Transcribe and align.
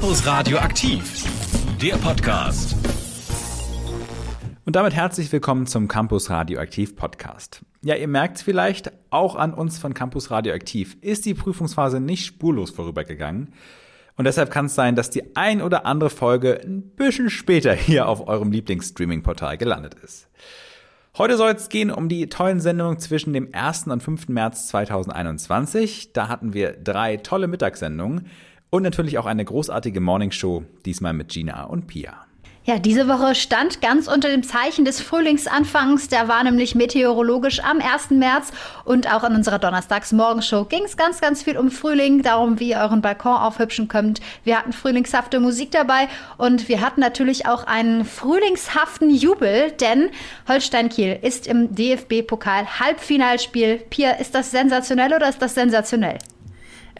Campus 0.00 0.26
Radio 0.26 0.56
aktiv, 0.56 1.24
der 1.78 1.96
Podcast. 1.96 2.74
Und 4.64 4.74
damit 4.74 4.94
herzlich 4.94 5.30
willkommen 5.30 5.66
zum 5.66 5.88
Campus 5.88 6.30
Radioaktiv 6.30 6.96
Podcast. 6.96 7.60
Ja, 7.82 7.96
ihr 7.96 8.08
merkt 8.08 8.38
es 8.38 8.42
vielleicht, 8.42 8.92
auch 9.10 9.36
an 9.36 9.52
uns 9.52 9.78
von 9.78 9.92
Campus 9.92 10.30
Radioaktiv 10.30 10.96
ist 11.02 11.26
die 11.26 11.34
Prüfungsphase 11.34 12.00
nicht 12.00 12.24
spurlos 12.24 12.70
vorübergegangen. 12.70 13.52
Und 14.16 14.24
deshalb 14.24 14.50
kann 14.50 14.66
es 14.66 14.74
sein, 14.74 14.96
dass 14.96 15.10
die 15.10 15.36
ein 15.36 15.60
oder 15.60 15.84
andere 15.84 16.08
Folge 16.08 16.58
ein 16.64 16.80
bisschen 16.80 17.28
später 17.28 17.74
hier 17.74 18.08
auf 18.08 18.26
eurem 18.26 18.52
Lieblingsstreaming-Portal 18.52 19.58
gelandet 19.58 19.96
ist. 20.02 20.30
Heute 21.18 21.36
soll 21.36 21.50
es 21.50 21.68
gehen 21.68 21.90
um 21.90 22.08
die 22.08 22.30
tollen 22.30 22.60
Sendungen 22.60 22.98
zwischen 23.00 23.34
dem 23.34 23.50
1. 23.52 23.88
und 23.88 24.02
5. 24.02 24.28
März 24.28 24.68
2021. 24.68 26.14
Da 26.14 26.28
hatten 26.28 26.54
wir 26.54 26.72
drei 26.72 27.18
tolle 27.18 27.48
Mittagssendungen 27.48 28.30
und 28.70 28.82
natürlich 28.82 29.18
auch 29.18 29.26
eine 29.26 29.44
großartige 29.44 30.00
Morningshow, 30.00 30.64
diesmal 30.84 31.12
mit 31.12 31.28
Gina 31.28 31.64
und 31.64 31.86
Pia. 31.86 32.26
Ja, 32.70 32.78
diese 32.78 33.08
Woche 33.08 33.34
stand 33.34 33.80
ganz 33.80 34.06
unter 34.06 34.28
dem 34.28 34.42
Zeichen 34.42 34.84
des 34.84 35.00
Frühlingsanfangs. 35.00 36.08
Der 36.08 36.28
war 36.28 36.44
nämlich 36.44 36.74
meteorologisch 36.74 37.60
am 37.60 37.80
1. 37.80 38.10
März. 38.10 38.52
Und 38.84 39.10
auch 39.12 39.24
in 39.24 39.34
unserer 39.34 39.58
Donnerstagsmorgenshow 39.58 40.66
ging 40.66 40.84
es 40.84 40.98
ganz, 40.98 41.22
ganz 41.22 41.42
viel 41.42 41.56
um 41.56 41.70
Frühling, 41.70 42.22
darum, 42.22 42.60
wie 42.60 42.70
ihr 42.70 42.76
euren 42.76 43.00
Balkon 43.00 43.32
aufhübschen 43.32 43.88
könnt. 43.88 44.20
Wir 44.44 44.58
hatten 44.58 44.74
frühlingshafte 44.74 45.40
Musik 45.40 45.70
dabei 45.70 46.08
und 46.36 46.68
wir 46.68 46.82
hatten 46.82 47.00
natürlich 47.00 47.46
auch 47.46 47.64
einen 47.64 48.04
frühlingshaften 48.04 49.08
Jubel, 49.08 49.72
denn 49.72 50.10
Holstein 50.46 50.90
Kiel 50.90 51.18
ist 51.22 51.46
im 51.46 51.74
DFB-Pokal 51.74 52.78
Halbfinalspiel. 52.78 53.78
Pia, 53.88 54.12
ist 54.12 54.34
das 54.34 54.50
sensationell 54.50 55.14
oder 55.14 55.30
ist 55.30 55.40
das 55.40 55.54
sensationell? 55.54 56.18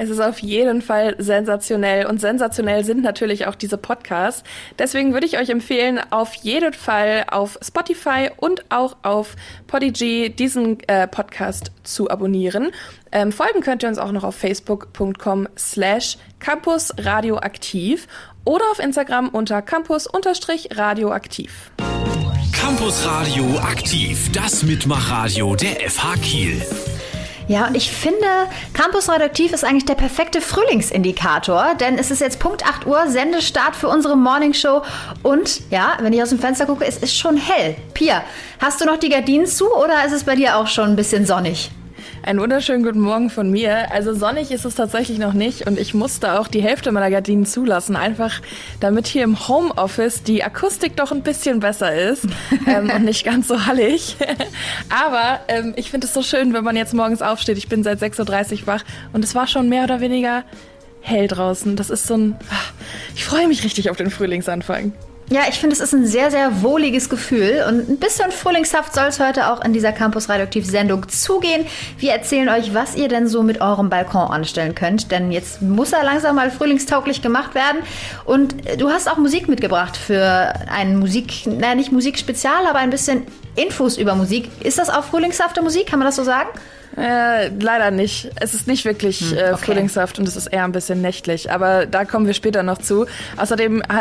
Es 0.00 0.08
ist 0.08 0.20
auf 0.20 0.38
jeden 0.38 0.80
Fall 0.80 1.14
sensationell 1.18 2.06
und 2.06 2.22
sensationell 2.22 2.86
sind 2.86 3.02
natürlich 3.02 3.46
auch 3.46 3.54
diese 3.54 3.76
Podcasts. 3.76 4.42
Deswegen 4.78 5.12
würde 5.12 5.26
ich 5.26 5.38
euch 5.38 5.50
empfehlen, 5.50 6.00
auf 6.08 6.32
jeden 6.36 6.72
Fall 6.72 7.26
auf 7.30 7.58
Spotify 7.62 8.30
und 8.38 8.64
auch 8.70 8.96
auf 9.02 9.36
Podigy 9.66 10.30
diesen 10.30 10.80
äh, 10.88 11.06
Podcast 11.06 11.70
zu 11.82 12.08
abonnieren. 12.08 12.70
Ähm, 13.12 13.30
folgen 13.30 13.60
könnt 13.60 13.82
ihr 13.82 13.90
uns 13.90 13.98
auch 13.98 14.12
noch 14.12 14.24
auf 14.24 14.36
facebook.com 14.36 15.46
slash 15.58 16.16
campusradioaktiv 16.38 18.08
oder 18.46 18.64
auf 18.72 18.78
Instagram 18.78 19.28
unter 19.28 19.60
campus-radioaktiv. 19.60 21.72
Campus 22.54 23.04
Radio 23.04 23.58
aktiv, 23.58 24.32
das 24.32 24.62
Mitmachradio 24.62 25.56
der 25.56 25.90
FH 25.90 26.14
Kiel. 26.22 26.62
Ja, 27.50 27.66
und 27.66 27.76
ich 27.76 27.90
finde, 27.90 28.28
Campus 28.74 29.08
Radioaktiv 29.08 29.52
ist 29.52 29.64
eigentlich 29.64 29.84
der 29.84 29.96
perfekte 29.96 30.40
Frühlingsindikator, 30.40 31.74
denn 31.80 31.98
es 31.98 32.12
ist 32.12 32.20
jetzt 32.20 32.38
Punkt 32.38 32.64
8 32.64 32.86
Uhr, 32.86 33.08
Sendestart 33.08 33.74
für 33.74 33.88
unsere 33.88 34.16
Morningshow. 34.16 34.82
Und 35.24 35.68
ja, 35.68 35.98
wenn 36.00 36.12
ich 36.12 36.22
aus 36.22 36.28
dem 36.28 36.38
Fenster 36.38 36.66
gucke, 36.66 36.84
es 36.84 36.98
ist 36.98 37.18
schon 37.18 37.36
hell. 37.36 37.74
Pia, 37.92 38.22
hast 38.60 38.80
du 38.80 38.84
noch 38.84 38.98
die 38.98 39.08
Gardinen 39.08 39.46
zu 39.46 39.68
oder 39.74 40.04
ist 40.06 40.12
es 40.12 40.22
bei 40.22 40.36
dir 40.36 40.58
auch 40.58 40.68
schon 40.68 40.90
ein 40.90 40.96
bisschen 40.96 41.26
sonnig? 41.26 41.72
Einen 42.22 42.38
wunderschönen 42.38 42.82
guten 42.84 43.00
Morgen 43.00 43.30
von 43.30 43.50
mir. 43.50 43.90
Also 43.92 44.14
sonnig 44.14 44.50
ist 44.50 44.66
es 44.66 44.74
tatsächlich 44.74 45.18
noch 45.18 45.32
nicht 45.32 45.66
und 45.66 45.78
ich 45.78 45.94
musste 45.94 46.38
auch 46.38 46.48
die 46.48 46.60
Hälfte 46.60 46.92
meiner 46.92 47.10
Gardinen 47.10 47.46
zulassen, 47.46 47.96
einfach 47.96 48.42
damit 48.78 49.06
hier 49.06 49.24
im 49.24 49.48
Homeoffice 49.48 50.22
die 50.22 50.44
Akustik 50.44 50.96
doch 50.96 51.12
ein 51.12 51.22
bisschen 51.22 51.60
besser 51.60 51.94
ist 51.94 52.26
ähm, 52.66 52.90
und 52.94 53.04
nicht 53.04 53.24
ganz 53.24 53.48
so 53.48 53.64
hallig. 53.64 54.16
Aber 54.90 55.40
ähm, 55.48 55.72
ich 55.76 55.90
finde 55.90 56.06
es 56.06 56.12
so 56.12 56.22
schön, 56.22 56.52
wenn 56.52 56.62
man 56.62 56.76
jetzt 56.76 56.92
morgens 56.92 57.22
aufsteht. 57.22 57.56
Ich 57.56 57.68
bin 57.68 57.82
seit 57.82 58.02
6.30 58.02 58.60
Uhr 58.60 58.66
wach 58.66 58.84
und 59.14 59.24
es 59.24 59.34
war 59.34 59.46
schon 59.46 59.70
mehr 59.70 59.84
oder 59.84 60.00
weniger 60.00 60.44
hell 61.00 61.26
draußen. 61.26 61.74
Das 61.74 61.88
ist 61.88 62.06
so 62.06 62.16
ein... 62.16 62.36
Ach, 62.50 62.72
ich 63.16 63.24
freue 63.24 63.48
mich 63.48 63.64
richtig 63.64 63.88
auf 63.88 63.96
den 63.96 64.10
Frühlingsanfang. 64.10 64.92
Ja, 65.32 65.42
ich 65.48 65.60
finde, 65.60 65.74
es 65.74 65.80
ist 65.80 65.92
ein 65.92 66.06
sehr, 66.06 66.32
sehr 66.32 66.60
wohliges 66.60 67.08
Gefühl 67.08 67.64
und 67.68 67.88
ein 67.88 67.98
bisschen 67.98 68.32
frühlingshaft 68.32 68.92
soll 68.92 69.04
es 69.04 69.20
heute 69.20 69.52
auch 69.52 69.64
in 69.64 69.72
dieser 69.72 69.92
Campus 69.92 70.28
Radioaktiv 70.28 70.66
Sendung 70.66 71.08
zugehen. 71.08 71.66
Wir 71.98 72.10
erzählen 72.10 72.48
euch, 72.48 72.74
was 72.74 72.96
ihr 72.96 73.06
denn 73.06 73.28
so 73.28 73.44
mit 73.44 73.60
eurem 73.60 73.90
Balkon 73.90 74.28
anstellen 74.28 74.74
könnt, 74.74 75.12
denn 75.12 75.30
jetzt 75.30 75.62
muss 75.62 75.92
er 75.92 76.02
langsam 76.02 76.34
mal 76.34 76.50
frühlingstauglich 76.50 77.22
gemacht 77.22 77.54
werden. 77.54 77.76
Und 78.24 78.66
äh, 78.66 78.76
du 78.76 78.90
hast 78.90 79.08
auch 79.08 79.18
Musik 79.18 79.46
mitgebracht 79.46 79.96
für 79.96 80.52
ein 80.68 80.98
Musik, 80.98 81.46
naja, 81.46 81.76
nicht 81.76 81.92
Musikspezial, 81.92 82.66
aber 82.68 82.80
ein 82.80 82.90
bisschen 82.90 83.24
Infos 83.54 83.98
über 83.98 84.16
Musik. 84.16 84.50
Ist 84.64 84.78
das 84.78 84.90
auch 84.90 85.04
frühlingshafte 85.04 85.62
Musik? 85.62 85.86
Kann 85.86 86.00
man 86.00 86.06
das 86.06 86.16
so 86.16 86.24
sagen? 86.24 86.48
Äh, 86.96 87.48
leider 87.48 87.90
nicht. 87.90 88.30
Es 88.40 88.52
ist 88.52 88.66
nicht 88.66 88.84
wirklich 88.84 89.20
hm, 89.20 89.38
äh, 89.38 89.42
okay. 89.52 89.56
frühlingshaft 89.64 90.18
und 90.18 90.26
es 90.26 90.36
ist 90.36 90.48
eher 90.48 90.64
ein 90.64 90.72
bisschen 90.72 91.00
nächtlich. 91.00 91.50
Aber 91.52 91.86
da 91.86 92.04
kommen 92.04 92.26
wir 92.26 92.34
später 92.34 92.62
noch 92.62 92.78
zu. 92.78 93.06
Außerdem 93.36 93.82
äh, 93.82 93.94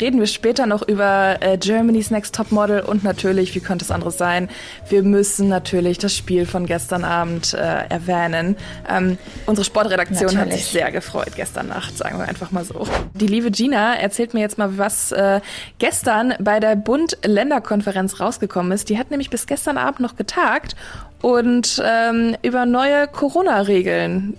reden 0.00 0.18
wir 0.18 0.26
später 0.26 0.66
noch 0.66 0.82
über 0.82 1.36
äh, 1.40 1.58
Germany's 1.58 2.10
Next 2.10 2.34
Top 2.34 2.50
Model 2.50 2.80
und 2.80 3.04
natürlich, 3.04 3.54
wie 3.54 3.60
könnte 3.60 3.84
es 3.84 3.90
anderes 3.90 4.16
sein, 4.16 4.48
wir 4.88 5.02
müssen 5.02 5.48
natürlich 5.48 5.98
das 5.98 6.16
Spiel 6.16 6.46
von 6.46 6.66
gestern 6.66 7.04
Abend 7.04 7.52
äh, 7.54 7.86
erwähnen. 7.88 8.56
Ähm, 8.88 9.18
unsere 9.46 9.64
Sportredaktion 9.64 10.34
natürlich. 10.34 10.40
hat 10.40 10.52
sich 10.52 10.66
sehr 10.66 10.90
gefreut 10.90 11.32
gestern 11.36 11.68
Nacht, 11.68 11.96
sagen 11.98 12.18
wir 12.18 12.28
einfach 12.28 12.50
mal 12.50 12.64
so. 12.64 12.86
Die 13.14 13.26
liebe 13.26 13.50
Gina 13.50 13.94
erzählt 13.94 14.32
mir 14.32 14.40
jetzt 14.40 14.56
mal, 14.56 14.78
was 14.78 15.12
äh, 15.12 15.40
gestern 15.78 16.34
bei 16.40 16.60
der 16.60 16.76
Bund-Länder-Konferenz 16.76 18.20
rausgekommen 18.20 18.72
ist. 18.72 18.88
Die 18.88 18.98
hat 18.98 19.10
nämlich 19.10 19.28
bis 19.28 19.46
gestern 19.46 19.76
Abend 19.76 20.00
noch 20.00 20.16
getagt 20.16 20.76
und 21.22 21.82
ähm, 21.84 22.36
über 22.42 22.66
neue 22.66 23.06
Corona-Regeln 23.06 24.36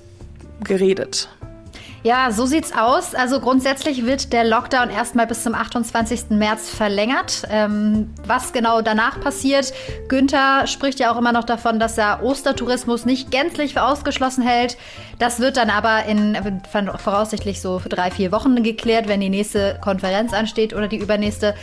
geredet. 0.63 1.29
Ja, 2.03 2.31
so 2.31 2.45
sieht's 2.45 2.73
aus. 2.75 3.15
Also 3.15 3.39
grundsätzlich 3.39 4.05
wird 4.05 4.33
der 4.33 4.43
Lockdown 4.43 4.89
erstmal 4.89 5.25
bis 5.25 5.41
zum 5.43 5.55
28. 5.55 6.31
März 6.31 6.69
verlängert. 6.69 7.43
Ähm, 7.49 8.13
was 8.27 8.51
genau 8.51 8.81
danach 8.81 9.21
passiert, 9.21 9.73
Günther 10.09 10.67
spricht 10.67 10.99
ja 10.99 11.13
auch 11.13 11.17
immer 11.17 11.31
noch 11.31 11.45
davon, 11.45 11.79
dass 11.79 11.97
er 11.97 12.21
Ostertourismus 12.21 13.05
nicht 13.05 13.31
gänzlich 13.31 13.73
für 13.73 13.83
ausgeschlossen 13.83 14.43
hält. 14.43 14.77
Das 15.17 15.39
wird 15.39 15.55
dann 15.55 15.69
aber 15.69 16.03
in 16.03 16.37
voraussichtlich 17.01 17.61
so 17.61 17.81
drei, 17.87 18.11
vier 18.11 18.33
Wochen 18.33 18.61
geklärt, 18.63 19.07
wenn 19.07 19.21
die 19.21 19.29
nächste 19.29 19.79
Konferenz 19.81 20.33
ansteht 20.33 20.73
oder 20.73 20.89
die 20.89 20.97
übernächste. 20.97 21.55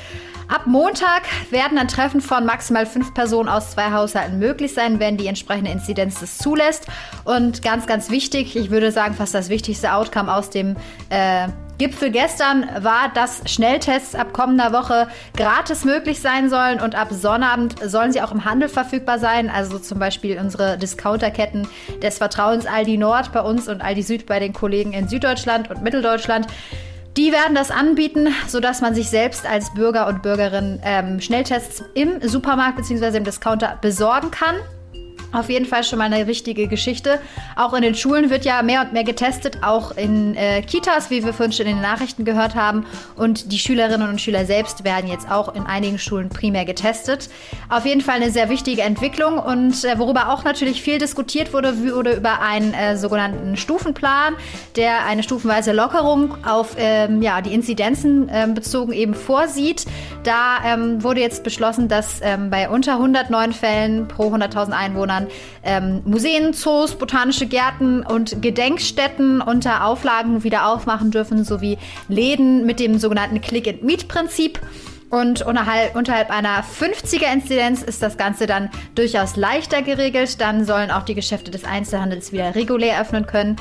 Ab 0.51 0.67
Montag 0.67 1.23
werden 1.51 1.79
ein 1.79 1.87
Treffen 1.87 2.21
von 2.21 2.45
maximal 2.45 2.85
fünf 2.85 3.15
Personen 3.15 3.49
aus 3.49 3.71
zwei 3.71 3.93
Haushalten 3.93 4.41
möglich 4.41 4.75
sein, 4.75 4.99
wenn 4.99 5.17
die 5.17 5.29
entsprechende 5.29 5.71
Inzidenz 5.71 6.19
das 6.19 6.39
zulässt. 6.39 6.87
Und 7.23 7.63
ganz, 7.63 7.87
ganz 7.87 8.11
wichtig, 8.11 8.57
ich 8.57 8.71
würde 8.71 8.91
sagen, 8.91 9.15
fast 9.15 9.33
das 9.33 9.49
wichtigste 9.49 9.95
Outcome 9.95 10.35
aus 10.35 10.51
dem 10.51 10.75
äh, 11.09 11.47
Gipfel 11.79 12.11
gestern 12.11 12.69
war, 12.81 13.13
dass 13.15 13.43
Schnelltests 13.47 14.17
ab 14.17 14.33
kommender 14.33 14.73
Woche 14.73 15.07
gratis 15.37 15.85
möglich 15.85 16.21
sein 16.21 16.51
sollen 16.51 16.81
und 16.81 16.97
ab 16.97 17.09
Sonnabend 17.13 17.77
sollen 17.89 18.11
sie 18.11 18.21
auch 18.21 18.33
im 18.33 18.45
Handel 18.45 18.69
verfügbar 18.69 19.21
sein. 19.21 19.51
Also 19.51 19.79
zum 19.79 20.01
Beispiel 20.01 20.37
unsere 20.37 20.77
Discounterketten 20.79 21.69
des 22.03 22.19
Vertrauens 22.19 22.67
Aldi 22.67 22.99
Nord 22.99 23.31
bei 23.33 23.41
uns 23.41 23.69
und 23.69 23.83
Aldi 23.83 24.03
Süd 24.03 24.27
bei 24.27 24.41
den 24.41 24.53
Kollegen 24.53 24.95
in 24.95 25.07
Süddeutschland 25.07 25.71
und 25.71 25.83
Mitteldeutschland. 25.83 26.49
Die 27.17 27.33
werden 27.33 27.55
das 27.55 27.71
anbieten, 27.71 28.29
sodass 28.47 28.81
man 28.81 28.95
sich 28.95 29.11
selbst 29.11 29.45
als 29.45 29.75
Bürger 29.75 30.07
und 30.07 30.23
Bürgerin 30.23 30.81
ähm, 30.85 31.21
Schnelltests 31.21 31.83
im 31.95 32.21
Supermarkt 32.27 32.77
bzw. 32.77 33.17
im 33.17 33.25
Discounter 33.25 33.79
besorgen 33.81 34.31
kann. 34.31 34.57
Auf 35.33 35.49
jeden 35.49 35.67
Fall 35.67 35.85
schon 35.85 35.99
mal 35.99 36.13
eine 36.13 36.27
richtige 36.27 36.67
Geschichte. 36.67 37.21
Auch 37.57 37.73
in 37.75 37.83
den 37.83 37.95
Schulen 37.95 38.31
wird 38.31 38.45
ja 38.45 38.63
mehr 38.63 38.83
und 38.83 38.93
mehr 38.93 39.05
getestet, 39.05 39.59
auch 39.63 39.97
in 39.97 40.35
äh, 40.35 40.63
Kitas, 40.63 41.11
wie 41.11 41.25
wir 41.25 41.33
vorhin 41.33 41.53
schon 41.53 41.67
in 41.67 41.77
den 41.77 41.83
Nachrichten 41.83 42.25
gehört 42.25 42.55
haben. 42.55 42.85
Und 43.17 43.53
die 43.53 43.59
Schülerinnen 43.59 44.09
und 44.09 44.21
Schüler 44.21 44.45
selbst 44.45 44.85
werden 44.85 45.09
jetzt 45.09 45.31
auch 45.31 45.55
in 45.55 45.67
einigen 45.67 45.99
Schulen 45.99 46.31
primär 46.31 46.65
getestet. 46.65 47.31
Auf 47.69 47.87
jeden 47.87 48.01
Fall 48.01 48.17
eine 48.17 48.31
sehr 48.31 48.49
wichtige 48.49 48.83
Entwicklung 48.83 49.39
und 49.39 49.85
äh, 49.85 49.99
worüber 49.99 50.33
auch 50.33 50.43
natürlich 50.43 50.83
viel 50.83 50.99
diskutiert 50.99 51.53
wurde, 51.53 51.79
wurde 51.95 52.15
über 52.15 52.41
einen 52.41 52.75
äh, 52.75 52.97
sogenannten 52.97 53.57
Stufenplan, 53.57 54.35
der 54.77 55.07
eine 55.07 55.23
stufenweise 55.23 55.73
Lockerung 55.73 56.45
auf 56.45 56.75
ähm, 56.77 57.23
ja, 57.23 57.41
die 57.41 57.55
Inzidenzen 57.55 58.29
ähm, 58.33 58.55
bezogen 58.55 58.93
eben 58.93 59.15
vorsieht. 59.15 59.85
Da 60.25 60.59
ähm, 60.65 61.03
wurde 61.03 61.21
jetzt 61.21 61.45
beschlossen, 61.45 61.89
dass 61.89 62.21
ähm, 62.23 62.51
bei 62.51 62.69
unter 62.69 62.95
109 62.95 63.53
Fällen 63.53 64.09
pro 64.09 64.35
100.000 64.35 64.73
Einwohnern 64.73 65.20
Jahren 65.21 65.29
ähm, 65.63 66.03
Museen, 66.05 66.53
Zoos, 66.53 66.95
botanische 66.95 67.47
Gärten 67.47 68.03
und 68.03 68.43
Gedenkstätten 68.43 69.41
unter 69.41 69.85
Auflagen 69.85 70.45
wieder 70.45 70.67
aufmachen 70.67 71.11
dürfen, 71.11 71.45
sowie 71.45 71.79
Läden 72.09 72.67
mit 72.67 72.81
dem 72.81 72.99
sogenannten 72.99 73.41
Click-and-Meet-Prinzip. 73.41 74.61
Und 75.11 75.43
unterhalb, 75.43 75.97
unterhalb 75.97 76.31
einer 76.31 76.63
50er-Inzidenz 76.63 77.83
ist 77.83 78.01
das 78.01 78.17
Ganze 78.17 78.47
dann 78.47 78.71
durchaus 78.95 79.35
leichter 79.35 79.83
geregelt. 79.83 80.41
Dann 80.41 80.65
sollen 80.65 80.93
auch 80.93 81.03
die 81.03 81.15
Geschäfte 81.15 81.51
des 81.51 81.65
Einzelhandels 81.65 82.33
wieder 82.33 82.55
regulär 82.55 83.01
öffnen 83.01 83.27
können. 83.27 83.57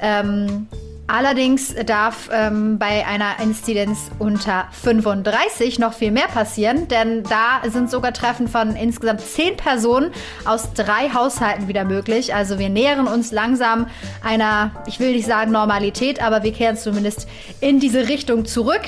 Ähm, 0.00 0.66
Allerdings 1.06 1.74
darf 1.86 2.30
ähm, 2.32 2.78
bei 2.78 3.06
einer 3.06 3.38
Inzidenz 3.42 4.10
unter 4.18 4.68
35 4.72 5.78
noch 5.78 5.92
viel 5.92 6.10
mehr 6.10 6.28
passieren, 6.28 6.88
denn 6.88 7.22
da 7.24 7.68
sind 7.68 7.90
sogar 7.90 8.14
Treffen 8.14 8.48
von 8.48 8.74
insgesamt 8.74 9.20
10 9.20 9.58
Personen 9.58 10.12
aus 10.46 10.72
drei 10.72 11.10
Haushalten 11.10 11.68
wieder 11.68 11.84
möglich. 11.84 12.34
Also 12.34 12.58
wir 12.58 12.70
nähern 12.70 13.06
uns 13.06 13.32
langsam 13.32 13.86
einer, 14.22 14.70
ich 14.86 14.98
will 14.98 15.12
nicht 15.12 15.26
sagen 15.26 15.52
Normalität, 15.52 16.22
aber 16.22 16.42
wir 16.42 16.52
kehren 16.52 16.76
zumindest 16.76 17.28
in 17.60 17.80
diese 17.80 18.08
Richtung 18.08 18.46
zurück. 18.46 18.82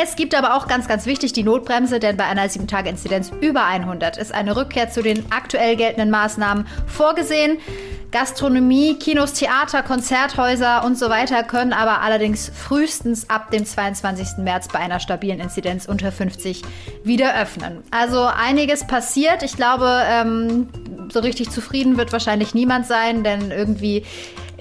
Es 0.00 0.14
gibt 0.14 0.36
aber 0.36 0.54
auch 0.54 0.68
ganz, 0.68 0.86
ganz 0.86 1.06
wichtig 1.06 1.32
die 1.32 1.42
Notbremse, 1.42 1.98
denn 1.98 2.16
bei 2.16 2.22
einer 2.22 2.44
7-Tage-Inzidenz 2.44 3.32
über 3.40 3.64
100 3.64 4.16
ist 4.16 4.32
eine 4.32 4.54
Rückkehr 4.54 4.90
zu 4.90 5.02
den 5.02 5.24
aktuell 5.32 5.74
geltenden 5.74 6.08
Maßnahmen 6.08 6.68
vorgesehen. 6.86 7.58
Gastronomie, 8.12 8.94
Kinos, 8.94 9.32
Theater, 9.32 9.82
Konzerthäuser 9.82 10.84
und 10.84 10.96
so 10.96 11.10
weiter 11.10 11.42
können 11.42 11.72
aber 11.72 12.00
allerdings 12.00 12.48
frühestens 12.54 13.28
ab 13.28 13.50
dem 13.50 13.64
22. 13.66 14.38
März 14.38 14.68
bei 14.68 14.78
einer 14.78 15.00
stabilen 15.00 15.40
Inzidenz 15.40 15.86
unter 15.86 16.12
50 16.12 16.62
wieder 17.02 17.34
öffnen. 17.34 17.82
Also 17.90 18.22
einiges 18.22 18.86
passiert. 18.86 19.42
Ich 19.42 19.56
glaube, 19.56 20.04
ähm, 20.08 20.68
so 21.10 21.18
richtig 21.18 21.50
zufrieden 21.50 21.96
wird 21.96 22.12
wahrscheinlich 22.12 22.54
niemand 22.54 22.86
sein, 22.86 23.24
denn 23.24 23.50
irgendwie 23.50 24.04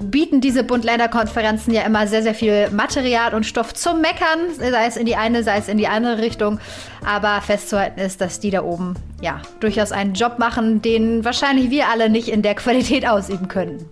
bieten 0.01 0.41
diese 0.41 0.63
Bund-Länder-Konferenzen 0.63 1.73
ja 1.73 1.83
immer 1.83 2.07
sehr, 2.07 2.23
sehr 2.23 2.35
viel 2.35 2.69
Material 2.69 3.33
und 3.33 3.45
Stoff 3.45 3.73
zum 3.73 4.01
Meckern, 4.01 4.53
sei 4.57 4.85
es 4.85 4.97
in 4.97 5.05
die 5.05 5.15
eine, 5.15 5.43
sei 5.43 5.57
es 5.57 5.67
in 5.67 5.77
die 5.77 5.87
andere 5.87 6.19
Richtung. 6.19 6.59
Aber 7.05 7.41
festzuhalten 7.41 7.99
ist, 7.99 8.21
dass 8.21 8.39
die 8.39 8.51
da 8.51 8.63
oben 8.63 8.95
ja 9.21 9.41
durchaus 9.59 9.91
einen 9.91 10.13
Job 10.13 10.39
machen, 10.39 10.81
den 10.81 11.25
wahrscheinlich 11.25 11.69
wir 11.69 11.87
alle 11.89 12.09
nicht 12.09 12.29
in 12.29 12.41
der 12.41 12.55
Qualität 12.55 13.07
ausüben 13.07 13.47
können. 13.47 13.89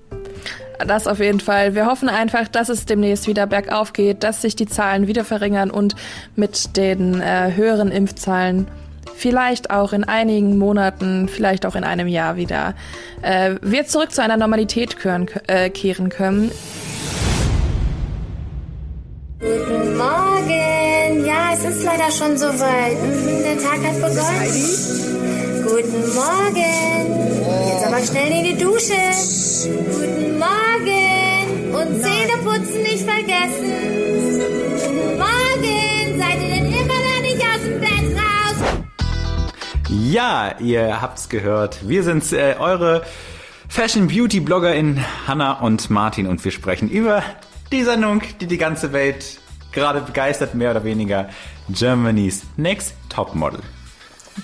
Das 0.86 1.07
auf 1.07 1.19
jeden 1.19 1.40
Fall. 1.40 1.74
Wir 1.74 1.86
hoffen 1.86 2.10
einfach, 2.10 2.48
dass 2.48 2.69
es 2.69 2.86
demnächst 2.86 3.28
wieder 3.28 3.48
bergauf 3.48 3.94
geht, 3.94 4.24
dass 4.24 4.42
sich 4.42 4.56
die 4.56 4.66
Zahlen 4.66 5.07
wieder 5.07 5.24
verringern 5.24 5.72
und 5.72 5.96
mit 6.36 6.75
den 6.75 7.22
äh, 7.22 7.54
höheren 7.56 7.92
Impfzahlen 7.92 8.68
vielleicht 9.15 9.69
auch 9.69 9.94
in 9.94 10.03
einigen 10.03 10.57
Monaten, 10.57 11.27
vielleicht 11.27 11.65
auch 11.65 11.75
in 11.75 11.83
einem 11.83 12.07
Jahr 12.07 12.35
wieder, 12.35 12.75
äh, 13.21 13.56
wir 13.62 13.85
zurück 13.88 14.12
zu 14.12 14.21
einer 14.21 14.38
Normalität 14.38 15.00
kehren, 15.00 15.27
äh, 15.47 15.69
kehren 15.69 16.09
können. 16.09 16.51
Guten 19.39 19.97
Morgen. 19.97 21.25
Ja, 21.25 21.53
es 21.53 21.63
ist 21.63 21.83
leider 21.83 22.12
schon 22.12 22.38
soweit. 22.38 22.97
Mhm, 23.01 23.44
der 23.44 23.57
Tag 23.57 23.79
hat 23.83 23.95
begonnen. 23.95 24.85
Guten 25.63 26.15
Morgen. 26.15 27.06
Jetzt 27.68 27.85
aber 27.85 28.01
schnell 28.01 28.31
in 28.31 28.44
die 28.44 28.63
Dusche. 28.63 28.94
Guten 29.65 30.39
Morgen. 30.39 31.73
Und 31.73 32.01
Zähne 32.01 32.38
putzen 32.44 32.81
nicht 32.83 33.03
vergessen. 33.03 33.71
Guten 34.81 35.18
Morgen. 35.18 35.44
Ja, 40.03 40.56
ihr 40.59 41.01
habt's 41.01 41.30
gehört. 41.30 41.88
Wir 41.88 42.03
sind 42.03 42.30
äh, 42.33 42.56
eure 42.59 43.03
Fashion 43.69 44.07
Beauty 44.07 44.42
Bloggerin 44.42 45.00
Hanna 45.25 45.59
und 45.62 45.89
Martin 45.89 46.27
und 46.27 46.44
wir 46.44 46.51
sprechen 46.51 46.89
über 46.89 47.24
die 47.71 47.83
Sendung, 47.83 48.21
die 48.42 48.47
die 48.47 48.57
ganze 48.57 48.92
Welt 48.92 49.39
gerade 49.71 50.01
begeistert, 50.01 50.53
mehr 50.53 50.71
oder 50.71 50.83
weniger. 50.83 51.30
Germany's 51.69 52.44
Next 52.57 52.94
Top 53.09 53.36
Model. 53.36 53.62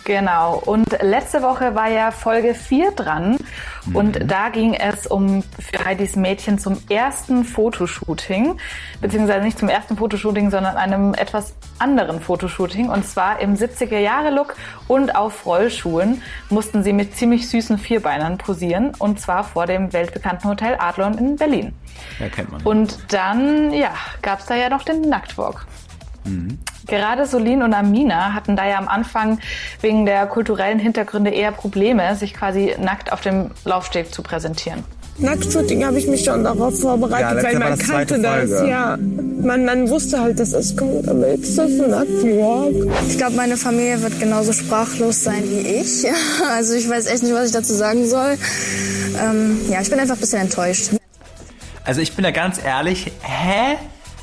Genau. 0.03 0.61
Und 0.65 0.91
letzte 1.01 1.41
Woche 1.41 1.75
war 1.75 1.89
ja 1.89 2.11
Folge 2.11 2.53
4 2.53 2.91
dran. 2.91 3.37
Mhm. 3.85 3.95
Und 3.95 4.31
da 4.31 4.49
ging 4.49 4.73
es 4.73 5.07
um 5.07 5.43
für 5.43 5.85
Heidis 5.85 6.15
Mädchen 6.15 6.59
zum 6.59 6.77
ersten 6.89 7.43
Fotoshooting. 7.45 8.57
Beziehungsweise 8.99 9.43
nicht 9.43 9.59
zum 9.59 9.69
ersten 9.69 9.97
Fotoshooting, 9.97 10.49
sondern 10.49 10.77
einem 10.77 11.13
etwas 11.13 11.53
anderen 11.79 12.19
Fotoshooting. 12.19 12.89
Und 12.89 13.05
zwar 13.05 13.39
im 13.39 13.55
70er-Jahre-Look 13.55 14.55
und 14.87 15.15
auf 15.15 15.45
Rollschuhen 15.45 16.21
mussten 16.49 16.83
sie 16.83 16.93
mit 16.93 17.15
ziemlich 17.15 17.49
süßen 17.49 17.77
Vierbeinern 17.77 18.37
posieren. 18.37 18.93
Und 18.97 19.19
zwar 19.19 19.43
vor 19.43 19.65
dem 19.67 19.93
weltbekannten 19.93 20.49
Hotel 20.49 20.75
Adlon 20.79 21.17
in 21.17 21.35
Berlin. 21.35 21.73
Ja, 22.19 22.29
kennt 22.29 22.51
man. 22.51 22.61
Und 22.63 23.13
dann, 23.13 23.71
ja, 23.73 23.91
gab's 24.21 24.45
da 24.45 24.55
ja 24.55 24.69
noch 24.69 24.83
den 24.83 25.01
Nacktwalk. 25.01 25.65
Mhm. 26.23 26.59
Gerade 26.87 27.25
Solin 27.25 27.61
und 27.63 27.73
Amina 27.73 28.33
hatten 28.33 28.55
da 28.55 28.67
ja 28.67 28.77
am 28.77 28.87
Anfang 28.87 29.39
wegen 29.81 30.05
der 30.05 30.25
kulturellen 30.25 30.79
Hintergründe 30.79 31.31
eher 31.31 31.51
Probleme, 31.51 32.15
sich 32.15 32.33
quasi 32.33 32.75
nackt 32.79 33.11
auf 33.11 33.21
dem 33.21 33.51
Laufsteg 33.65 34.13
zu 34.13 34.23
präsentieren. 34.23 34.83
Nacktshooting 35.17 35.85
habe 35.85 35.99
ich 35.99 36.07
mich 36.07 36.23
schon 36.23 36.43
darauf 36.43 36.79
vorbereitet, 36.79 37.43
Ja, 37.43 37.49
weil 37.49 37.59
man 37.59 37.77
das 37.77 37.87
kannte 37.87 38.19
das. 38.19 38.49
Ja, 38.67 38.97
man, 38.97 39.65
man 39.65 39.89
wusste 39.89 40.19
halt, 40.19 40.39
dass 40.39 40.53
es 40.53 40.75
kommt, 40.75 41.07
aber 41.07 41.27
jetzt 41.29 41.49
ist 41.49 41.57
das 41.57 41.69
ein 41.69 41.89
Nacktwalk. 41.91 42.91
Ich 43.07 43.17
glaube, 43.17 43.35
meine 43.35 43.57
Familie 43.57 44.01
wird 44.01 44.19
genauso 44.19 44.51
sprachlos 44.53 45.23
sein 45.23 45.43
wie 45.45 45.59
ich. 45.59 46.05
Also 46.51 46.73
ich 46.73 46.89
weiß 46.89 47.07
echt 47.07 47.23
nicht, 47.23 47.33
was 47.33 47.47
ich 47.47 47.51
dazu 47.51 47.73
sagen 47.73 48.07
soll. 48.07 48.37
Ähm, 49.23 49.59
ja, 49.69 49.81
ich 49.81 49.89
bin 49.89 49.99
einfach 49.99 50.15
ein 50.15 50.21
bisschen 50.21 50.41
enttäuscht. 50.41 50.91
Also 51.83 52.01
ich 52.01 52.15
bin 52.15 52.23
da 52.23 52.31
ganz 52.31 52.59
ehrlich, 52.63 53.11
hä? 53.21 53.77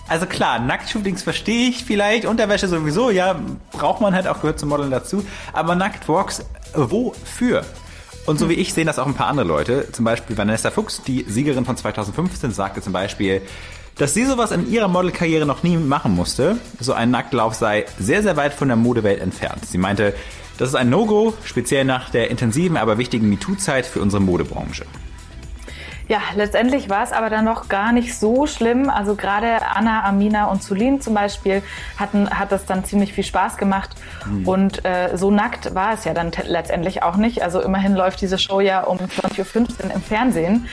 Also 0.08 0.25
klar, 0.25 0.58
Nacktshootings 0.58 1.22
verstehe 1.22 1.69
ich 1.69 1.84
vielleicht, 1.84 2.25
Unterwäsche 2.25 2.66
sowieso, 2.66 3.10
ja, 3.10 3.38
braucht 3.72 4.00
man 4.00 4.14
halt 4.14 4.26
auch, 4.26 4.40
gehört 4.40 4.58
zum 4.58 4.70
Modeln 4.70 4.90
dazu. 4.90 5.25
Aber 5.52 5.75
Nacktwalks, 5.75 6.44
wofür? 6.75 7.64
Und 8.25 8.38
so 8.38 8.49
wie 8.49 8.55
ich 8.55 8.75
sehen 8.75 8.87
das 8.87 8.99
auch 8.99 9.06
ein 9.06 9.14
paar 9.14 9.28
andere 9.28 9.46
Leute. 9.46 9.90
Zum 9.93 10.05
Beispiel 10.05 10.37
Vanessa 10.37 10.70
Fuchs, 10.70 11.02
die 11.02 11.25
Siegerin 11.28 11.64
von 11.64 11.76
2015, 11.76 12.52
sagte 12.52 12.81
zum 12.81 12.93
Beispiel, 12.93 13.43
dass 13.96 14.14
sie 14.14 14.25
sowas 14.25 14.50
in 14.50 14.70
ihrer 14.70 14.88
Modelkarriere 14.88 15.44
noch 15.44 15.62
nie 15.62 15.76
machen 15.76 16.14
musste. 16.14 16.56
So 16.81 16.93
ein 16.93 17.11
Nacktlauf 17.11 17.54
sei 17.54 17.84
sehr, 17.99 18.22
sehr 18.22 18.37
weit 18.37 18.54
von 18.54 18.69
der 18.69 18.76
Modewelt 18.76 19.20
entfernt. 19.20 19.66
Sie 19.66 19.78
meinte, 19.78 20.14
das 20.56 20.70
ist 20.70 20.75
ein 20.75 20.90
No-Go, 20.90 21.34
speziell 21.44 21.84
nach 21.84 22.11
der 22.11 22.31
intensiven, 22.31 22.76
aber 22.76 22.99
wichtigen 22.99 23.28
MeToo-Zeit 23.28 23.87
für 23.87 24.00
unsere 24.00 24.22
Modebranche. 24.22 24.84
Ja, 26.08 26.20
letztendlich 26.34 26.88
war 26.88 27.02
es 27.05 27.12
aber 27.12 27.28
dann 27.28 27.44
noch 27.44 27.69
gar 27.69 27.93
nicht 27.93 28.19
so 28.19 28.46
schlimm. 28.46 28.88
Also 28.88 29.14
gerade 29.14 29.58
Anna, 29.75 30.05
Amina 30.05 30.46
und 30.46 30.62
Zulin 30.62 31.02
zum 31.02 31.12
Beispiel 31.12 31.62
hatten, 31.99 32.31
hat 32.31 32.50
das 32.50 32.64
dann 32.64 32.82
ziemlich 32.84 33.12
viel 33.12 33.25
Spaß 33.25 33.58
gemacht. 33.58 33.90
Und 34.46 34.87
äh, 34.87 35.16
so 35.19 35.31
nackt 35.31 35.75
war 35.75 35.93
es 35.93 36.05
ja 36.05 36.14
dann 36.14 36.32
te- 36.32 36.44
letztendlich 36.46 37.02
auch 37.02 37.16
nicht. 37.16 37.43
Also 37.43 37.60
immerhin 37.60 37.94
läuft 37.94 38.22
diese 38.22 38.38
Show 38.38 38.60
ja 38.60 38.81
um 38.84 38.96
20.15 38.96 39.84
Uhr 39.84 39.94
im 39.94 40.00
Fernsehen. 40.02 40.66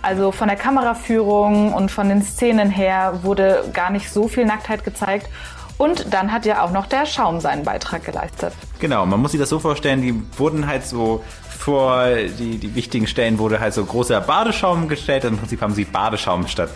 Also 0.00 0.32
von 0.32 0.48
der 0.48 0.56
Kameraführung 0.56 1.74
und 1.74 1.90
von 1.90 2.08
den 2.08 2.22
Szenen 2.22 2.70
her 2.70 3.20
wurde 3.24 3.64
gar 3.74 3.90
nicht 3.90 4.10
so 4.10 4.26
viel 4.26 4.46
Nacktheit 4.46 4.84
gezeigt. 4.84 5.28
Und 5.78 6.12
dann 6.12 6.32
hat 6.32 6.44
ja 6.44 6.64
auch 6.64 6.72
noch 6.72 6.86
der 6.86 7.06
Schaum 7.06 7.40
seinen 7.40 7.64
Beitrag 7.64 8.04
geleistet. 8.04 8.52
Genau, 8.80 9.06
man 9.06 9.20
muss 9.20 9.30
sich 9.30 9.40
das 9.40 9.48
so 9.48 9.60
vorstellen, 9.60 10.02
die 10.02 10.22
wurden 10.36 10.66
halt 10.66 10.84
so 10.84 11.24
vor 11.58 12.06
die, 12.38 12.58
die 12.58 12.74
wichtigen 12.74 13.06
Stellen 13.06 13.38
wurde 13.38 13.60
halt 13.60 13.74
so 13.74 13.84
großer 13.84 14.20
Badeschaum 14.20 14.88
gestellt. 14.88 15.24
Im 15.24 15.38
Prinzip 15.38 15.60
haben 15.60 15.74
sie 15.74 15.84
Badeschaum 15.84 16.48
statt 16.48 16.70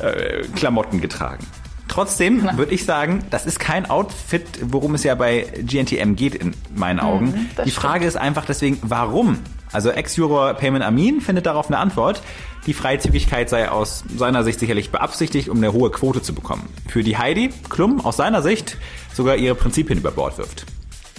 äh, 0.00 0.42
Klamotten 0.54 1.00
getragen. 1.00 1.46
Trotzdem 1.88 2.48
würde 2.56 2.74
ich 2.74 2.84
sagen, 2.84 3.24
das 3.30 3.46
ist 3.46 3.58
kein 3.58 3.88
Outfit, 3.90 4.44
worum 4.62 4.94
es 4.94 5.04
ja 5.04 5.14
bei 5.14 5.46
GNTM 5.58 6.14
geht 6.14 6.34
in 6.34 6.54
meinen 6.74 7.00
Augen. 7.00 7.50
das 7.56 7.64
die 7.64 7.70
Frage 7.70 8.06
ist 8.06 8.16
einfach 8.16 8.44
deswegen, 8.44 8.78
warum? 8.82 9.38
Also 9.72 9.90
Ex-Juror 9.90 10.54
Payman 10.54 10.82
Amin 10.82 11.20
findet 11.20 11.46
darauf 11.46 11.68
eine 11.68 11.78
Antwort. 11.78 12.22
Die 12.66 12.74
Freizügigkeit 12.74 13.48
sei 13.48 13.70
aus 13.70 14.04
seiner 14.16 14.44
Sicht 14.44 14.60
sicherlich 14.60 14.90
beabsichtigt, 14.90 15.48
um 15.48 15.56
eine 15.58 15.72
hohe 15.72 15.90
Quote 15.90 16.22
zu 16.22 16.34
bekommen. 16.34 16.68
Für 16.88 17.02
die 17.02 17.16
Heidi 17.16 17.50
Klum 17.68 18.00
aus 18.04 18.16
seiner 18.16 18.42
Sicht 18.42 18.76
sogar 19.14 19.36
ihre 19.36 19.54
Prinzipien 19.54 19.98
über 19.98 20.10
Bord 20.10 20.38
wirft. 20.38 20.66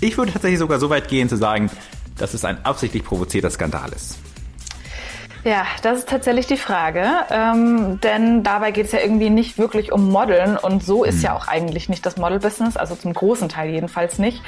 Ich 0.01 0.17
würde 0.17 0.31
tatsächlich 0.31 0.59
sogar 0.59 0.79
so 0.79 0.89
weit 0.89 1.07
gehen 1.07 1.27
zu 1.27 1.37
sagen, 1.37 1.69
dass 2.17 2.33
es 2.33 2.45
ein 2.45 2.63
absichtlich 2.65 3.03
provozierter 3.03 3.49
Skandal 3.49 3.91
ist. 3.93 4.17
Ja, 5.43 5.65
das 5.83 5.99
ist 5.99 6.09
tatsächlich 6.09 6.47
die 6.47 6.57
Frage, 6.57 7.05
ähm, 7.29 7.99
denn 8.01 8.43
dabei 8.43 8.71
geht 8.71 8.87
es 8.87 8.91
ja 8.91 8.99
irgendwie 8.99 9.29
nicht 9.29 9.57
wirklich 9.57 9.91
um 9.91 10.09
Modeln 10.09 10.57
und 10.57 10.83
so 10.83 11.03
ist 11.03 11.21
ja 11.21 11.33
auch 11.35 11.47
eigentlich 11.47 11.87
nicht 11.87 12.05
das 12.05 12.17
Model-Business, 12.17 12.75
also 12.75 12.95
zum 12.95 13.13
großen 13.13 13.47
Teil 13.47 13.69
jedenfalls 13.69 14.19
nicht. 14.19 14.41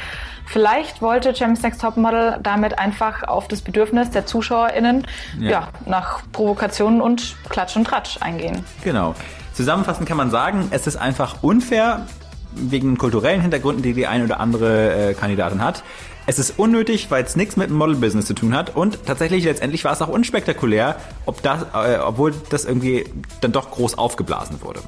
Vielleicht 0.46 1.02
wollte 1.02 1.34
Champions 1.34 1.62
Next 1.62 1.82
Topmodel 1.82 2.40
damit 2.44 2.78
einfach 2.78 3.24
auf 3.24 3.48
das 3.48 3.62
Bedürfnis 3.62 4.10
der 4.10 4.26
ZuschauerInnen 4.26 5.08
Ja. 5.40 5.50
ja. 5.50 5.68
nach 5.86 6.22
Provokationen 6.34 7.00
und 7.00 7.36
Klatsch 7.50 7.78
und 7.78 7.86
Tratsch 7.86 8.18
eingehen. 8.20 8.66
Genau. 8.84 9.16
Zusammenfassend 9.54 10.08
kann 10.08 10.18
man 10.18 10.30
sagen, 10.30 10.68
es 10.72 10.88
ist 10.88 10.98
einfach 10.98 11.42
unfair, 11.42 12.06
wegen 12.54 12.98
kulturellen 12.98 13.42
Hintergründen, 13.42 13.82
die 13.82 13.94
die 13.94 14.08
eine 14.08 14.26
oder 14.26 14.40
andere 14.40 15.12
äh, 15.12 15.14
Kandidatin 15.14 15.64
hat. 15.64 15.84
Es 16.28 16.38
ist 16.38 16.60
unnötig, 16.60 17.10
weil 17.10 17.24
es 17.24 17.36
nichts 17.36 17.58
mit 17.58 17.70
dem 17.70 17.78
Model-Business 17.78 18.26
zu 18.26 18.34
tun 18.34 18.56
hat. 18.56 18.76
Und 18.76 19.06
tatsächlich, 19.06 19.44
letztendlich 19.44 19.84
war 19.84 19.94
es 19.94 20.02
auch 20.02 20.08
unspektakulär, 20.08 20.98
ob 21.26 21.42
das, 21.42 21.64
äh, 21.74 21.98
obwohl 21.98 22.34
das 22.50 22.66
irgendwie 22.66 23.06
dann 23.42 23.52
doch 23.52 23.72
groß 23.72 23.98
aufgeblasen 23.98 24.62
wurde. 24.62 24.82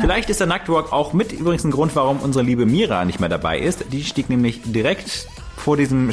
Vielleicht 0.00 0.30
ist 0.30 0.40
der 0.40 0.46
Nacktwalk 0.46 0.90
auch 0.92 1.12
mit 1.12 1.32
übrigens 1.32 1.64
ein 1.64 1.70
Grund, 1.70 1.94
warum 1.94 2.20
unsere 2.20 2.44
liebe 2.44 2.64
Mira 2.64 3.04
nicht 3.04 3.20
mehr 3.20 3.28
dabei 3.28 3.58
ist. 3.58 3.84
Die 3.92 4.04
stieg 4.04 4.30
nämlich 4.30 4.62
direkt 4.64 5.28
vor 5.56 5.76
diesem 5.76 6.10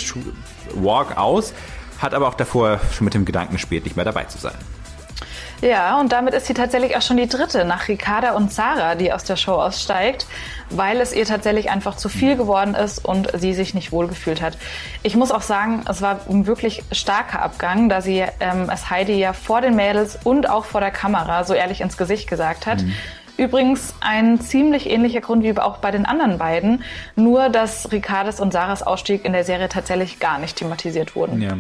Walk 0.76 1.18
aus, 1.18 1.54
hat 2.00 2.14
aber 2.14 2.28
auch 2.28 2.34
davor 2.34 2.82
schon 2.92 3.06
mit 3.06 3.14
dem 3.14 3.24
Gedanken 3.24 3.54
gespielt, 3.54 3.86
nicht 3.86 3.96
mehr 3.96 4.06
dabei 4.06 4.26
zu 4.26 4.38
sein. 4.38 4.56
Ja, 5.62 6.00
und 6.00 6.12
damit 6.12 6.34
ist 6.34 6.46
sie 6.46 6.54
tatsächlich 6.54 6.96
auch 6.96 7.02
schon 7.02 7.18
die 7.18 7.28
dritte 7.28 7.66
nach 7.66 7.88
Ricarda 7.88 8.32
und 8.32 8.52
Sarah, 8.52 8.96
die 8.96 9.12
aus 9.12 9.24
der 9.24 9.36
Show 9.36 9.54
aussteigt, 9.54 10.26
weil 10.70 11.02
es 11.02 11.14
ihr 11.14 11.26
tatsächlich 11.26 11.70
einfach 11.70 11.98
zu 11.98 12.08
viel 12.08 12.38
geworden 12.38 12.76
ist 12.76 13.04
und 13.04 13.30
sie 13.38 13.54
sich 13.54 13.74
nicht 13.74 13.92
wohlgefühlt 13.92 14.42
hat. 14.42 14.58
Ich 15.04 15.16
muss 15.16 15.32
auch 15.32 15.42
sagen, 15.42 15.84
es 15.90 16.02
war 16.02 16.22
ein 16.30 16.48
wirklich 16.48 16.84
starker 16.92 17.42
Abgang, 17.42 17.90
da 17.90 18.02
sie 18.02 18.24
ähm, 18.40 18.70
es 18.72 18.90
Heidi 18.90 19.14
ja 19.14 19.34
vor 19.34 19.62
den 19.62 19.76
Mädels 19.76 20.18
und 20.24 20.50
auch 20.50 20.66
vor 20.66 20.82
der 20.82 20.92
Kamera 20.92 21.44
so 21.44 21.54
ehrlich 21.54 21.82
ins 21.82 21.98
Gesicht 21.98 22.30
gesagt 22.30 22.66
hat. 22.66 22.82
Mhm. 22.82 22.94
Übrigens 23.38 23.96
ein 24.02 24.42
ziemlich 24.42 24.90
ähnlicher 24.90 25.22
Grund 25.22 25.44
wie 25.44 25.58
auch 25.58 25.78
bei 25.78 25.92
den 25.92 26.06
anderen 26.06 26.38
beiden, 26.38 26.84
nur 27.16 27.48
dass 27.48 27.90
Ricardes 27.90 28.42
und 28.42 28.52
Sarahs 28.52 28.84
Ausstieg 28.84 29.24
in 29.24 29.32
der 29.32 29.46
Serie 29.46 29.70
tatsächlich 29.70 30.20
gar 30.20 30.40
nicht 30.40 30.58
thematisiert 30.58 31.16
wurden. 31.16 31.42
Ja. 31.42 31.58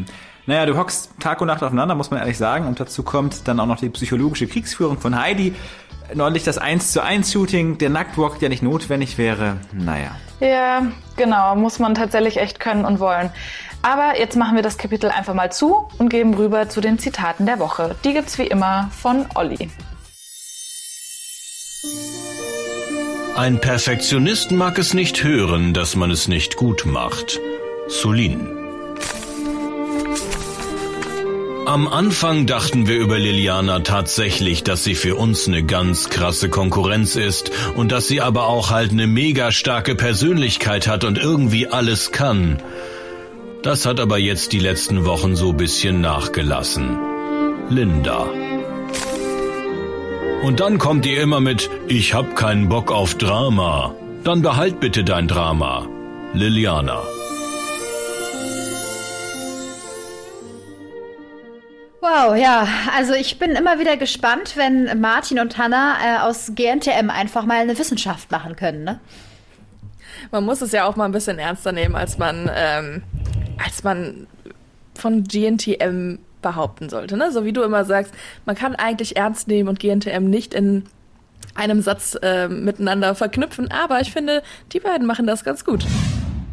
Naja, 0.49 0.65
du 0.65 0.75
hockst 0.75 1.11
Tag 1.19 1.41
und 1.41 1.47
Nacht 1.47 1.61
aufeinander, 1.61 1.93
muss 1.93 2.09
man 2.09 2.19
ehrlich 2.19 2.39
sagen. 2.39 2.65
Und 2.65 2.79
dazu 2.79 3.03
kommt 3.03 3.47
dann 3.47 3.59
auch 3.59 3.67
noch 3.67 3.79
die 3.79 3.89
psychologische 3.89 4.47
Kriegsführung 4.47 4.97
von 4.97 5.15
Heidi. 5.15 5.53
Neulich 6.15 6.43
das 6.43 6.57
1 6.57 6.91
zu 6.91 7.03
1 7.03 7.31
Shooting, 7.31 7.77
der 7.77 7.91
Nacktwalk, 7.91 8.39
der 8.39 8.49
nicht 8.49 8.63
notwendig 8.63 9.19
wäre. 9.19 9.57
Naja. 9.73 10.09
Ja, 10.39 10.87
genau, 11.17 11.55
muss 11.55 11.77
man 11.77 11.93
tatsächlich 11.93 12.37
echt 12.37 12.59
können 12.59 12.83
und 12.83 12.99
wollen. 12.99 13.29
Aber 13.83 14.19
jetzt 14.19 14.37
machen 14.37 14.55
wir 14.55 14.63
das 14.63 14.79
Kapitel 14.79 15.11
einfach 15.11 15.35
mal 15.35 15.51
zu 15.51 15.87
und 15.99 16.09
geben 16.09 16.33
rüber 16.33 16.67
zu 16.67 16.81
den 16.81 16.97
Zitaten 16.97 17.45
der 17.45 17.59
Woche. 17.59 17.95
Die 18.03 18.13
gibt's 18.13 18.39
wie 18.39 18.47
immer 18.47 18.89
von 18.89 19.27
Olli. 19.35 19.69
Ein 23.37 23.61
Perfektionist 23.61 24.49
mag 24.49 24.79
es 24.79 24.95
nicht 24.95 25.23
hören, 25.23 25.75
dass 25.75 25.95
man 25.95 26.09
es 26.09 26.27
nicht 26.27 26.55
gut 26.55 26.87
macht. 26.87 27.39
Sulin. 27.87 28.58
Am 31.69 31.87
Anfang 31.87 32.47
dachten 32.47 32.87
wir 32.87 32.97
über 32.97 33.19
Liliana 33.19 33.81
tatsächlich, 33.81 34.63
dass 34.63 34.83
sie 34.83 34.95
für 34.95 35.15
uns 35.15 35.47
eine 35.47 35.61
ganz 35.61 36.09
krasse 36.09 36.49
Konkurrenz 36.49 37.15
ist 37.15 37.51
und 37.75 37.91
dass 37.91 38.07
sie 38.07 38.21
aber 38.21 38.47
auch 38.47 38.71
halt 38.71 38.91
eine 38.91 39.05
mega 39.05 39.51
starke 39.51 39.93
Persönlichkeit 39.93 40.87
hat 40.87 41.03
und 41.03 41.19
irgendwie 41.19 41.67
alles 41.67 42.11
kann. 42.11 42.59
Das 43.61 43.85
hat 43.85 43.99
aber 43.99 44.17
jetzt 44.17 44.51
die 44.51 44.57
letzten 44.57 45.05
Wochen 45.05 45.35
so 45.35 45.53
bisschen 45.53 46.01
nachgelassen. 46.01 46.97
Linda. 47.69 48.25
Und 50.41 50.61
dann 50.61 50.79
kommt 50.79 51.05
ihr 51.05 51.21
immer 51.21 51.39
mit, 51.39 51.69
ich 51.87 52.15
hab 52.15 52.35
keinen 52.35 52.67
Bock 52.67 52.91
auf 52.91 53.13
Drama. 53.13 53.93
Dann 54.23 54.41
behalt 54.41 54.79
bitte 54.79 55.03
dein 55.03 55.27
Drama. 55.27 55.87
Liliana. 56.33 57.03
Wow, 62.11 62.35
ja, 62.35 62.67
also 62.97 63.13
ich 63.13 63.37
bin 63.37 63.51
immer 63.51 63.77
wieder 63.77 63.95
gespannt, 63.95 64.53
wenn 64.55 64.99
Martin 64.99 65.39
und 65.39 65.59
Hanna 65.59 65.95
äh, 66.03 66.19
aus 66.21 66.53
GNTM 66.55 67.11
einfach 67.11 67.45
mal 67.45 67.57
eine 67.57 67.77
Wissenschaft 67.77 68.31
machen 68.31 68.55
können, 68.55 68.83
ne? 68.83 68.99
Man 70.31 70.43
muss 70.43 70.61
es 70.61 70.71
ja 70.71 70.85
auch 70.85 70.95
mal 70.95 71.05
ein 71.05 71.11
bisschen 71.11 71.37
ernster 71.37 71.71
nehmen, 71.71 71.95
als 71.95 72.17
man, 72.17 72.49
ähm, 72.51 73.03
als 73.63 73.83
man 73.83 74.25
von 74.95 75.23
GNTM 75.23 76.17
behaupten 76.41 76.89
sollte. 76.89 77.15
Ne? 77.15 77.31
So 77.31 77.45
wie 77.45 77.53
du 77.53 77.61
immer 77.61 77.85
sagst, 77.85 78.11
man 78.45 78.55
kann 78.55 78.75
eigentlich 78.75 79.15
ernst 79.15 79.47
nehmen 79.47 79.69
und 79.69 79.79
GNTM 79.79 80.23
nicht 80.23 80.55
in 80.55 80.85
einem 81.53 81.81
Satz 81.81 82.17
äh, 82.23 82.47
miteinander 82.47 83.13
verknüpfen, 83.13 83.69
aber 83.71 84.01
ich 84.01 84.11
finde, 84.11 84.41
die 84.73 84.79
beiden 84.79 85.05
machen 85.05 85.27
das 85.27 85.43
ganz 85.43 85.63
gut. 85.63 85.85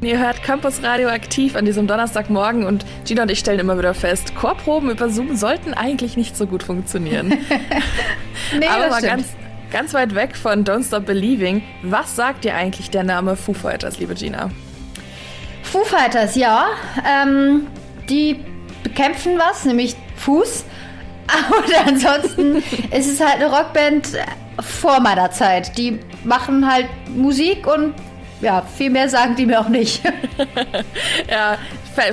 Ihr 0.03 0.19
hört 0.19 0.43
Campus 0.43 0.83
Radio 0.83 1.09
aktiv 1.09 1.57
an 1.57 1.65
diesem 1.65 1.87
Donnerstagmorgen 1.87 2.67
und 2.67 2.85
Gina 3.07 3.23
und 3.23 3.31
ich 3.31 3.39
stellen 3.39 3.59
immer 3.59 3.79
wieder 3.79 3.95
fest, 3.95 4.35
Chorproben 4.35 4.91
über 4.91 5.09
Zoom 5.09 5.37
sollten 5.37 5.73
eigentlich 5.73 6.19
nicht 6.19 6.37
so 6.37 6.47
gut 6.47 6.63
funktionieren. 6.63 7.29
nee, 8.59 8.67
Aber 8.71 8.91
mal 8.91 9.01
ganz, 9.01 9.29
ganz 9.71 9.95
weit 9.95 10.15
weg 10.15 10.37
von 10.37 10.65
Don't 10.65 10.87
Stop 10.87 11.07
Believing, 11.07 11.63
was 11.83 12.15
sagt 12.15 12.45
dir 12.45 12.55
eigentlich 12.55 12.91
der 12.91 13.05
Name 13.05 13.37
Foo 13.37 13.55
Fighters, 13.55 13.99
liebe 13.99 14.15
Gina? 14.15 14.51
Foo 15.63 15.83
Fighters, 15.83 16.37
ja. 16.37 16.67
Ähm, 17.05 17.67
die 18.11 18.39
bekämpfen 18.83 19.39
was, 19.39 19.65
nämlich 19.65 19.97
Fuß. 20.17 20.65
Aber 21.27 21.89
ansonsten 21.89 22.57
ist 22.93 23.11
es 23.11 23.19
halt 23.19 23.37
eine 23.37 23.47
Rockband 23.47 24.09
vor 24.61 25.01
meiner 25.01 25.31
Zeit. 25.31 25.77
Die 25.79 25.99
machen 26.23 26.71
halt 26.71 26.87
Musik 27.09 27.67
und 27.67 27.95
ja, 28.41 28.63
viel 28.63 28.91
mehr 28.91 29.09
sagen 29.09 29.37
die 29.37 29.47
mir 29.47 29.61
auch 29.61 29.69
nicht. 29.69 30.03
ja, 31.31 31.59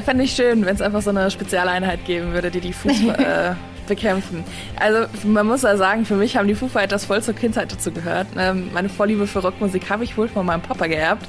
fände 0.04 0.24
ich 0.24 0.34
schön, 0.34 0.66
wenn 0.66 0.76
es 0.76 0.82
einfach 0.82 1.02
so 1.02 1.10
eine 1.10 1.30
Spezialeinheit 1.30 2.06
geben 2.06 2.34
würde, 2.34 2.52
die 2.52 2.62
die 2.62 2.74
Fuß 2.74 3.04
äh, 3.18 3.54
bekämpfen. 3.88 4.44
Also 4.80 5.08
man 5.26 5.46
muss 5.46 5.64
ja 5.64 5.76
sagen, 5.76 6.06
für 6.06 6.16
mich 6.16 6.38
haben 6.38 6.48
die 6.48 6.56
Foo 6.56 6.68
Fighters 6.68 7.06
voll 7.06 7.22
zur 7.22 7.34
Kindheit 7.34 7.72
dazu 7.72 7.92
gehört. 7.92 8.28
Ähm, 8.38 8.70
meine 8.74 8.90
Vorliebe 8.90 9.28
für 9.28 9.40
Rockmusik 9.40 9.90
habe 9.90 10.04
ich 10.04 10.18
wohl 10.18 10.30
von 10.30 10.46
meinem 10.46 10.62
Papa 10.62 10.88
geerbt. 10.88 11.28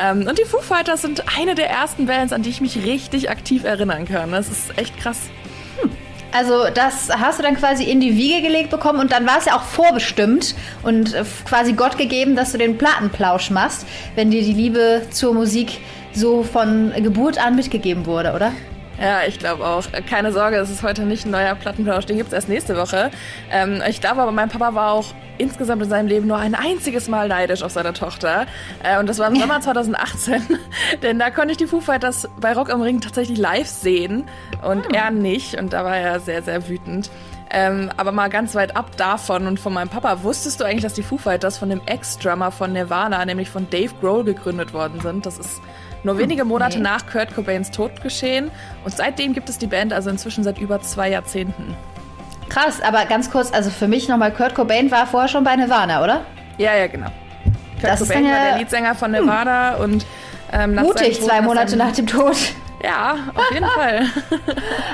Ähm, 0.00 0.26
und 0.26 0.38
die 0.38 0.44
Foo 0.44 0.60
Fighters 0.60 1.02
sind 1.02 1.24
eine 1.38 1.54
der 1.54 1.70
ersten 1.70 2.06
Bands, 2.06 2.32
an 2.32 2.42
die 2.42 2.50
ich 2.50 2.60
mich 2.60 2.84
richtig 2.84 3.30
aktiv 3.30 3.64
erinnern 3.64 4.06
kann. 4.06 4.32
Das 4.32 4.48
ist 4.48 4.76
echt 4.78 4.98
krass. 4.98 5.30
Also 6.32 6.64
das 6.72 7.10
hast 7.10 7.38
du 7.38 7.42
dann 7.42 7.56
quasi 7.56 7.84
in 7.84 8.00
die 8.00 8.16
Wiege 8.16 8.40
gelegt 8.40 8.70
bekommen 8.70 9.00
und 9.00 9.12
dann 9.12 9.26
war 9.26 9.38
es 9.38 9.44
ja 9.44 9.54
auch 9.54 9.62
vorbestimmt 9.62 10.54
und 10.82 11.12
äh, 11.12 11.24
quasi 11.44 11.74
Gott 11.74 11.98
gegeben, 11.98 12.36
dass 12.36 12.52
du 12.52 12.58
den 12.58 12.78
Plattenplausch 12.78 13.50
machst, 13.50 13.86
wenn 14.14 14.30
dir 14.30 14.42
die 14.42 14.54
Liebe 14.54 15.02
zur 15.10 15.34
Musik 15.34 15.80
so 16.14 16.42
von 16.42 16.92
Geburt 16.96 17.38
an 17.38 17.54
mitgegeben 17.54 18.06
wurde, 18.06 18.32
oder? 18.32 18.52
Ja, 19.02 19.22
ich 19.26 19.40
glaube 19.40 19.66
auch. 19.66 19.82
Keine 20.08 20.30
Sorge, 20.30 20.56
es 20.58 20.70
ist 20.70 20.84
heute 20.84 21.02
nicht 21.02 21.26
ein 21.26 21.32
neuer 21.32 21.56
Plattenplausch, 21.56 22.06
den 22.06 22.18
gibt 22.18 22.28
es 22.28 22.32
erst 22.34 22.48
nächste 22.48 22.76
Woche. 22.76 23.10
Ähm, 23.50 23.82
ich 23.88 24.00
glaube 24.00 24.22
aber, 24.22 24.30
mein 24.30 24.48
Papa 24.48 24.76
war 24.76 24.92
auch 24.92 25.06
insgesamt 25.38 25.82
in 25.82 25.88
seinem 25.88 26.06
Leben 26.06 26.28
nur 26.28 26.36
ein 26.36 26.54
einziges 26.54 27.08
Mal 27.08 27.26
neidisch 27.26 27.64
auf 27.64 27.72
seine 27.72 27.94
Tochter. 27.94 28.46
Äh, 28.84 29.00
und 29.00 29.08
das 29.08 29.18
war 29.18 29.26
im 29.26 29.34
Sommer 29.34 29.60
2018. 29.60 30.42
Denn 31.02 31.18
da 31.18 31.30
konnte 31.30 31.50
ich 31.50 31.58
die 31.58 31.66
Foo 31.66 31.80
Fighters 31.80 32.28
bei 32.40 32.52
Rock 32.52 32.72
am 32.72 32.80
Ring 32.80 33.00
tatsächlich 33.00 33.38
live 33.38 33.66
sehen 33.66 34.24
und 34.62 34.86
hm. 34.86 34.94
er 34.94 35.10
nicht. 35.10 35.58
Und 35.58 35.72
da 35.72 35.84
war 35.84 35.96
er 35.96 36.20
sehr, 36.20 36.44
sehr 36.44 36.68
wütend. 36.68 37.10
Ähm, 37.54 37.90
aber 37.98 38.12
mal 38.12 38.30
ganz 38.30 38.54
weit 38.54 38.76
ab 38.76 38.96
davon 38.96 39.46
und 39.46 39.60
von 39.60 39.74
meinem 39.74 39.90
Papa, 39.90 40.22
wusstest 40.22 40.58
du 40.58 40.64
eigentlich, 40.64 40.82
dass 40.82 40.94
die 40.94 41.02
Foo 41.02 41.18
Fighters 41.18 41.58
von 41.58 41.68
dem 41.68 41.82
Ex-Drummer 41.84 42.50
von 42.50 42.72
Nirvana, 42.72 43.22
nämlich 43.26 43.50
von 43.50 43.68
Dave 43.68 43.92
Grohl, 44.00 44.24
gegründet 44.24 44.72
worden 44.72 45.00
sind? 45.00 45.26
Das 45.26 45.36
ist 45.36 45.60
nur 46.02 46.16
wenige 46.16 46.46
Monate 46.46 46.78
nee. 46.78 46.84
nach 46.84 47.06
Kurt 47.06 47.34
Cobains 47.34 47.70
Tod 47.70 48.02
geschehen. 48.02 48.50
Und 48.84 48.96
seitdem 48.96 49.34
gibt 49.34 49.50
es 49.50 49.58
die 49.58 49.66
Band 49.66 49.92
also 49.92 50.08
inzwischen 50.08 50.44
seit 50.44 50.58
über 50.58 50.80
zwei 50.80 51.10
Jahrzehnten. 51.10 51.76
Krass, 52.48 52.80
aber 52.80 53.04
ganz 53.04 53.30
kurz, 53.30 53.52
also 53.52 53.68
für 53.68 53.86
mich 53.86 54.08
nochmal, 54.08 54.32
Kurt 54.32 54.54
Cobain 54.54 54.90
war 54.90 55.06
vorher 55.06 55.28
schon 55.28 55.44
bei 55.44 55.54
Nirvana, 55.54 56.02
oder? 56.02 56.22
Ja, 56.56 56.74
ja, 56.74 56.86
genau. 56.86 57.08
Kurt 57.80 57.92
das 57.92 58.00
Cobain 58.00 58.24
ja, 58.24 58.32
war 58.32 58.44
der 58.44 58.58
Leadsänger 58.60 58.94
von 58.94 59.10
Nirvana 59.10 59.74
hm. 59.76 59.84
und 59.84 60.06
ähm, 60.52 60.74
Mutig, 60.76 61.20
zwei 61.22 61.42
Monate 61.42 61.76
nach 61.76 61.92
dem 61.92 62.06
Tod. 62.06 62.36
Ja, 62.82 63.16
auf 63.34 63.52
jeden 63.52 63.66
Fall. 63.76 64.06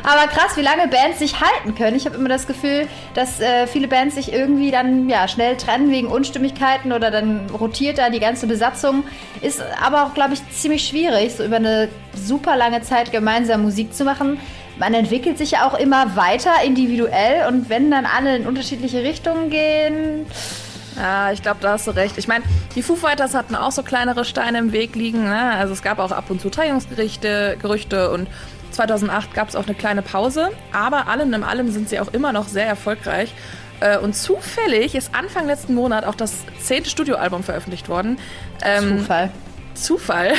Aber 0.03 0.29
krass, 0.29 0.57
wie 0.57 0.63
lange 0.63 0.89
Bands 0.89 1.19
sich 1.19 1.41
halten 1.41 1.75
können. 1.75 1.97
Ich 1.97 2.05
habe 2.07 2.17
immer 2.17 2.29
das 2.29 2.47
Gefühl, 2.47 2.87
dass 3.15 3.41
äh, 3.41 3.67
viele 3.67 3.89
Bands 3.89 4.15
sich 4.15 4.33
irgendwie 4.33 4.71
dann 4.71 5.09
ja, 5.09 5.27
schnell 5.27 5.57
trennen 5.57 5.91
wegen 5.91 6.09
Unstimmigkeiten 6.09 6.93
oder 6.93 7.11
dann 7.11 7.49
rotiert 7.51 7.99
da 7.99 8.11
die 8.11 8.21
ganze 8.21 8.47
Besatzung. 8.47 9.05
Ist 9.41 9.63
aber 9.83 10.05
auch, 10.05 10.15
glaube 10.15 10.35
ich, 10.35 10.51
ziemlich 10.51 10.87
schwierig, 10.87 11.35
so 11.35 11.45
über 11.45 11.57
eine 11.57 11.89
super 12.15 12.57
lange 12.57 12.83
Zeit 12.83 13.11
gemeinsam 13.11 13.63
Musik 13.63 13.95
zu 13.95 14.05
machen. 14.05 14.39
Man 14.79 14.95
entwickelt 14.95 15.39
sich 15.39 15.53
ja 15.53 15.67
auch 15.67 15.77
immer 15.77 16.15
weiter 16.15 16.53
individuell 16.65 17.49
und 17.49 17.69
wenn 17.69 17.91
dann 17.91 18.07
alle 18.07 18.37
in 18.37 18.47
unterschiedliche 18.47 19.03
Richtungen 19.03 19.51
gehen 19.51 20.27
ja, 20.99 21.33
ich 21.33 21.43
glaube, 21.43 21.61
da 21.61 21.73
hast 21.73 21.87
du 21.87 21.93
recht. 21.93 22.19
Ich 22.19 22.27
meine, 22.27 22.45
die 22.75 22.83
Foo 22.83 22.97
Fighters 22.97 23.35
hatten 23.35 23.55
auch 23.55 23.71
so 23.71 23.83
kleinere 23.83 24.25
Steine 24.25 24.59
im 24.59 24.73
Weg 24.73 24.97
liegen. 24.97 25.25
Ne? 25.25 25.53
Also 25.53 25.73
es 25.73 25.83
gab 25.83 25.99
auch 25.99 26.11
ab 26.11 26.25
und 26.29 26.41
zu 26.41 26.51
Trennungsgerichte, 26.51 27.57
Gerüchte 27.61 28.11
und 28.11 28.27
2008 28.73 29.33
gab 29.33 29.49
es 29.49 29.57
auch 29.57 29.67
eine 29.67 29.75
kleine 29.75 30.03
Pause. 30.03 30.51
Aber 30.73 31.07
allem 31.07 31.33
in 31.33 31.45
allem 31.45 31.71
sind 31.71 31.89
sie 31.89 32.01
auch 32.01 32.09
immer 32.09 32.33
noch 32.33 32.49
sehr 32.49 32.67
erfolgreich. 32.67 33.33
Äh, 33.81 33.99
und 33.99 34.15
zufällig 34.15 34.95
ist 34.95 35.15
Anfang 35.15 35.47
letzten 35.47 35.75
Monat 35.75 36.05
auch 36.05 36.17
das 36.17 36.45
zehnte 36.61 36.91
Studioalbum 36.91 37.45
veröffentlicht 37.45 37.89
worden. 37.89 38.19
Ähm, 38.63 38.99
Zufall. 38.99 39.31
Zufall. 39.75 40.33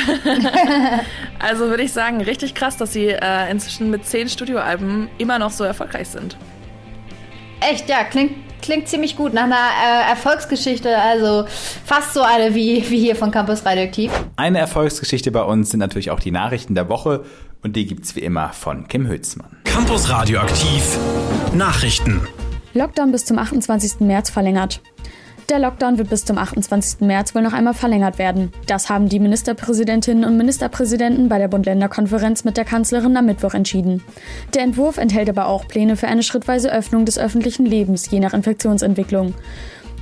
also 1.38 1.70
würde 1.70 1.82
ich 1.82 1.92
sagen, 1.92 2.20
richtig 2.20 2.54
krass, 2.54 2.76
dass 2.76 2.92
sie 2.92 3.06
äh, 3.06 3.50
inzwischen 3.50 3.90
mit 3.90 4.04
zehn 4.04 4.28
Studioalben 4.28 5.08
immer 5.16 5.38
noch 5.38 5.50
so 5.50 5.64
erfolgreich 5.64 6.08
sind. 6.08 6.36
Echt, 7.60 7.88
ja, 7.88 8.04
klingt 8.04 8.49
klingt 8.62 8.88
ziemlich 8.88 9.16
gut 9.16 9.34
nach 9.34 9.44
einer 9.44 9.54
äh, 9.54 10.10
Erfolgsgeschichte, 10.10 10.96
also 10.96 11.44
fast 11.84 12.14
so 12.14 12.22
eine 12.22 12.54
wie, 12.54 12.88
wie 12.90 12.98
hier 12.98 13.16
von 13.16 13.30
Campus 13.30 13.64
Radioaktiv. 13.64 14.10
Eine 14.36 14.58
Erfolgsgeschichte 14.58 15.30
bei 15.30 15.42
uns 15.42 15.70
sind 15.70 15.80
natürlich 15.80 16.10
auch 16.10 16.20
die 16.20 16.30
Nachrichten 16.30 16.74
der 16.74 16.88
Woche 16.88 17.24
und 17.62 17.76
die 17.76 17.86
gibt's 17.86 18.16
wie 18.16 18.20
immer 18.20 18.52
von 18.52 18.88
Kim 18.88 19.08
Hülsmann. 19.08 19.56
Campus 19.64 20.08
Radioaktiv 20.10 20.98
Nachrichten. 21.52 22.26
Lockdown 22.74 23.10
bis 23.12 23.24
zum 23.24 23.38
28. 23.38 24.00
März 24.00 24.30
verlängert. 24.30 24.80
Der 25.50 25.58
Lockdown 25.58 25.98
wird 25.98 26.08
bis 26.08 26.24
zum 26.24 26.38
28. 26.38 27.00
März 27.00 27.34
wohl 27.34 27.42
noch 27.42 27.52
einmal 27.52 27.74
verlängert 27.74 28.20
werden. 28.20 28.52
Das 28.68 28.88
haben 28.88 29.08
die 29.08 29.18
Ministerpräsidentinnen 29.18 30.24
und 30.24 30.36
Ministerpräsidenten 30.36 31.28
bei 31.28 31.38
der 31.38 31.48
Bund-Länder-Konferenz 31.48 32.44
mit 32.44 32.56
der 32.56 32.64
Kanzlerin 32.64 33.16
am 33.16 33.26
Mittwoch 33.26 33.54
entschieden. 33.54 34.00
Der 34.54 34.62
Entwurf 34.62 34.96
enthält 34.96 35.28
aber 35.28 35.46
auch 35.46 35.66
Pläne 35.66 35.96
für 35.96 36.06
eine 36.06 36.22
schrittweise 36.22 36.72
Öffnung 36.72 37.04
des 37.04 37.18
öffentlichen 37.18 37.66
Lebens, 37.66 38.08
je 38.12 38.20
nach 38.20 38.32
Infektionsentwicklung. 38.32 39.34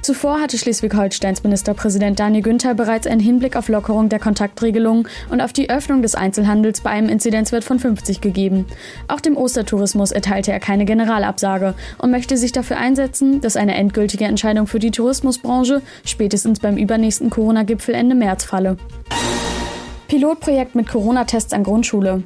Zuvor 0.09 0.41
hatte 0.41 0.57
Schleswig-Holsteins 0.57 1.43
Ministerpräsident 1.43 2.19
Daniel 2.19 2.43
Günther 2.43 2.73
bereits 2.73 3.07
einen 3.07 3.21
Hinblick 3.21 3.57
auf 3.57 3.69
Lockerung 3.69 4.09
der 4.09 4.19
Kontaktregelungen 4.19 5.07
und 5.29 5.43
auf 5.43 5.53
die 5.53 5.69
Öffnung 5.69 6.01
des 6.01 6.15
Einzelhandels 6.15 6.81
bei 6.81 6.89
einem 6.89 7.11
Inzidenzwert 7.11 7.63
von 7.63 7.79
50 7.79 8.23
gegeben. 8.23 8.65
Auch 9.07 9.21
dem 9.21 9.37
Ostertourismus 9.37 10.11
erteilte 10.11 10.51
er 10.51 10.61
keine 10.61 10.87
Generalabsage 10.87 11.75
und 11.99 12.11
möchte 12.11 12.39
sich 12.39 12.53
dafür 12.53 12.79
einsetzen, 12.79 13.43
dass 13.43 13.57
eine 13.57 13.75
endgültige 13.75 14.25
Entscheidung 14.25 14.67
für 14.67 14.79
die 14.79 14.93
Tourismusbranche 14.93 15.83
spätestens 16.07 16.59
beim 16.59 16.79
übernächsten 16.79 17.29
Corona-Gipfel 17.29 17.95
Ende 17.95 18.15
März 18.15 18.45
falle. 18.45 18.79
Pilotprojekt 20.09 20.75
mit 20.75 20.89
Corona-Tests 20.89 21.53
an 21.53 21.65
Grundschule. 21.65 22.23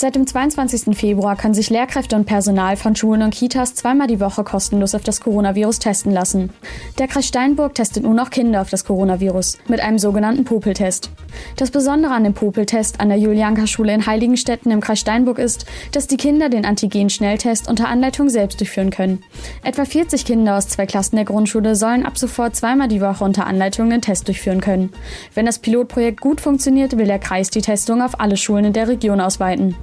Seit 0.00 0.14
dem 0.14 0.26
22. 0.26 0.96
Februar 0.96 1.36
können 1.36 1.52
sich 1.52 1.68
Lehrkräfte 1.68 2.16
und 2.16 2.24
Personal 2.24 2.78
von 2.78 2.96
Schulen 2.96 3.20
und 3.20 3.34
Kitas 3.34 3.74
zweimal 3.74 4.06
die 4.06 4.18
Woche 4.18 4.44
kostenlos 4.44 4.94
auf 4.94 5.02
das 5.02 5.20
Coronavirus 5.20 5.78
testen 5.78 6.10
lassen. 6.10 6.54
Der 6.98 7.06
Kreis 7.06 7.26
Steinburg 7.26 7.74
testet 7.74 8.04
nun 8.04 8.18
auch 8.18 8.30
Kinder 8.30 8.62
auf 8.62 8.70
das 8.70 8.86
Coronavirus 8.86 9.58
mit 9.68 9.80
einem 9.80 9.98
sogenannten 9.98 10.44
Popeltest. 10.44 11.10
Das 11.56 11.70
Besondere 11.70 12.14
an 12.14 12.24
dem 12.24 12.32
Popeltest 12.32 12.98
an 12.98 13.10
der 13.10 13.18
Julianka-Schule 13.18 13.92
in 13.92 14.06
Heiligenstätten 14.06 14.72
im 14.72 14.80
Kreis 14.80 15.00
Steinburg 15.00 15.38
ist, 15.38 15.66
dass 15.92 16.06
die 16.06 16.16
Kinder 16.16 16.48
den 16.48 16.64
Antigen-Schnelltest 16.64 17.68
unter 17.68 17.88
Anleitung 17.88 18.30
selbst 18.30 18.58
durchführen 18.58 18.88
können. 18.88 19.22
Etwa 19.62 19.84
40 19.84 20.24
Kinder 20.24 20.56
aus 20.56 20.68
zwei 20.68 20.86
Klassen 20.86 21.16
der 21.16 21.26
Grundschule 21.26 21.76
sollen 21.76 22.06
ab 22.06 22.16
sofort 22.16 22.56
zweimal 22.56 22.88
die 22.88 23.02
Woche 23.02 23.22
unter 23.22 23.46
Anleitung 23.46 23.90
den 23.90 24.00
Test 24.00 24.28
durchführen 24.28 24.62
können. 24.62 24.94
Wenn 25.34 25.44
das 25.44 25.58
Pilotprojekt 25.58 26.22
gut 26.22 26.40
funktioniert, 26.40 26.96
will 26.96 27.06
der 27.06 27.18
Kreis 27.18 27.50
die 27.50 27.60
Testung 27.60 28.00
auf 28.00 28.18
alle 28.18 28.38
Schulen 28.38 28.64
in 28.64 28.72
der 28.72 28.88
Region 28.88 29.20
ausweiten. 29.20 29.76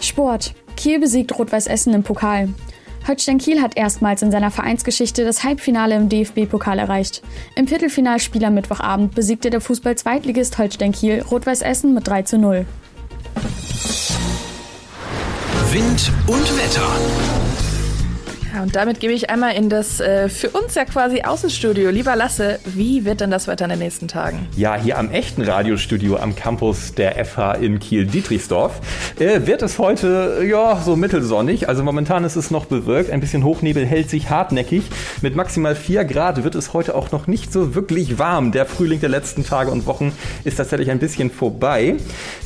Sport. 0.00 0.54
Kiel 0.76 0.98
besiegt 0.98 1.38
Rot-Weiß 1.38 1.66
Essen 1.66 1.94
im 1.94 2.02
Pokal. 2.02 2.48
Holstein 3.06 3.38
Kiel 3.38 3.62
hat 3.62 3.76
erstmals 3.76 4.22
in 4.22 4.30
seiner 4.30 4.50
Vereinsgeschichte 4.50 5.24
das 5.24 5.42
Halbfinale 5.42 5.96
im 5.96 6.08
DFB-Pokal 6.08 6.78
erreicht. 6.78 7.22
Im 7.56 7.66
Viertelfinalspiel 7.66 8.44
am 8.44 8.54
Mittwochabend 8.54 9.14
besiegte 9.14 9.50
der 9.50 9.60
Fußball-Zweitligist 9.60 10.58
Holstein 10.58 10.92
Kiel 10.92 11.22
Rot-Weiß 11.22 11.62
Essen 11.62 11.94
mit 11.94 12.06
3 12.06 12.22
zu 12.22 12.38
0. 12.38 12.66
Wind 15.72 16.12
und 16.26 16.58
Wetter. 16.58 17.39
Ja, 18.52 18.62
und 18.62 18.74
damit 18.74 18.98
gebe 18.98 19.12
ich 19.12 19.30
einmal 19.30 19.54
in 19.54 19.68
das 19.68 20.00
äh, 20.00 20.28
für 20.28 20.50
uns 20.50 20.74
ja 20.74 20.84
quasi 20.84 21.22
Außenstudio. 21.22 21.90
Lieber 21.90 22.16
Lasse, 22.16 22.58
wie 22.64 23.04
wird 23.04 23.20
denn 23.20 23.30
das 23.30 23.46
Wetter 23.46 23.66
in 23.66 23.70
den 23.70 23.78
nächsten 23.78 24.08
Tagen? 24.08 24.48
Ja, 24.56 24.76
hier 24.76 24.98
am 24.98 25.10
echten 25.10 25.42
Radiostudio 25.42 26.16
am 26.16 26.34
Campus 26.34 26.94
der 26.94 27.24
FH 27.24 27.54
in 27.54 27.78
Kiel-Dietrichsdorf 27.78 28.80
äh, 29.20 29.46
wird 29.46 29.62
es 29.62 29.78
heute 29.78 30.44
ja 30.48 30.80
so 30.84 30.96
mittelsonnig. 30.96 31.68
Also 31.68 31.84
momentan 31.84 32.24
ist 32.24 32.34
es 32.34 32.50
noch 32.50 32.64
bewölkt, 32.64 33.10
ein 33.10 33.20
bisschen 33.20 33.44
Hochnebel 33.44 33.86
hält 33.86 34.10
sich 34.10 34.30
hartnäckig. 34.30 34.82
Mit 35.20 35.36
maximal 35.36 35.76
4 35.76 36.04
Grad 36.04 36.42
wird 36.42 36.56
es 36.56 36.72
heute 36.72 36.96
auch 36.96 37.12
noch 37.12 37.28
nicht 37.28 37.52
so 37.52 37.76
wirklich 37.76 38.18
warm. 38.18 38.50
Der 38.50 38.66
Frühling 38.66 38.98
der 38.98 39.10
letzten 39.10 39.44
Tage 39.44 39.70
und 39.70 39.86
Wochen 39.86 40.12
ist 40.42 40.56
tatsächlich 40.56 40.90
ein 40.90 40.98
bisschen 40.98 41.30
vorbei. 41.30 41.96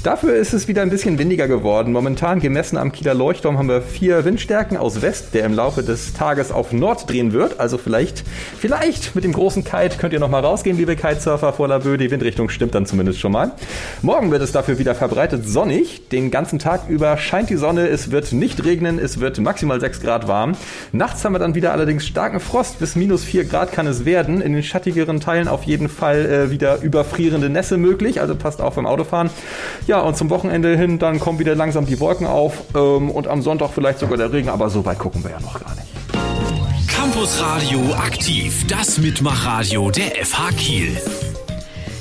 Dafür 0.02 0.34
ist 0.34 0.52
es 0.52 0.68
wieder 0.68 0.82
ein 0.82 0.90
bisschen 0.90 1.18
windiger 1.18 1.48
geworden. 1.48 1.92
Momentan 1.92 2.40
gemessen 2.40 2.76
am 2.76 2.92
Kieler 2.92 3.14
Leuchtturm 3.14 3.56
haben 3.56 3.68
wir 3.68 3.80
vier 3.80 4.26
Windstärken 4.26 4.76
aus 4.76 5.00
West, 5.00 5.32
der 5.32 5.46
im 5.46 5.54
Laufe 5.54 5.82
des 5.82 5.93
des 5.94 6.12
Tages 6.12 6.50
auf 6.50 6.72
Nord 6.72 7.08
drehen 7.08 7.32
wird. 7.32 7.60
Also 7.60 7.78
vielleicht, 7.78 8.24
vielleicht 8.58 9.14
mit 9.14 9.24
dem 9.24 9.32
großen 9.32 9.64
Kite 9.64 9.96
könnt 9.98 10.12
ihr 10.12 10.20
noch 10.20 10.28
mal 10.28 10.40
rausgehen, 10.40 10.76
liebe 10.76 10.96
Kitesurfer 10.96 11.52
vor 11.52 11.68
Labö. 11.68 11.96
Die 11.96 12.10
Windrichtung 12.10 12.48
stimmt 12.48 12.74
dann 12.74 12.86
zumindest 12.86 13.20
schon 13.20 13.32
mal. 13.32 13.52
Morgen 14.02 14.30
wird 14.30 14.42
es 14.42 14.52
dafür 14.52 14.78
wieder 14.78 14.94
verbreitet 14.94 15.46
sonnig. 15.46 16.08
Den 16.08 16.30
ganzen 16.30 16.58
Tag 16.58 16.88
über 16.88 17.16
scheint 17.16 17.50
die 17.50 17.56
Sonne. 17.56 17.88
Es 17.88 18.10
wird 18.10 18.32
nicht 18.32 18.64
regnen. 18.64 18.98
Es 18.98 19.20
wird 19.20 19.38
maximal 19.38 19.80
6 19.80 20.00
Grad 20.00 20.28
warm. 20.28 20.56
Nachts 20.92 21.24
haben 21.24 21.32
wir 21.32 21.38
dann 21.38 21.54
wieder 21.54 21.72
allerdings 21.72 22.04
starken 22.06 22.40
Frost. 22.40 22.80
Bis 22.80 22.96
minus 22.96 23.24
4 23.24 23.44
Grad 23.44 23.72
kann 23.72 23.86
es 23.86 24.04
werden. 24.04 24.40
In 24.40 24.52
den 24.52 24.62
schattigeren 24.62 25.20
Teilen 25.20 25.48
auf 25.48 25.62
jeden 25.62 25.88
Fall 25.88 26.26
äh, 26.26 26.50
wieder 26.50 26.82
überfrierende 26.82 27.48
Nässe 27.48 27.76
möglich. 27.76 28.20
Also 28.20 28.34
passt 28.34 28.60
auf 28.60 28.74
beim 28.74 28.86
Autofahren. 28.86 29.30
Ja, 29.86 30.00
und 30.00 30.16
zum 30.16 30.30
Wochenende 30.30 30.76
hin 30.76 30.98
dann 30.98 31.20
kommen 31.20 31.38
wieder 31.38 31.54
langsam 31.54 31.86
die 31.86 32.00
Wolken 32.00 32.26
auf. 32.26 32.64
Ähm, 32.74 33.10
und 33.10 33.28
am 33.28 33.42
Sonntag 33.42 33.70
vielleicht 33.72 34.00
sogar 34.00 34.16
der 34.16 34.32
Regen. 34.32 34.48
Aber 34.48 34.68
so 34.70 34.84
weit 34.84 34.98
gucken 34.98 35.22
wir 35.22 35.30
ja 35.30 35.40
noch 35.40 35.60
gar 35.60 35.74
nicht. 35.76 35.93
Campus 37.04 37.38
Radio 37.38 37.92
aktiv, 37.96 38.66
das 38.66 38.98
Mitmachradio 38.98 39.90
der 39.90 40.24
FH 40.24 40.52
Kiel. 40.56 41.33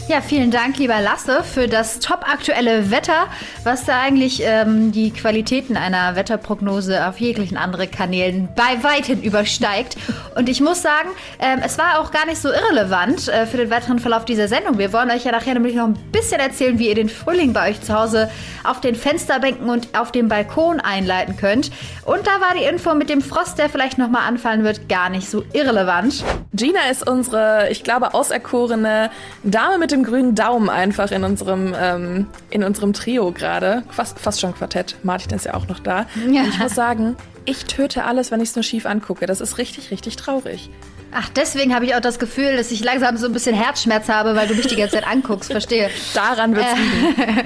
Ja, 0.09 0.19
vielen 0.19 0.51
Dank, 0.51 0.77
lieber 0.79 0.99
Lasse, 0.99 1.45
für 1.45 1.69
das 1.69 1.99
topaktuelle 1.99 2.91
Wetter, 2.91 3.27
was 3.63 3.85
da 3.85 4.01
eigentlich 4.01 4.41
ähm, 4.43 4.91
die 4.91 5.11
Qualitäten 5.11 5.77
einer 5.77 6.17
Wetterprognose 6.17 7.07
auf 7.07 7.21
jeglichen 7.21 7.55
anderen 7.55 7.89
Kanälen 7.89 8.49
bei 8.53 8.83
weitem 8.83 9.21
übersteigt. 9.21 9.95
Und 10.35 10.49
ich 10.49 10.59
muss 10.59 10.81
sagen, 10.81 11.07
ähm, 11.39 11.61
es 11.63 11.77
war 11.77 11.99
auch 11.99 12.11
gar 12.11 12.25
nicht 12.25 12.41
so 12.41 12.49
irrelevant 12.49 13.29
äh, 13.29 13.45
für 13.45 13.55
den 13.55 13.69
weiteren 13.69 13.97
Verlauf 13.97 14.25
dieser 14.25 14.49
Sendung. 14.49 14.77
Wir 14.77 14.91
wollen 14.91 15.09
euch 15.09 15.23
ja 15.23 15.31
nachher 15.31 15.53
nämlich 15.53 15.75
noch 15.75 15.85
ein 15.85 15.97
bisschen 16.11 16.41
erzählen, 16.41 16.77
wie 16.79 16.89
ihr 16.89 16.95
den 16.95 17.09
Frühling 17.09 17.53
bei 17.53 17.69
euch 17.69 17.81
zu 17.81 17.97
Hause 17.97 18.29
auf 18.65 18.81
den 18.81 18.95
Fensterbänken 18.95 19.69
und 19.69 19.97
auf 19.97 20.11
dem 20.11 20.27
Balkon 20.27 20.81
einleiten 20.81 21.37
könnt. 21.37 21.71
Und 22.03 22.27
da 22.27 22.41
war 22.41 22.55
die 22.59 22.65
Info 22.65 22.93
mit 22.93 23.09
dem 23.09 23.21
Frost, 23.21 23.57
der 23.57 23.69
vielleicht 23.69 23.97
nochmal 23.97 24.27
anfallen 24.27 24.65
wird, 24.65 24.89
gar 24.89 25.09
nicht 25.09 25.29
so 25.29 25.45
irrelevant. 25.53 26.25
Gina 26.53 26.89
ist 26.91 27.07
unsere, 27.07 27.69
ich 27.71 27.83
glaube, 27.83 28.13
auserkorene 28.13 29.09
Dame 29.43 29.77
mit 29.77 29.92
dem 29.93 30.03
grünen 30.03 30.35
Daumen 30.35 30.69
einfach 30.69 31.11
in 31.11 31.23
unserem, 31.23 31.73
ähm, 31.79 32.27
in 32.49 32.63
unserem 32.63 32.93
Trio 32.93 33.31
gerade. 33.31 33.83
Fast, 33.89 34.19
fast 34.19 34.41
schon 34.41 34.53
Quartett. 34.53 34.95
Martin 35.03 35.33
ist 35.35 35.45
ja 35.45 35.53
auch 35.53 35.67
noch 35.67 35.79
da. 35.79 36.05
Ja. 36.29 36.41
Und 36.41 36.49
ich 36.49 36.59
muss 36.59 36.75
sagen, 36.75 37.15
ich 37.45 37.65
töte 37.65 38.03
alles, 38.03 38.31
wenn 38.31 38.41
ich 38.41 38.49
es 38.49 38.55
nur 38.55 38.63
schief 38.63 38.85
angucke. 38.85 39.25
Das 39.25 39.41
ist 39.41 39.57
richtig, 39.57 39.91
richtig 39.91 40.15
traurig. 40.15 40.69
Ach, 41.15 41.29
deswegen 41.29 41.75
habe 41.75 41.85
ich 41.85 41.93
auch 41.95 42.01
das 42.01 42.17
Gefühl, 42.17 42.57
dass 42.57 42.71
ich 42.71 42.83
langsam 42.83 43.17
so 43.17 43.27
ein 43.27 43.33
bisschen 43.33 43.55
Herzschmerz 43.55 44.09
habe, 44.09 44.35
weil 44.35 44.47
du 44.47 44.55
mich 44.55 44.65
die 44.65 44.75
ganze 44.75 44.95
Zeit 44.95 45.07
anguckst. 45.07 45.51
Verstehe. 45.51 45.89
Daran 46.15 46.55
wird 46.55 46.65
es 46.65 47.17
äh, 47.19 47.43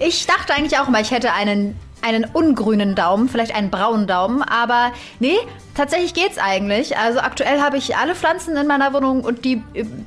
Ich 0.06 0.26
dachte 0.26 0.54
eigentlich 0.54 0.78
auch 0.78 0.88
mal, 0.88 1.00
ich 1.00 1.10
hätte 1.10 1.32
einen 1.32 1.76
einen 2.02 2.24
ungrünen 2.24 2.94
Daumen, 2.94 3.28
vielleicht 3.28 3.54
einen 3.54 3.70
braunen 3.70 4.06
Daumen, 4.06 4.42
aber 4.42 4.92
nee, 5.18 5.38
tatsächlich 5.76 6.14
geht's 6.14 6.38
eigentlich. 6.38 6.96
Also 6.96 7.20
aktuell 7.20 7.60
habe 7.60 7.76
ich 7.76 7.96
alle 7.96 8.14
Pflanzen 8.14 8.56
in 8.56 8.66
meiner 8.66 8.92
Wohnung 8.92 9.22
und 9.22 9.44
die, 9.44 9.62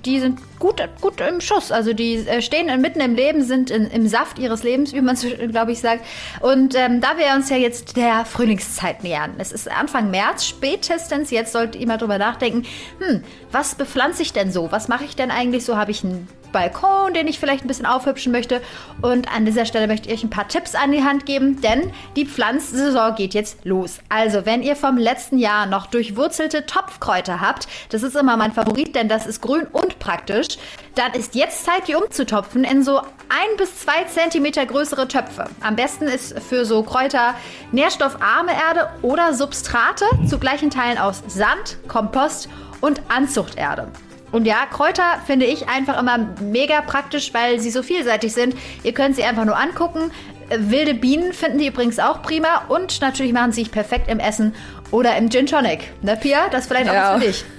die 0.05 0.19
sind 0.19 0.39
gut, 0.59 0.81
gut 0.99 1.21
im 1.21 1.39
Schuss. 1.39 1.71
Also 1.71 1.93
die 1.93 2.15
äh, 2.15 2.41
stehen 2.41 2.81
mitten 2.81 2.99
im 2.99 3.15
Leben, 3.15 3.43
sind 3.43 3.69
in, 3.69 3.87
im 3.87 4.07
Saft 4.07 4.39
ihres 4.39 4.63
Lebens, 4.63 4.93
wie 4.93 5.01
man 5.01 5.15
es, 5.15 5.25
glaube 5.51 5.71
ich, 5.71 5.79
sagt. 5.79 6.05
Und 6.41 6.75
ähm, 6.75 7.01
da 7.01 7.17
wir 7.17 7.33
uns 7.35 7.49
ja 7.49 7.57
jetzt 7.57 7.95
der 7.95 8.25
Frühlingszeit 8.25 9.03
nähern, 9.03 9.35
es 9.37 9.51
ist 9.51 9.69
Anfang 9.69 10.11
März, 10.11 10.45
spätestens 10.45 11.31
jetzt 11.31 11.53
sollte 11.53 11.77
ihr 11.77 11.87
mal 11.87 11.97
drüber 11.97 12.17
nachdenken, 12.17 12.65
hm, 12.99 13.23
was 13.51 13.75
bepflanze 13.75 14.23
ich 14.23 14.33
denn 14.33 14.51
so? 14.51 14.71
Was 14.71 14.87
mache 14.87 15.05
ich 15.05 15.15
denn 15.15 15.31
eigentlich 15.31 15.65
so? 15.65 15.77
Habe 15.77 15.91
ich 15.91 16.03
einen 16.03 16.27
Balkon, 16.51 17.13
den 17.13 17.27
ich 17.27 17.39
vielleicht 17.39 17.63
ein 17.63 17.67
bisschen 17.67 17.85
aufhübschen 17.85 18.31
möchte. 18.31 18.61
Und 19.01 19.33
an 19.33 19.45
dieser 19.45 19.65
Stelle 19.65 19.87
möchte 19.87 20.09
ich 20.09 20.15
euch 20.15 20.23
ein 20.23 20.29
paar 20.29 20.47
Tipps 20.47 20.75
an 20.75 20.91
die 20.91 21.03
Hand 21.03 21.25
geben, 21.25 21.61
denn 21.61 21.91
die 22.15 22.25
Pflanzsaison 22.25 23.15
geht 23.15 23.33
jetzt 23.33 23.65
los. 23.65 23.99
Also, 24.09 24.45
wenn 24.45 24.63
ihr 24.63 24.75
vom 24.75 24.97
letzten 24.97 25.37
Jahr 25.37 25.58
noch 25.65 25.87
durchwurzelte 25.87 26.65
Topfkräuter 26.65 27.41
habt, 27.41 27.67
das 27.89 28.03
ist 28.03 28.15
immer 28.15 28.37
mein 28.37 28.51
Favorit, 28.51 28.95
denn 28.95 29.09
das 29.09 29.25
ist 29.25 29.41
grün 29.41 29.67
und 29.71 29.99
praktisch, 29.99 30.57
dann 30.95 31.13
ist 31.13 31.35
jetzt 31.35 31.65
Zeit, 31.65 31.87
die 31.87 31.95
umzutopfen 31.95 32.63
in 32.63 32.83
so 32.83 32.99
ein 32.99 33.57
bis 33.57 33.79
zwei 33.79 34.03
Zentimeter 34.05 34.65
größere 34.65 35.07
Töpfe. 35.07 35.45
Am 35.61 35.75
besten 35.75 36.05
ist 36.05 36.39
für 36.39 36.65
so 36.65 36.83
Kräuter 36.83 37.35
nährstoffarme 37.71 38.51
Erde 38.51 38.89
oder 39.01 39.33
Substrate 39.33 40.05
zu 40.27 40.39
gleichen 40.39 40.69
Teilen 40.69 40.97
aus 40.97 41.23
Sand, 41.27 41.77
Kompost 41.87 42.49
und 42.81 43.01
Anzuchterde. 43.09 43.87
Und 44.31 44.45
ja, 44.45 44.65
Kräuter 44.69 45.19
finde 45.25 45.45
ich 45.45 45.67
einfach 45.69 45.99
immer 45.99 46.17
mega 46.41 46.81
praktisch, 46.81 47.33
weil 47.33 47.59
sie 47.59 47.71
so 47.71 47.81
vielseitig 47.81 48.33
sind. 48.33 48.55
Ihr 48.83 48.93
könnt 48.93 49.15
sie 49.15 49.23
einfach 49.23 49.45
nur 49.45 49.57
angucken. 49.57 50.11
Wilde 50.49 50.95
Bienen 50.95 51.33
finden 51.33 51.59
die 51.59 51.67
übrigens 51.67 51.99
auch 51.99 52.21
prima 52.21 52.65
und 52.69 53.01
natürlich 53.01 53.33
machen 53.33 53.51
sie 53.51 53.61
sich 53.61 53.71
perfekt 53.71 54.09
im 54.09 54.19
Essen 54.19 54.55
oder 54.91 55.17
im 55.17 55.29
Gin 55.29 55.45
Tonic. 55.45 55.91
Ne, 56.01 56.17
Pia? 56.17 56.49
Das 56.49 56.61
ist 56.61 56.67
vielleicht 56.67 56.87
ja. 56.87 57.11
auch 57.11 57.15
was 57.15 57.23
für 57.23 57.27
dich. 57.27 57.45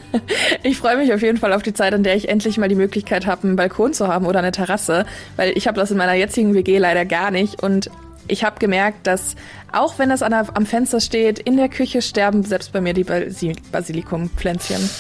Ich 0.64 0.77
freue 0.77 0.97
mich 0.97 1.14
auf 1.14 1.23
jeden 1.23 1.38
Fall 1.38 1.53
auf 1.53 1.62
die 1.62 1.73
Zeit, 1.73 1.95
in 1.95 2.03
der 2.03 2.16
ich 2.16 2.29
endlich 2.29 2.59
mal 2.59 2.69
die 2.69 2.75
Möglichkeit 2.75 3.27
habe, 3.27 3.45
einen 3.45 3.55
Balkon 3.55 3.95
zu 3.95 4.09
haben 4.09 4.27
oder 4.27 4.40
eine 4.40 4.51
Terrasse, 4.51 5.07
weil 5.37 5.57
ich 5.57 5.69
habe 5.69 5.79
das 5.79 5.93
in 5.93 5.97
meiner 5.97 6.14
jetzigen 6.14 6.53
WG 6.53 6.79
leider 6.79 7.05
gar 7.05 7.31
nicht 7.31 7.62
und 7.62 7.90
ich 8.27 8.45
habe 8.45 8.59
gemerkt, 8.59 9.07
dass 9.07 9.35
auch 9.73 9.99
wenn 9.99 10.09
das 10.09 10.21
der, 10.21 10.47
am 10.55 10.66
Fenster 10.66 11.01
steht, 11.01 11.38
in 11.38 11.57
der 11.57 11.69
Küche 11.69 12.03
sterben 12.03 12.43
selbst 12.43 12.73
bei 12.73 12.81
mir 12.81 12.95
die 12.95 13.05
Basil 13.05 13.55
Basilikumpflänzchen. 13.73 14.90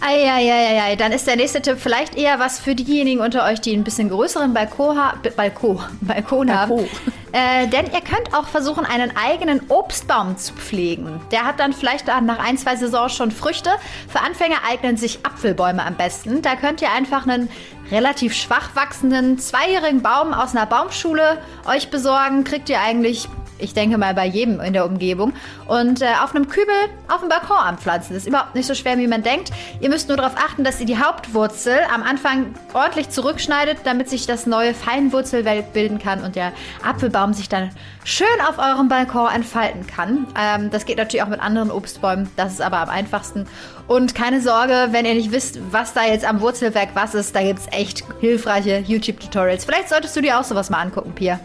Eieieiei, 0.00 0.94
dann 0.96 1.12
ist 1.12 1.26
der 1.26 1.36
nächste 1.36 1.60
Tipp 1.60 1.78
vielleicht 1.78 2.16
eher 2.16 2.38
was 2.38 2.60
für 2.60 2.74
diejenigen 2.74 3.20
unter 3.20 3.44
euch, 3.44 3.60
die 3.60 3.74
ein 3.74 3.84
bisschen 3.84 4.08
größeren 4.08 4.54
Balkon, 4.54 4.96
ha 4.96 5.14
Balkon, 5.36 5.80
Balkon 6.00 6.54
haben. 6.54 6.88
Äh, 7.32 7.66
denn 7.66 7.86
ihr 7.86 8.00
könnt 8.00 8.32
auch 8.32 8.46
versuchen, 8.46 8.86
einen 8.86 9.12
eigenen 9.16 9.60
Obstbaum 9.68 10.36
zu 10.36 10.54
pflegen. 10.54 11.20
Der 11.30 11.44
hat 11.44 11.60
dann 11.60 11.72
vielleicht 11.72 12.06
nach 12.06 12.38
ein, 12.38 12.56
zwei 12.56 12.76
Saisons 12.76 13.14
schon 13.14 13.30
Früchte. 13.30 13.70
Für 14.08 14.20
Anfänger 14.20 14.58
eignen 14.68 14.96
sich 14.96 15.26
Apfelbäume 15.26 15.84
am 15.84 15.94
besten. 15.94 16.42
Da 16.42 16.56
könnt 16.56 16.80
ihr 16.80 16.90
einfach 16.92 17.26
einen 17.26 17.50
relativ 17.90 18.34
schwach 18.34 18.74
wachsenden 18.74 19.38
zweijährigen 19.38 20.02
Baum 20.02 20.32
aus 20.32 20.54
einer 20.54 20.66
Baumschule 20.66 21.38
euch 21.66 21.90
besorgen. 21.90 22.44
Kriegt 22.44 22.68
ihr 22.70 22.80
eigentlich 22.80 23.28
ich 23.58 23.74
denke 23.74 23.98
mal 23.98 24.14
bei 24.14 24.26
jedem 24.26 24.60
in 24.60 24.72
der 24.72 24.86
Umgebung. 24.86 25.32
Und 25.66 26.02
äh, 26.02 26.06
auf 26.22 26.34
einem 26.34 26.48
Kübel 26.48 26.74
auf 27.08 27.20
dem 27.20 27.28
Balkon 27.28 27.56
anpflanzen. 27.56 28.14
Das 28.14 28.22
ist 28.22 28.28
überhaupt 28.28 28.54
nicht 28.54 28.66
so 28.66 28.74
schwer, 28.74 28.98
wie 28.98 29.06
man 29.06 29.22
denkt. 29.22 29.50
Ihr 29.80 29.88
müsst 29.88 30.08
nur 30.08 30.16
darauf 30.16 30.36
achten, 30.36 30.64
dass 30.64 30.80
ihr 30.80 30.86
die 30.86 30.98
Hauptwurzel 30.98 31.78
am 31.94 32.02
Anfang 32.02 32.54
ordentlich 32.74 33.10
zurückschneidet, 33.10 33.78
damit 33.84 34.08
sich 34.08 34.26
das 34.26 34.46
neue 34.46 34.74
Feinwurzelwelt 34.74 35.72
bilden 35.72 35.98
kann 35.98 36.22
und 36.24 36.36
der 36.36 36.52
Apfelbaum 36.84 37.34
sich 37.34 37.48
dann 37.48 37.70
schön 38.04 38.26
auf 38.48 38.58
eurem 38.58 38.88
Balkon 38.88 39.28
entfalten 39.30 39.86
kann. 39.86 40.26
Ähm, 40.38 40.70
das 40.70 40.86
geht 40.86 40.98
natürlich 40.98 41.22
auch 41.22 41.28
mit 41.28 41.40
anderen 41.40 41.70
Obstbäumen. 41.70 42.30
Das 42.36 42.52
ist 42.52 42.62
aber 42.62 42.78
am 42.78 42.88
einfachsten. 42.88 43.46
Und 43.86 44.14
keine 44.14 44.42
Sorge, 44.42 44.88
wenn 44.90 45.06
ihr 45.06 45.14
nicht 45.14 45.32
wisst, 45.32 45.58
was 45.70 45.94
da 45.94 46.04
jetzt 46.04 46.24
am 46.26 46.40
Wurzelwerk 46.40 46.90
was 46.94 47.14
ist, 47.14 47.34
da 47.34 47.42
gibt 47.42 47.60
es 47.60 47.66
echt 47.70 48.04
hilfreiche 48.20 48.84
YouTube-Tutorials. 48.86 49.64
Vielleicht 49.64 49.88
solltest 49.88 50.14
du 50.14 50.20
dir 50.20 50.38
auch 50.38 50.44
sowas 50.44 50.68
mal 50.68 50.80
angucken, 50.80 51.12
Pia. 51.14 51.40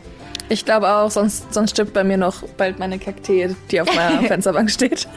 Ich 0.49 0.65
glaube 0.65 0.89
auch, 0.89 1.09
sonst, 1.09 1.53
sonst 1.53 1.71
stirbt 1.71 1.93
bei 1.93 2.03
mir 2.03 2.17
noch 2.17 2.43
bald 2.57 2.79
meine 2.79 2.99
Kaktee, 2.99 3.55
die 3.71 3.81
auf 3.81 3.93
meiner 3.95 4.21
Fensterbank 4.27 4.69
steht. 4.69 5.07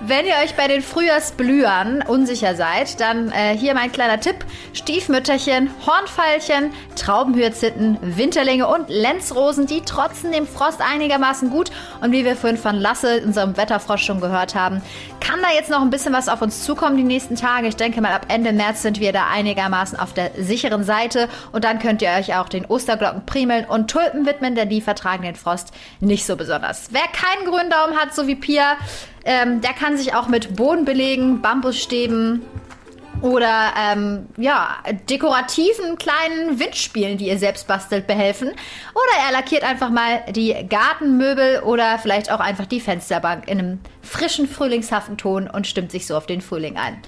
Wenn 0.00 0.26
ihr 0.26 0.34
euch 0.42 0.54
bei 0.56 0.66
den 0.66 0.82
Frühjahrsblühern 0.82 2.02
unsicher 2.02 2.56
seid, 2.56 2.98
dann 3.00 3.30
äh, 3.30 3.56
hier 3.56 3.74
mein 3.74 3.92
kleiner 3.92 4.18
Tipp. 4.18 4.44
Stiefmütterchen, 4.72 5.70
Hornfeilchen, 5.86 6.72
Traubenhyazinthen, 6.96 7.98
Winterlinge 8.16 8.66
und 8.66 8.88
Lenzrosen, 8.88 9.66
die 9.66 9.82
trotzen 9.82 10.32
dem 10.32 10.46
Frost 10.46 10.80
einigermaßen 10.80 11.50
gut. 11.50 11.70
Und 12.00 12.12
wie 12.12 12.24
wir 12.24 12.34
vorhin 12.34 12.58
von 12.58 12.76
Lasse, 12.76 13.22
unserem 13.24 13.56
Wetterfrosch, 13.56 14.02
schon 14.02 14.20
gehört 14.20 14.54
haben, 14.54 14.82
kann 15.22 15.40
da 15.40 15.48
jetzt 15.54 15.70
noch 15.70 15.80
ein 15.80 15.90
bisschen 15.90 16.12
was 16.12 16.28
auf 16.28 16.42
uns 16.42 16.64
zukommen 16.64 16.96
die 16.96 17.04
nächsten 17.04 17.36
Tage. 17.36 17.68
Ich 17.68 17.76
denke 17.76 18.00
mal, 18.00 18.12
ab 18.12 18.26
Ende 18.28 18.52
März 18.52 18.82
sind 18.82 18.98
wir 19.00 19.12
da 19.12 19.28
einigermaßen 19.28 19.98
auf 19.98 20.12
der 20.12 20.32
sicheren 20.36 20.84
Seite. 20.84 21.28
Und 21.52 21.64
dann 21.64 21.78
könnt 21.78 22.02
ihr 22.02 22.10
euch 22.10 22.34
auch 22.34 22.48
den 22.48 22.66
Osterglocken, 22.66 23.24
Primeln 23.24 23.64
und 23.64 23.90
Tulpen 23.90 24.26
widmen, 24.26 24.54
denn 24.54 24.68
die 24.68 24.80
vertragen 24.80 25.22
den 25.22 25.36
Frost 25.36 25.72
nicht 26.00 26.26
so 26.26 26.36
besonders. 26.36 26.88
Wer 26.90 27.02
keinen 27.02 27.48
grünen 27.48 27.70
Daumen 27.70 27.96
hat, 27.96 28.14
so 28.14 28.26
wie 28.26 28.34
Pia, 28.34 28.76
ähm, 29.24 29.60
der 29.60 29.72
kann 29.72 29.96
sich 29.96 30.14
auch 30.14 30.26
mit 30.26 30.56
Bodenbelegen, 30.56 31.40
Bambusstäben 31.40 32.42
oder 33.22 33.72
ähm, 33.78 34.26
ja, 34.36 34.78
dekorativen 35.08 35.96
kleinen 35.96 36.58
Windspielen, 36.58 37.18
die 37.18 37.28
ihr 37.28 37.38
selbst 37.38 37.66
bastelt, 37.68 38.06
behelfen. 38.06 38.48
Oder 38.48 39.26
er 39.26 39.32
lackiert 39.32 39.62
einfach 39.62 39.90
mal 39.90 40.24
die 40.32 40.54
Gartenmöbel 40.68 41.60
oder 41.60 41.98
vielleicht 41.98 42.30
auch 42.30 42.40
einfach 42.40 42.66
die 42.66 42.80
Fensterbank 42.80 43.48
in 43.48 43.58
einem 43.58 43.80
frischen, 44.02 44.48
frühlingshaften 44.48 45.16
Ton 45.16 45.48
und 45.48 45.66
stimmt 45.66 45.92
sich 45.92 46.06
so 46.06 46.16
auf 46.16 46.26
den 46.26 46.40
Frühling 46.40 46.76
ein. 46.76 46.98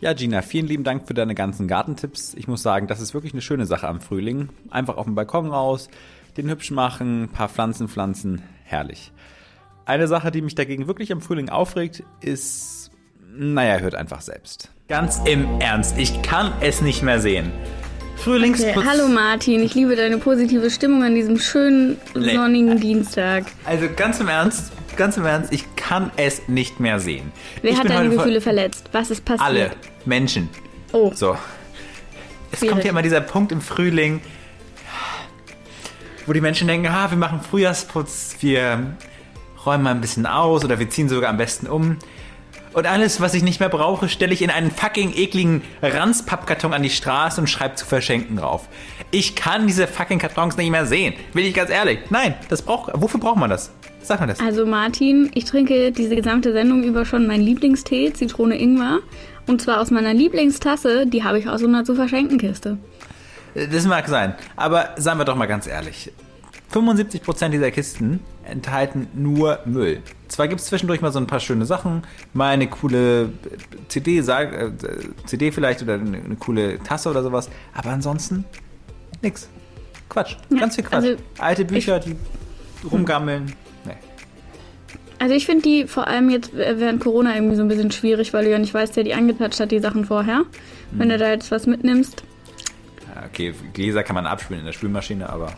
Ja, 0.00 0.12
Gina, 0.12 0.42
vielen 0.42 0.68
lieben 0.68 0.84
Dank 0.84 1.08
für 1.08 1.14
deine 1.14 1.34
ganzen 1.34 1.66
Gartentipps. 1.66 2.34
Ich 2.34 2.46
muss 2.46 2.62
sagen, 2.62 2.86
das 2.86 3.00
ist 3.00 3.14
wirklich 3.14 3.32
eine 3.32 3.42
schöne 3.42 3.66
Sache 3.66 3.88
am 3.88 4.00
Frühling. 4.00 4.48
Einfach 4.70 4.96
auf 4.96 5.06
dem 5.06 5.16
Balkon 5.16 5.50
raus, 5.50 5.88
den 6.36 6.48
hübsch 6.48 6.70
machen, 6.70 7.24
ein 7.24 7.28
paar 7.28 7.48
Pflanzen 7.48 7.88
pflanzen, 7.88 8.42
herrlich. 8.62 9.10
Eine 9.86 10.06
Sache, 10.06 10.30
die 10.30 10.40
mich 10.40 10.54
dagegen 10.54 10.86
wirklich 10.86 11.10
am 11.10 11.20
Frühling 11.20 11.48
aufregt, 11.48 12.04
ist, 12.20 12.77
naja, 13.36 13.78
hört 13.78 13.94
einfach 13.94 14.20
selbst. 14.20 14.70
Ganz 14.88 15.20
im 15.24 15.60
Ernst, 15.60 15.98
ich 15.98 16.22
kann 16.22 16.52
es 16.60 16.80
nicht 16.80 17.02
mehr 17.02 17.20
sehen. 17.20 17.52
Frühlingsputz. 18.16 18.76
Okay, 18.76 18.86
hallo 18.86 19.06
Martin, 19.06 19.62
ich 19.62 19.74
liebe 19.74 19.94
deine 19.94 20.18
positive 20.18 20.70
Stimmung 20.70 21.04
an 21.04 21.14
diesem 21.14 21.38
schönen 21.38 21.98
sonnigen 22.14 22.74
nee. 22.74 22.80
Dienstag. 22.80 23.44
Also 23.64 23.86
ganz 23.94 24.18
im 24.18 24.28
Ernst, 24.28 24.72
ganz 24.96 25.16
im 25.16 25.24
Ernst, 25.24 25.52
ich 25.52 25.64
kann 25.76 26.10
es 26.16 26.48
nicht 26.48 26.80
mehr 26.80 26.98
sehen. 26.98 27.30
Wer 27.62 27.72
ich 27.72 27.78
hat 27.78 27.88
deine 27.88 28.08
Gefühle 28.08 28.40
verletzt? 28.40 28.88
Was 28.92 29.10
ist 29.10 29.24
passiert? 29.24 29.46
Alle 29.46 29.70
Menschen. 30.04 30.48
Oh. 30.92 31.12
So. 31.14 31.36
Es 32.50 32.58
Schwierig. 32.58 32.72
kommt 32.72 32.84
ja 32.84 32.90
immer 32.90 33.02
dieser 33.02 33.20
Punkt 33.20 33.52
im 33.52 33.60
Frühling, 33.60 34.20
wo 36.26 36.32
die 36.32 36.40
Menschen 36.40 36.66
denken, 36.66 36.88
ah, 36.88 37.10
wir 37.10 37.18
machen 37.18 37.40
Frühjahrsputz, 37.40 38.36
wir 38.40 38.96
räumen 39.64 39.84
mal 39.84 39.90
ein 39.90 40.00
bisschen 40.00 40.26
aus 40.26 40.64
oder 40.64 40.78
wir 40.78 40.90
ziehen 40.90 41.08
sogar 41.08 41.30
am 41.30 41.36
besten 41.36 41.66
um. 41.68 41.98
Und 42.72 42.86
alles, 42.86 43.20
was 43.20 43.34
ich 43.34 43.42
nicht 43.42 43.60
mehr 43.60 43.68
brauche, 43.68 44.08
stelle 44.08 44.32
ich 44.32 44.42
in 44.42 44.50
einen 44.50 44.70
fucking 44.70 45.12
ekligen 45.14 45.62
Ranzpappkarton 45.82 46.72
an 46.72 46.82
die 46.82 46.90
Straße 46.90 47.40
und 47.40 47.48
schreibe 47.48 47.74
zu 47.74 47.86
verschenken 47.86 48.36
drauf. 48.36 48.68
Ich 49.10 49.34
kann 49.34 49.66
diese 49.66 49.86
fucking 49.86 50.18
Kartons 50.18 50.56
nicht 50.56 50.70
mehr 50.70 50.86
sehen. 50.86 51.14
Will 51.32 51.44
ich 51.44 51.54
ganz 51.54 51.70
ehrlich. 51.70 52.00
Nein, 52.10 52.34
das 52.48 52.62
braucht. 52.62 52.92
Wofür 52.94 53.20
braucht 53.20 53.38
man 53.38 53.50
das? 53.50 53.72
Sag 54.02 54.20
mal 54.20 54.26
das. 54.26 54.40
Also 54.40 54.66
Martin, 54.66 55.30
ich 55.34 55.44
trinke 55.44 55.92
diese 55.92 56.14
gesamte 56.14 56.52
Sendung 56.52 56.82
über 56.84 57.04
schon 57.04 57.26
meinen 57.26 57.42
Lieblingstee, 57.42 58.12
Zitrone 58.12 58.58
Ingwer. 58.58 59.00
Und 59.46 59.62
zwar 59.62 59.80
aus 59.80 59.90
meiner 59.90 60.12
Lieblingstasse, 60.12 61.06
die 61.06 61.24
habe 61.24 61.38
ich 61.38 61.48
aus 61.48 61.60
so 61.60 61.66
einer 61.66 61.84
zu 61.84 61.94
verschenken 61.94 62.38
Kiste. 62.38 62.78
Das 63.54 63.86
mag 63.86 64.06
sein. 64.08 64.34
Aber 64.56 64.90
seien 64.96 65.18
wir 65.18 65.24
doch 65.24 65.36
mal 65.36 65.46
ganz 65.46 65.66
ehrlich. 65.66 66.12
75% 66.72 67.48
dieser 67.48 67.70
Kisten 67.70 68.20
enthalten 68.44 69.08
nur 69.14 69.60
Müll. 69.64 70.02
Zwar 70.38 70.46
gibt 70.46 70.60
es 70.60 70.68
zwischendurch 70.68 71.00
mal 71.00 71.10
so 71.10 71.18
ein 71.18 71.26
paar 71.26 71.40
schöne 71.40 71.66
Sachen, 71.66 72.02
mal 72.32 72.50
eine 72.50 72.68
coole 72.68 73.30
CD, 73.88 74.18
äh, 74.18 74.70
CD 75.26 75.50
vielleicht 75.50 75.82
oder 75.82 75.94
eine, 75.94 76.18
eine, 76.18 76.36
coole 76.36 76.78
Tasse 76.78 77.10
oder 77.10 77.24
sowas, 77.24 77.50
aber 77.74 77.90
ansonsten 77.90 78.44
nix. 79.20 79.48
Quatsch, 80.08 80.36
ja, 80.50 80.60
ganz 80.60 80.76
viel 80.76 80.84
Quatsch. 80.84 80.94
Also 80.94 81.16
Alte 81.38 81.64
Bücher, 81.64 81.98
die 81.98 82.14
rumgammeln. 82.88 83.52
Nee. 83.84 83.94
Also 85.18 85.34
ich 85.34 85.44
finde 85.44 85.62
die 85.62 85.88
vor 85.88 86.06
allem 86.06 86.30
jetzt 86.30 86.54
während 86.54 87.00
Corona 87.02 87.34
irgendwie 87.34 87.56
so 87.56 87.62
ein 87.62 87.68
bisschen 87.68 87.90
schwierig, 87.90 88.32
weil 88.32 88.44
du 88.44 88.52
ja 88.52 88.60
nicht 88.60 88.72
weißt, 88.72 88.94
wer 88.94 89.02
die 89.02 89.14
angetatscht 89.14 89.58
hat, 89.58 89.72
die 89.72 89.80
Sachen 89.80 90.04
vorher. 90.04 90.44
Wenn 90.92 91.10
hm. 91.10 91.18
du 91.18 91.18
da 91.18 91.30
jetzt 91.30 91.50
was 91.50 91.66
mitnimmst, 91.66 92.22
okay, 93.26 93.54
Gläser 93.72 94.04
kann 94.04 94.14
man 94.14 94.26
abspülen 94.26 94.60
in 94.60 94.66
der 94.66 94.72
Spülmaschine, 94.72 95.28
aber. 95.28 95.54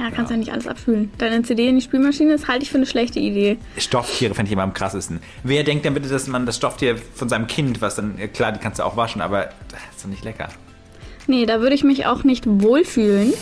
Ja, 0.00 0.10
kannst 0.10 0.30
ja. 0.30 0.36
ja 0.36 0.38
nicht 0.38 0.52
alles 0.52 0.66
abspülen. 0.66 1.10
Deine 1.18 1.42
CD 1.42 1.68
in 1.68 1.74
die 1.74 1.82
Spülmaschine, 1.82 2.32
das 2.32 2.48
halte 2.48 2.62
ich 2.62 2.70
für 2.70 2.78
eine 2.78 2.86
schlechte 2.86 3.20
Idee. 3.20 3.58
Stofftiere 3.76 4.32
fände 4.32 4.48
ich 4.48 4.52
immer 4.54 4.62
am 4.62 4.72
krassesten. 4.72 5.20
Wer 5.44 5.62
denkt 5.62 5.84
denn 5.84 5.92
bitte, 5.92 6.08
dass 6.08 6.26
man 6.26 6.46
das 6.46 6.56
Stofftier 6.56 6.96
von 6.96 7.28
seinem 7.28 7.46
Kind, 7.46 7.82
was 7.82 7.96
dann, 7.96 8.16
klar, 8.32 8.52
die 8.52 8.60
kannst 8.60 8.78
du 8.78 8.84
auch 8.84 8.96
waschen, 8.96 9.20
aber 9.20 9.50
das 9.70 9.80
ist 9.94 10.04
doch 10.04 10.08
nicht 10.08 10.24
lecker. 10.24 10.48
Nee, 11.26 11.44
da 11.44 11.60
würde 11.60 11.74
ich 11.74 11.84
mich 11.84 12.06
auch 12.06 12.24
nicht 12.24 12.44
wohlfühlen. 12.46 13.34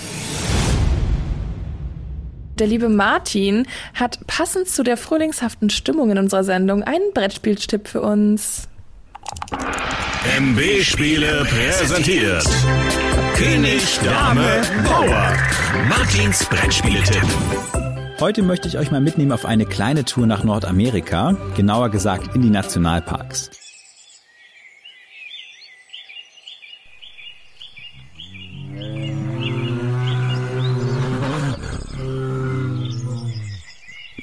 Der 2.59 2.67
liebe 2.67 2.89
Martin 2.89 3.69
hat 3.95 4.27
passend 4.27 4.69
zu 4.69 4.83
der 4.83 4.97
frühlingshaften 4.97 5.71
Stimmung 5.71 6.11
in 6.11 6.19
unserer 6.19 6.43
Sendung 6.43 6.83
einen 6.83 7.13
Brettspieltipp 7.15 7.87
für 7.87 8.03
uns. 8.03 8.69
MB-Spiele 10.39 11.45
präsentiert. 11.45 12.45
König, 13.35 13.99
Dame, 14.05 14.63
Bauer. 14.85 15.33
Martins 15.89 16.45
Brettspieletipp. 16.47 17.25
Heute 18.21 18.43
möchte 18.43 18.69
ich 18.69 18.79
euch 18.79 18.91
mal 18.91 19.01
mitnehmen 19.01 19.33
auf 19.33 19.45
eine 19.45 19.65
kleine 19.65 20.05
Tour 20.05 20.27
nach 20.27 20.45
Nordamerika, 20.45 21.37
genauer 21.57 21.91
gesagt 21.91 22.35
in 22.35 22.43
die 22.43 22.51
Nationalparks. 22.51 23.51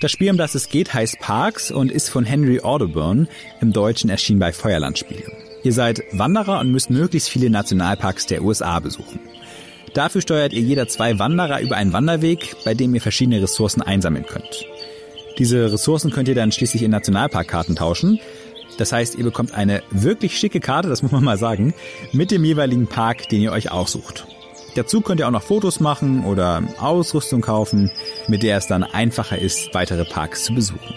Das 0.02 0.12
Spiel, 0.12 0.30
um 0.30 0.38
das 0.38 0.56
es 0.56 0.68
geht, 0.68 0.94
heißt 0.94 1.20
Parks 1.20 1.72
und 1.72 1.90
ist 1.90 2.10
von 2.10 2.26
Henry 2.26 2.60
Audubon, 2.62 3.30
im 3.62 3.72
Deutschen 3.72 4.10
erschienen 4.10 4.40
bei 4.40 4.52
Feuerlandspiele. 4.52 5.32
Ihr 5.64 5.72
seid 5.72 6.04
Wanderer 6.12 6.60
und 6.60 6.72
müsst 6.72 6.90
möglichst 6.90 7.30
viele 7.30 7.50
Nationalparks 7.50 8.26
der 8.26 8.44
USA 8.44 8.80
besuchen. 8.80 9.20
Dafür 9.94 10.22
steuert 10.22 10.52
ihr 10.52 10.60
jeder 10.60 10.90
zwei 10.90 11.18
Wanderer 11.18 11.62
über 11.62 11.78
einen 11.78 11.94
Wanderweg, 11.94 12.58
bei 12.66 12.74
dem 12.74 12.94
ihr 12.94 13.02
verschiedene 13.02 13.42
Ressourcen 13.42 13.82
einsammeln 13.82 14.26
könnt. 14.26 14.66
Diese 15.38 15.72
Ressourcen 15.72 16.12
könnt 16.12 16.28
ihr 16.28 16.36
dann 16.36 16.52
schließlich 16.52 16.84
in 16.84 16.92
Nationalparkkarten 16.92 17.78
tauschen. 17.78 18.20
Das 18.78 18.92
heißt, 18.92 19.16
ihr 19.16 19.24
bekommt 19.24 19.54
eine 19.54 19.82
wirklich 19.92 20.38
schicke 20.38 20.60
Karte, 20.60 20.90
das 20.90 21.04
muss 21.04 21.14
man 21.14 21.24
mal 21.24 21.38
sagen, 21.38 21.74
mit 22.12 22.32
dem 22.32 22.44
jeweiligen 22.44 22.88
Park, 22.88 23.30
den 23.30 23.42
ihr 23.42 23.54
euch 23.54 23.72
aussucht. 23.72 24.28
Dazu 24.76 25.00
könnt 25.00 25.22
ihr 25.22 25.28
auch 25.28 25.32
noch 25.32 25.42
Fotos 25.42 25.80
machen 25.80 26.26
oder 26.26 26.62
Ausrüstung 26.80 27.40
kaufen, 27.40 27.90
mit 28.28 28.44
der 28.44 28.58
es 28.58 28.68
dann 28.68 28.84
einfacher 28.84 29.40
ist, 29.40 29.74
weitere 29.74 30.04
Parks 30.04 30.44
zu 30.44 30.54
besuchen. 30.54 30.94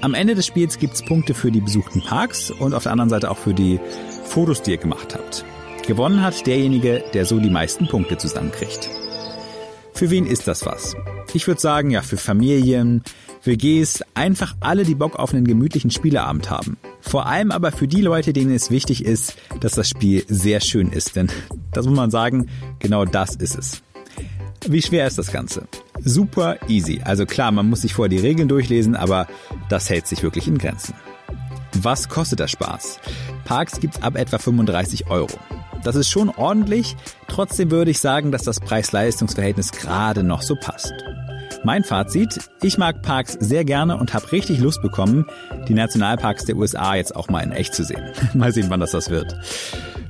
Am 0.00 0.14
Ende 0.14 0.34
des 0.34 0.46
Spiels 0.46 0.78
gibt's 0.78 1.04
Punkte 1.04 1.34
für 1.34 1.52
die 1.52 1.60
besuchten 1.60 2.02
Parks 2.02 2.50
und 2.50 2.74
auf 2.74 2.84
der 2.84 2.92
anderen 2.92 3.10
Seite 3.10 3.30
auch 3.30 3.36
für 3.36 3.52
die 3.52 3.78
Fotos, 4.24 4.62
die 4.62 4.72
ihr 4.72 4.78
gemacht 4.78 5.14
habt. 5.14 5.44
Gewonnen 5.86 6.22
hat 6.22 6.46
derjenige, 6.46 7.04
der 7.12 7.26
so 7.26 7.38
die 7.38 7.50
meisten 7.50 7.86
Punkte 7.88 8.16
zusammenkriegt. 8.16 8.88
Für 9.92 10.08
wen 10.10 10.26
ist 10.26 10.48
das 10.48 10.64
was? 10.64 10.96
Ich 11.34 11.46
würde 11.46 11.60
sagen, 11.60 11.90
ja, 11.90 12.00
für 12.00 12.16
Familien, 12.16 13.02
WGs, 13.46 14.02
einfach 14.14 14.56
alle, 14.60 14.84
die 14.84 14.94
Bock 14.94 15.16
auf 15.16 15.34
einen 15.34 15.46
gemütlichen 15.46 15.90
Spieleabend 15.90 16.50
haben. 16.50 16.76
Vor 17.00 17.26
allem 17.26 17.50
aber 17.50 17.72
für 17.72 17.86
die 17.86 18.00
Leute, 18.00 18.32
denen 18.32 18.54
es 18.54 18.70
wichtig 18.70 19.04
ist, 19.04 19.36
dass 19.60 19.74
das 19.74 19.88
Spiel 19.88 20.24
sehr 20.28 20.60
schön 20.60 20.90
ist. 20.90 21.16
Denn 21.16 21.28
das 21.72 21.86
muss 21.86 21.96
man 21.96 22.10
sagen, 22.10 22.48
genau 22.78 23.04
das 23.04 23.36
ist 23.36 23.56
es. 23.56 23.82
Wie 24.66 24.80
schwer 24.80 25.06
ist 25.06 25.18
das 25.18 25.30
Ganze? 25.30 25.68
Super 26.02 26.56
easy. 26.68 27.02
Also 27.04 27.26
klar, 27.26 27.52
man 27.52 27.68
muss 27.68 27.82
sich 27.82 27.92
vorher 27.92 28.08
die 28.08 28.18
Regeln 28.18 28.48
durchlesen, 28.48 28.96
aber 28.96 29.26
das 29.68 29.90
hält 29.90 30.06
sich 30.06 30.22
wirklich 30.22 30.48
in 30.48 30.56
Grenzen. 30.56 30.94
Was 31.74 32.08
kostet 32.08 32.40
der 32.40 32.48
Spaß? 32.48 32.98
Parks 33.44 33.80
gibt's 33.80 34.00
ab 34.00 34.16
etwa 34.16 34.38
35 34.38 35.08
Euro. 35.08 35.36
Das 35.82 35.96
ist 35.96 36.08
schon 36.08 36.30
ordentlich, 36.30 36.96
trotzdem 37.28 37.70
würde 37.70 37.90
ich 37.90 37.98
sagen, 37.98 38.32
dass 38.32 38.42
das 38.42 38.60
Preis-Leistungs-Verhältnis 38.60 39.70
gerade 39.72 40.22
noch 40.22 40.40
so 40.40 40.56
passt. 40.56 40.94
Mein 41.64 41.82
Fazit, 41.82 42.40
ich 42.60 42.76
mag 42.76 43.00
Parks 43.00 43.38
sehr 43.40 43.64
gerne 43.64 43.96
und 43.96 44.12
habe 44.12 44.30
richtig 44.32 44.60
Lust 44.60 44.82
bekommen, 44.82 45.24
die 45.66 45.72
Nationalparks 45.72 46.44
der 46.44 46.56
USA 46.56 46.94
jetzt 46.94 47.16
auch 47.16 47.30
mal 47.30 47.40
in 47.40 47.52
echt 47.52 47.74
zu 47.74 47.84
sehen. 47.84 48.02
mal 48.34 48.52
sehen, 48.52 48.66
wann 48.68 48.80
das 48.80 48.90
das 48.90 49.08
wird. 49.08 49.34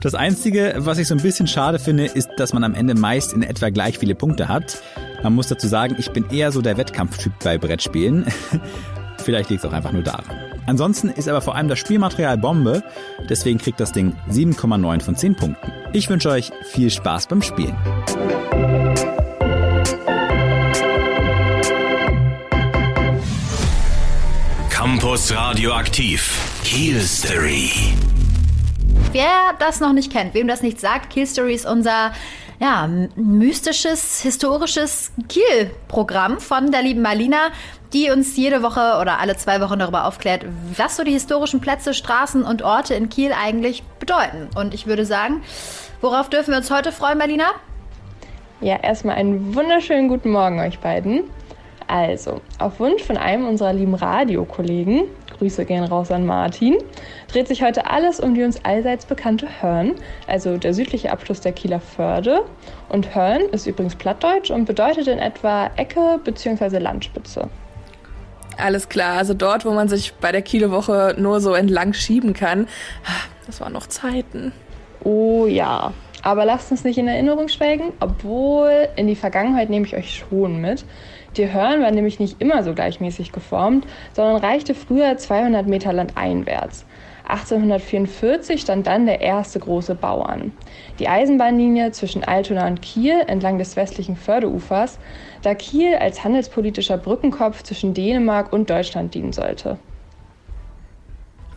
Das 0.01 0.17
Einzige, 0.17 0.75
was 0.79 0.99
ich 0.99 1.07
so 1.07 1.14
ein 1.14 1.23
bisschen 1.23 1.47
schade 1.47 1.79
finde, 1.79 2.07
ist, 2.07 2.29
dass 2.38 2.53
man 2.53 2.64
am 2.64 2.75
Ende 2.75 2.97
meist 2.97 3.33
in 3.33 3.45
etwa 3.45 3.71
gleich 3.71 3.99
viele 4.01 4.17
Punkte 4.17 4.49
hat. 4.49 4.83
Man 5.23 5.33
muss 5.33 5.47
dazu 5.47 5.69
sagen, 5.69 5.95
ich 5.97 6.11
bin 6.11 6.29
eher 6.29 6.51
so 6.51 6.61
der 6.61 6.77
Wettkampftyp 6.77 7.33
bei 7.45 7.57
Brettspielen. 7.57 8.27
Vielleicht 9.19 9.49
liegt 9.49 9.62
es 9.62 9.71
auch 9.71 9.75
einfach 9.75 9.93
nur 9.93 10.03
daran. 10.03 10.37
Ansonsten 10.67 11.09
ist 11.09 11.29
aber 11.29 11.40
vor 11.40 11.55
allem 11.55 11.69
das 11.69 11.79
Spielmaterial 11.79 12.37
Bombe, 12.37 12.83
deswegen 13.29 13.61
kriegt 13.61 13.79
das 13.79 13.93
Ding 13.93 14.17
7,9 14.29 15.01
von 15.01 15.14
10 15.14 15.37
Punkten. 15.37 15.73
Ich 15.93 16.11
wünsche 16.11 16.31
euch 16.31 16.51
viel 16.64 16.90
Spaß 16.90 17.29
beim 17.29 17.43
Spielen. 17.43 17.77
Campus 25.05 25.37
Radioaktiv. 25.37 26.62
Kiel 26.64 26.99
Story. 27.03 27.71
Wer 29.12 29.53
das 29.59 29.79
noch 29.79 29.93
nicht 29.93 30.11
kennt, 30.11 30.33
wem 30.33 30.49
das 30.49 30.62
nicht 30.62 30.81
sagt, 30.81 31.11
Kill 31.11 31.27
Story 31.27 31.53
ist 31.53 31.67
unser 31.67 32.12
ja, 32.59 32.88
mystisches, 33.14 34.23
historisches 34.23 35.12
Kiel-Programm 35.29 36.40
von 36.40 36.71
der 36.71 36.81
lieben 36.81 37.03
Marlina, 37.03 37.51
die 37.93 38.11
uns 38.11 38.35
jede 38.38 38.62
Woche 38.62 38.99
oder 38.99 39.19
alle 39.21 39.37
zwei 39.37 39.61
Wochen 39.61 39.79
darüber 39.79 40.07
aufklärt, 40.07 40.47
was 40.75 40.97
so 40.97 41.05
die 41.05 41.12
historischen 41.12 41.61
Plätze, 41.61 41.93
Straßen 41.93 42.43
und 42.43 42.62
Orte 42.62 42.95
in 42.95 43.11
Kiel 43.11 43.35
eigentlich 43.35 43.83
bedeuten. 44.01 44.49
Und 44.57 44.73
ich 44.73 44.87
würde 44.87 45.05
sagen, 45.05 45.43
worauf 46.01 46.31
dürfen 46.31 46.53
wir 46.53 46.57
uns 46.57 46.71
heute 46.71 46.93
freuen, 46.93 47.19
Marlina? 47.19 47.51
Ja, 48.62 48.77
erstmal 48.77 49.17
einen 49.17 49.55
wunderschönen 49.55 50.09
guten 50.09 50.31
Morgen 50.31 50.61
euch 50.61 50.79
beiden. 50.79 51.25
Also, 51.87 52.40
auf 52.59 52.81
Wunsch 52.81 53.03
von 53.03 53.16
einem 53.16 53.47
unserer 53.47 53.73
lieben 53.73 53.94
Radiokollegen, 53.94 55.05
Grüße 55.38 55.64
gehen 55.64 55.85
raus 55.85 56.11
an 56.11 56.25
Martin, 56.25 56.77
dreht 57.29 57.49
sich 57.49 57.62
heute 57.62 57.90
alles 57.90 58.20
um 58.20 58.35
die 58.35 58.42
uns 58.42 58.64
allseits 58.64 59.05
bekannte 59.05 59.49
Hörn, 59.61 59.92
also 60.27 60.57
der 60.57 60.73
südliche 60.75 61.11
Abschluss 61.11 61.40
der 61.40 61.53
Kieler 61.53 61.81
Förde. 61.81 62.44
Und 62.88 63.14
Hörn 63.14 63.42
ist 63.53 63.66
übrigens 63.66 63.97
plattdeutsch 63.97 64.51
und 64.51 64.64
bedeutet 64.64 65.09
in 65.09 65.18
etwa 65.18 65.70
Ecke 65.77 66.20
bzw. 66.25 66.79
Landspitze. 66.79 67.49
Alles 68.57 68.88
klar, 68.88 69.18
also 69.18 69.35
dort, 69.35 69.64
wo 69.64 69.73
man 69.73 69.88
sich 69.88 70.14
bei 70.14 70.31
der 70.31 70.42
Kieler 70.42 70.70
Woche 70.70 71.16
nur 71.18 71.40
so 71.40 71.55
entlang 71.55 71.92
schieben 71.92 72.35
kann. 72.35 72.68
Das 73.47 73.61
waren 73.61 73.73
noch 73.73 73.88
Zeiten. 73.88 74.53
Oh 75.03 75.47
ja, 75.47 75.92
aber 76.25 76.47
lasst 76.47 76.71
uns 76.71 76.85
nicht 76.85 76.99
in 76.99 77.07
Erinnerung 77.07 77.49
schwelgen, 77.49 77.93
obwohl 78.01 78.89
in 78.97 79.07
die 79.07 79.15
Vergangenheit 79.15 79.69
nehme 79.69 79.87
ich 79.87 79.95
euch 79.95 80.17
schon 80.17 80.61
mit. 80.61 80.85
Die 81.37 81.53
Hörn 81.53 81.83
war 81.83 81.91
nämlich 81.91 82.19
nicht 82.19 82.41
immer 82.41 82.63
so 82.63 82.73
gleichmäßig 82.73 83.31
geformt, 83.31 83.87
sondern 84.15 84.37
reichte 84.37 84.75
früher 84.75 85.19
200 85.19 85.67
Meter 85.67 85.93
landeinwärts. 85.93 86.87
1844 87.29 88.61
stand 88.61 88.87
dann 88.87 89.07
der 89.07 89.21
erste 89.21 89.59
große 89.59 89.95
Bau 89.95 90.23
an. 90.23 90.53
Die 90.99 91.09
Eisenbahnlinie 91.09 91.93
zwischen 91.93 92.25
Altona 92.25 92.67
und 92.67 92.81
Kiel 92.81 93.23
entlang 93.27 93.59
des 93.59 93.77
westlichen 93.77 94.17
Fördeufers, 94.17 94.99
da 95.43 95.55
Kiel 95.55 95.95
als 95.95 96.25
handelspolitischer 96.25 96.97
Brückenkopf 96.97 97.63
zwischen 97.63 97.93
Dänemark 97.93 98.53
und 98.53 98.71
Deutschland 98.71 99.15
dienen 99.15 99.33
sollte. 99.33 99.79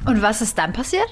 Und 0.05 0.21
was 0.21 0.41
ist 0.41 0.57
dann 0.57 0.73
passiert? 0.73 1.07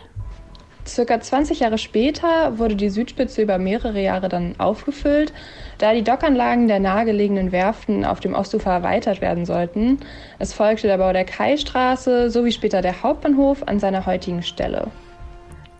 Circa 0.88 1.20
20 1.20 1.62
Jahre 1.62 1.78
später 1.78 2.60
wurde 2.60 2.76
die 2.76 2.90
Südspitze 2.90 3.42
über 3.42 3.58
mehrere 3.58 4.02
Jahre 4.02 4.30
dann 4.30 4.56
aufgefüllt, 4.60 5.34
da 5.80 5.94
die 5.94 6.04
Dockanlagen 6.04 6.68
der 6.68 6.80
nahegelegenen 6.80 7.52
Werften 7.52 8.06
auf 8.06 8.20
dem 8.20 8.36
Ostufer 8.36 8.72
erweitert 8.72 9.20
werden 9.20 9.46
sollten. 9.46 10.00
Es 10.38 10.54
folgte 10.54 10.88
der 10.88 11.00
Bau 11.00 11.12
der 11.12 11.26
Kaistraße 11.26 12.30
sowie 12.30 12.52
später 12.52 12.82
der 12.82 13.02
Hauptbahnhof 13.02 13.64
an 13.68 13.80
seiner 13.80 14.06
heutigen 14.06 14.44
Stelle. 14.44 14.88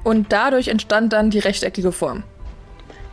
Und 0.04 0.32
dadurch 0.32 0.70
entstand 0.70 1.14
dann 1.14 1.30
die 1.30 1.40
rechteckige 1.40 1.92
Form. 1.92 2.24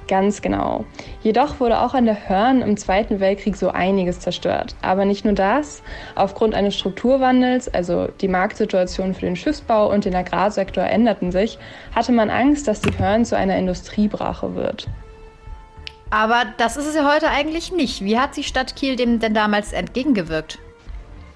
Ganz 0.09 0.43
genau. 0.43 0.85
Jedoch 1.23 1.61
wurde 1.61 1.81
auch 1.81 1.95
an 1.95 2.07
der 2.07 2.29
Hörn 2.29 2.61
im 2.61 2.77
Zweiten 2.77 3.21
Weltkrieg 3.21 3.57
so 3.57 3.71
einiges 3.71 4.21
zerstört. 4.21 4.75
Aber 4.83 5.05
nicht 5.05 5.25
nur 5.25 5.35
das. 5.35 5.83
Aufgrund 6.15 6.55
eines 6.55 6.77
Strukturwandels, 6.77 7.73
also 7.73 8.09
die 8.21 8.29
Marktsituation 8.29 9.15
für 9.15 9.23
den 9.23 9.37
Schiffsbau 9.37 9.91
und 9.91 10.05
den 10.05 10.15
Agrarsektor 10.15 10.85
änderten 10.85 11.31
sich, 11.31 11.59
hatte 11.95 12.13
man 12.13 12.31
Angst, 12.31 12.67
dass 12.69 12.81
die 12.81 12.99
Hörn 12.99 13.25
zu 13.25 13.37
einer 13.37 13.57
Industriebrache 13.57 14.55
wird. 14.55 14.89
Aber 16.11 16.45
das 16.59 16.77
ist 16.77 16.87
es 16.87 16.95
ja 16.95 17.11
heute 17.11 17.29
eigentlich 17.29 17.73
nicht. 17.73 18.05
Wie 18.05 18.19
hat 18.19 18.37
die 18.37 18.45
Stadt 18.45 18.77
Kiel 18.77 18.97
dem 18.97 19.19
denn 19.19 19.33
damals 19.33 19.73
entgegengewirkt? 19.73 20.59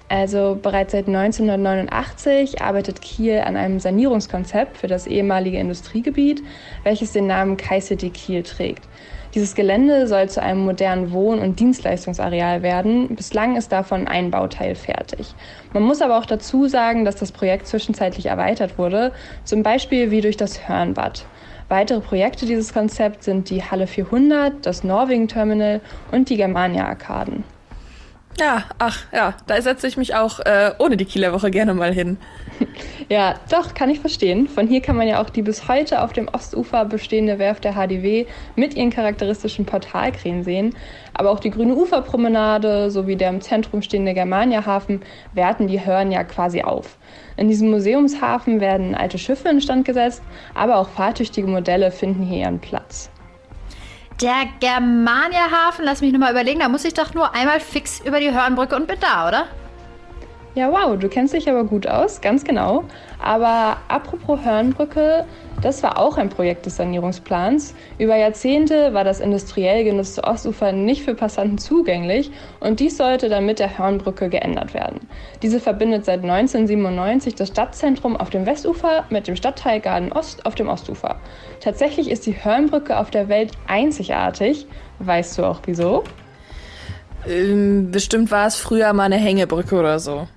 Also 0.09 0.57
bereits 0.61 0.93
seit 0.93 1.07
1989 1.07 2.61
arbeitet 2.61 3.01
Kiel 3.01 3.39
an 3.39 3.57
einem 3.57 3.79
Sanierungskonzept 3.79 4.77
für 4.77 4.87
das 4.87 5.05
ehemalige 5.05 5.57
Industriegebiet, 5.57 6.41
welches 6.83 7.11
den 7.11 7.27
Namen 7.27 7.57
KaiCity 7.57 8.09
Kiel 8.11 8.43
trägt. 8.43 8.87
Dieses 9.35 9.53
Gelände 9.53 10.07
soll 10.07 10.29
zu 10.29 10.41
einem 10.41 10.61
modernen 10.61 11.11
Wohn- 11.11 11.39
und 11.39 11.59
Dienstleistungsareal 11.59 12.63
werden. 12.63 13.13
Bislang 13.15 13.57
ist 13.57 13.71
davon 13.71 14.07
ein 14.07 14.31
Bauteil 14.31 14.73
fertig. 14.75 15.35
Man 15.73 15.83
muss 15.83 16.01
aber 16.01 16.17
auch 16.17 16.25
dazu 16.25 16.67
sagen, 16.67 17.03
dass 17.03 17.17
das 17.17 17.33
Projekt 17.33 17.67
zwischenzeitlich 17.67 18.27
erweitert 18.27 18.77
wurde, 18.77 19.11
zum 19.43 19.61
Beispiel 19.61 20.09
wie 20.09 20.21
durch 20.21 20.37
das 20.37 20.69
Hörnbad. 20.69 21.25
Weitere 21.67 21.99
Projekte 21.99 22.45
dieses 22.45 22.73
Konzepts 22.73 23.25
sind 23.25 23.49
die 23.49 23.61
Halle 23.61 23.87
400, 23.87 24.65
das 24.65 24.85
Norwegen 24.85 25.27
Terminal 25.27 25.81
und 26.13 26.29
die 26.29 26.37
Germania 26.37 26.87
Arkaden. 26.87 27.43
Ja, 28.39 28.65
ach 28.77 29.05
ja, 29.11 29.33
da 29.47 29.59
setze 29.61 29.87
ich 29.87 29.97
mich 29.97 30.13
auch 30.13 30.39
äh, 30.39 30.71
ohne 30.77 30.95
die 30.95 31.05
Kieler 31.05 31.33
Woche 31.33 31.49
gerne 31.49 31.73
mal 31.73 31.93
hin. 31.93 32.17
Ja, 33.09 33.35
doch, 33.49 33.73
kann 33.73 33.89
ich 33.89 34.01
verstehen. 34.01 34.49
Von 34.49 34.67
hier 34.67 34.81
kann 34.81 34.97
man 34.97 35.07
ja 35.07 35.21
auch 35.21 35.29
die 35.29 35.41
bis 35.41 35.69
heute 35.69 36.01
auf 36.01 36.11
dem 36.11 36.27
Ostufer 36.27 36.83
bestehende 36.83 37.39
Werft 37.39 37.63
der 37.63 37.75
HDW 37.75 38.25
mit 38.57 38.75
ihren 38.75 38.89
charakteristischen 38.89 39.65
Portalkrähen 39.65 40.43
sehen. 40.43 40.75
Aber 41.13 41.31
auch 41.31 41.39
die 41.39 41.51
Grüne 41.51 41.75
Uferpromenade 41.75 42.91
sowie 42.91 43.15
der 43.15 43.29
im 43.29 43.39
Zentrum 43.39 43.81
stehende 43.81 44.13
Germania-Hafen 44.13 45.03
werten 45.33 45.67
die 45.67 45.85
Hörn 45.85 46.11
ja 46.11 46.25
quasi 46.25 46.63
auf. 46.63 46.97
In 47.37 47.47
diesem 47.47 47.69
Museumshafen 47.69 48.59
werden 48.59 48.93
alte 48.93 49.17
Schiffe 49.17 49.47
instand 49.47 49.85
gesetzt, 49.85 50.21
aber 50.53 50.75
auch 50.75 50.89
fahrtüchtige 50.89 51.47
Modelle 51.47 51.91
finden 51.91 52.23
hier 52.23 52.39
ihren 52.39 52.59
Platz. 52.59 53.09
Der 54.19 54.47
Germania-Hafen, 54.59 55.85
lass 55.85 56.01
mich 56.01 56.11
nochmal 56.11 56.31
überlegen, 56.31 56.59
da 56.59 56.69
muss 56.69 56.85
ich 56.85 56.95
doch 56.95 57.13
nur 57.13 57.35
einmal 57.35 57.59
fix 57.59 57.99
über 57.99 58.19
die 58.19 58.31
Hörnbrücke 58.31 58.75
und 58.75 58.87
bin 58.87 58.99
da, 58.99 59.27
oder? 59.27 59.47
Ja, 60.57 60.71
wow, 60.71 60.97
du 60.97 61.07
kennst 61.07 61.35
dich 61.35 61.47
aber 61.47 61.65
gut 61.65 61.85
aus, 61.85 62.19
ganz 62.19 62.43
genau. 62.43 62.83
Aber 63.23 63.77
apropos 63.89 64.43
Hörnbrücke, 64.43 65.23
das 65.61 65.83
war 65.83 65.99
auch 65.99 66.17
ein 66.17 66.29
Projekt 66.29 66.65
des 66.65 66.77
Sanierungsplans. 66.77 67.75
Über 67.99 68.15
Jahrzehnte 68.15 68.91
war 68.91 69.03
das 69.03 69.19
industriell 69.19 69.83
genutzte 69.83 70.23
Ostufer 70.23 70.71
nicht 70.71 71.03
für 71.03 71.13
Passanten 71.13 71.59
zugänglich 71.59 72.31
und 72.59 72.79
dies 72.79 72.97
sollte 72.97 73.29
dann 73.29 73.45
mit 73.45 73.59
der 73.59 73.77
Hörnbrücke 73.77 74.29
geändert 74.29 74.73
werden. 74.73 75.01
Diese 75.43 75.59
verbindet 75.59 76.05
seit 76.05 76.23
1997 76.23 77.35
das 77.35 77.49
Stadtzentrum 77.49 78.17
auf 78.17 78.31
dem 78.31 78.47
Westufer 78.47 79.05
mit 79.11 79.27
dem 79.27 79.35
Stadtteil 79.35 79.79
Garden 79.79 80.11
Ost 80.11 80.43
auf 80.47 80.55
dem 80.55 80.69
Ostufer. 80.69 81.19
Tatsächlich 81.59 82.09
ist 82.09 82.25
die 82.25 82.43
Hörnbrücke 82.43 82.97
auf 82.97 83.11
der 83.11 83.29
Welt 83.29 83.51
einzigartig. 83.67 84.65
Weißt 84.97 85.37
du 85.37 85.43
auch 85.43 85.59
wieso? 85.67 86.03
Ähm, 87.27 87.91
bestimmt 87.91 88.31
war 88.31 88.47
es 88.47 88.55
früher 88.55 88.91
mal 88.93 89.03
eine 89.03 89.17
Hängebrücke 89.17 89.75
oder 89.75 89.99
so. 89.99 90.27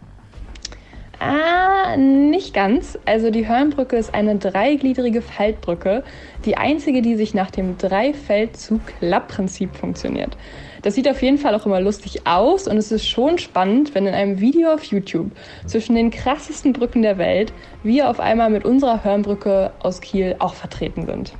Ah, 1.20 1.96
nicht 1.98 2.54
ganz. 2.54 2.98
Also 3.04 3.30
die 3.30 3.46
Hörnbrücke 3.46 3.96
ist 3.96 4.14
eine 4.14 4.36
dreigliedrige 4.36 5.20
Faltbrücke, 5.20 6.02
die 6.46 6.56
einzige, 6.56 7.02
die 7.02 7.14
sich 7.14 7.34
nach 7.34 7.50
dem 7.50 7.76
Dreifeld-zu-Klapp-Prinzip 7.76 9.76
funktioniert. 9.76 10.38
Das 10.80 10.94
sieht 10.94 11.06
auf 11.10 11.20
jeden 11.20 11.36
Fall 11.36 11.54
auch 11.54 11.66
immer 11.66 11.78
lustig 11.78 12.26
aus 12.26 12.66
und 12.66 12.78
es 12.78 12.90
ist 12.90 13.06
schon 13.06 13.36
spannend, 13.36 13.94
wenn 13.94 14.06
in 14.06 14.14
einem 14.14 14.40
Video 14.40 14.72
auf 14.72 14.84
YouTube 14.84 15.30
zwischen 15.66 15.94
den 15.94 16.10
krassesten 16.10 16.72
Brücken 16.72 17.02
der 17.02 17.18
Welt 17.18 17.52
wir 17.82 18.08
auf 18.08 18.18
einmal 18.18 18.48
mit 18.48 18.64
unserer 18.64 19.04
Hörnbrücke 19.04 19.72
aus 19.80 20.00
Kiel 20.00 20.36
auch 20.38 20.54
vertreten 20.54 21.04
sind. 21.04 21.34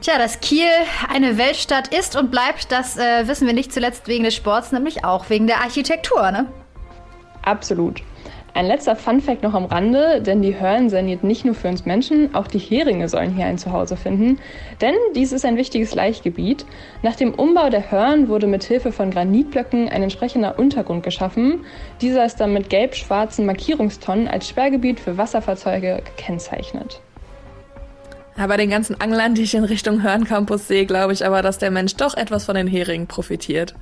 Tja, 0.00 0.18
dass 0.18 0.40
Kiel 0.40 0.66
eine 1.08 1.38
Weltstadt 1.38 1.96
ist 1.96 2.16
und 2.16 2.32
bleibt, 2.32 2.72
das 2.72 2.96
äh, 2.96 3.28
wissen 3.28 3.46
wir 3.46 3.54
nicht 3.54 3.72
zuletzt 3.72 4.08
wegen 4.08 4.24
des 4.24 4.34
Sports, 4.34 4.72
nämlich 4.72 5.04
auch 5.04 5.30
wegen 5.30 5.46
der 5.46 5.60
Architektur, 5.60 6.32
ne? 6.32 6.48
Absolut. 7.42 8.02
Ein 8.54 8.66
letzter 8.66 8.96
Fun-Fact 8.96 9.42
noch 9.42 9.54
am 9.54 9.64
Rande, 9.64 10.20
denn 10.20 10.42
die 10.42 10.60
Hörn 10.60 10.90
saniert 10.90 11.24
nicht 11.24 11.46
nur 11.46 11.54
für 11.54 11.68
uns 11.68 11.86
Menschen, 11.86 12.34
auch 12.34 12.46
die 12.46 12.58
Heringe 12.58 13.08
sollen 13.08 13.34
hier 13.34 13.46
ein 13.46 13.56
Zuhause 13.56 13.96
finden. 13.96 14.38
Denn 14.82 14.94
dies 15.14 15.32
ist 15.32 15.46
ein 15.46 15.56
wichtiges 15.56 15.94
Laichgebiet. 15.94 16.66
Nach 17.02 17.16
dem 17.16 17.32
Umbau 17.32 17.70
der 17.70 17.90
Hörn 17.90 18.28
wurde 18.28 18.46
mit 18.46 18.62
Hilfe 18.64 18.92
von 18.92 19.10
Granitblöcken 19.10 19.88
ein 19.88 20.02
entsprechender 20.02 20.58
Untergrund 20.58 21.02
geschaffen. 21.02 21.64
Dieser 22.02 22.26
ist 22.26 22.36
dann 22.36 22.52
mit 22.52 22.68
gelb-schwarzen 22.68 23.46
Markierungstonnen 23.46 24.28
als 24.28 24.48
Sperrgebiet 24.48 25.00
für 25.00 25.16
Wasserfahrzeuge 25.16 26.02
gekennzeichnet. 26.04 27.00
bei 28.36 28.56
den 28.58 28.68
ganzen 28.68 29.00
Anglern, 29.00 29.34
die 29.34 29.42
ich 29.42 29.54
in 29.54 29.64
Richtung 29.64 30.02
Hörncampus 30.02 30.68
sehe, 30.68 30.84
glaube 30.84 31.14
ich 31.14 31.24
aber, 31.24 31.40
dass 31.40 31.56
der 31.56 31.70
Mensch 31.70 31.96
doch 31.96 32.18
etwas 32.18 32.44
von 32.44 32.54
den 32.54 32.66
Heringen 32.66 33.06
profitiert. 33.06 33.74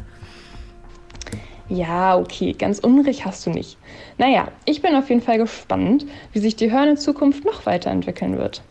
Ja, 1.71 2.19
okay, 2.19 2.53
ganz 2.53 2.81
unruhig 2.81 3.25
hast 3.25 3.47
du 3.47 3.51
nicht. 3.51 3.79
Naja, 4.19 4.49
ich 4.65 4.83
bin 4.83 4.95
auf 4.97 5.09
jeden 5.09 5.23
Fall 5.23 5.39
gespannt, 5.39 6.05
wie 6.33 6.41
sich 6.41 6.57
die 6.57 6.73
Hörn 6.73 6.89
in 6.89 6.97
Zukunft 6.97 7.45
noch 7.45 7.65
weiterentwickeln 7.65 8.37
wird. 8.37 8.63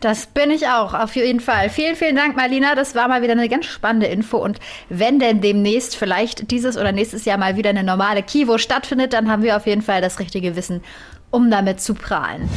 Das 0.00 0.26
bin 0.26 0.50
ich 0.50 0.66
auch, 0.66 0.94
auf 0.94 1.14
jeden 1.16 1.40
Fall. 1.40 1.70
Vielen, 1.70 1.94
vielen 1.96 2.16
Dank, 2.16 2.36
Marlina. 2.36 2.74
Das 2.74 2.94
war 2.94 3.08
mal 3.08 3.22
wieder 3.22 3.32
eine 3.32 3.48
ganz 3.48 3.66
spannende 3.66 4.06
Info. 4.06 4.36
Und 4.36 4.58
wenn 4.88 5.20
denn 5.20 5.40
demnächst 5.40 5.96
vielleicht 5.96 6.50
dieses 6.50 6.76
oder 6.76 6.92
nächstes 6.92 7.24
Jahr 7.24 7.38
mal 7.38 7.56
wieder 7.56 7.70
eine 7.70 7.84
normale 7.84 8.22
Kivo 8.22 8.58
stattfindet, 8.58 9.12
dann 9.12 9.30
haben 9.30 9.42
wir 9.42 9.56
auf 9.56 9.66
jeden 9.66 9.82
Fall 9.82 10.00
das 10.00 10.18
richtige 10.18 10.56
Wissen, 10.56 10.82
um 11.30 11.50
damit 11.50 11.80
zu 11.80 11.94
prahlen. 11.94 12.48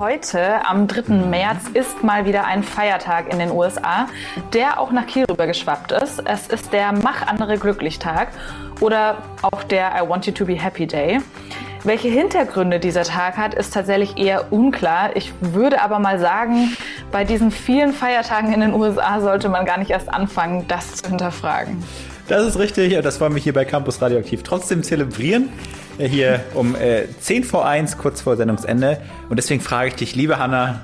Heute, 0.00 0.66
am 0.66 0.86
3. 0.86 1.12
März, 1.26 1.64
ist 1.74 2.02
mal 2.02 2.24
wieder 2.24 2.46
ein 2.46 2.62
Feiertag 2.62 3.30
in 3.30 3.38
den 3.38 3.50
USA, 3.50 4.08
der 4.54 4.80
auch 4.80 4.92
nach 4.92 5.06
Kiel 5.06 5.26
rübergeschwappt 5.30 5.92
ist. 5.92 6.22
Es 6.24 6.46
ist 6.46 6.72
der 6.72 6.92
Mach 6.92 7.26
andere 7.26 7.58
glücklich 7.58 7.98
Tag 7.98 8.28
oder 8.80 9.18
auch 9.42 9.62
der 9.62 9.92
I 10.02 10.08
want 10.08 10.24
you 10.24 10.32
to 10.32 10.46
be 10.46 10.54
happy 10.54 10.86
day. 10.86 11.18
Welche 11.84 12.08
Hintergründe 12.08 12.80
dieser 12.80 13.02
Tag 13.02 13.36
hat, 13.36 13.52
ist 13.52 13.74
tatsächlich 13.74 14.16
eher 14.16 14.50
unklar. 14.50 15.14
Ich 15.16 15.34
würde 15.42 15.82
aber 15.82 15.98
mal 15.98 16.18
sagen, 16.18 16.74
bei 17.12 17.24
diesen 17.24 17.50
vielen 17.50 17.92
Feiertagen 17.92 18.54
in 18.54 18.60
den 18.60 18.72
USA 18.72 19.20
sollte 19.20 19.50
man 19.50 19.66
gar 19.66 19.76
nicht 19.76 19.90
erst 19.90 20.08
anfangen, 20.08 20.66
das 20.66 20.94
zu 20.94 21.10
hinterfragen. 21.10 21.84
Das 22.26 22.46
ist 22.46 22.58
richtig 22.58 22.96
und 22.96 23.04
das 23.04 23.20
wollen 23.20 23.34
wir 23.34 23.42
hier 23.42 23.52
bei 23.52 23.66
Campus 23.66 24.00
Radioaktiv 24.00 24.44
trotzdem 24.44 24.82
zelebrieren. 24.82 25.50
Hier 26.08 26.40
um 26.54 26.74
äh, 26.76 27.04
10 27.20 27.44
vor 27.44 27.66
1, 27.66 27.98
kurz 27.98 28.22
vor 28.22 28.36
Sendungsende. 28.36 29.00
Und 29.28 29.36
deswegen 29.36 29.60
frage 29.60 29.88
ich 29.88 29.94
dich, 29.96 30.14
liebe 30.14 30.38
Hanna, 30.38 30.80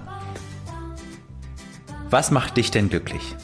was 2.10 2.30
macht 2.30 2.56
dich 2.56 2.70
denn 2.70 2.88
glücklich? 2.90 3.34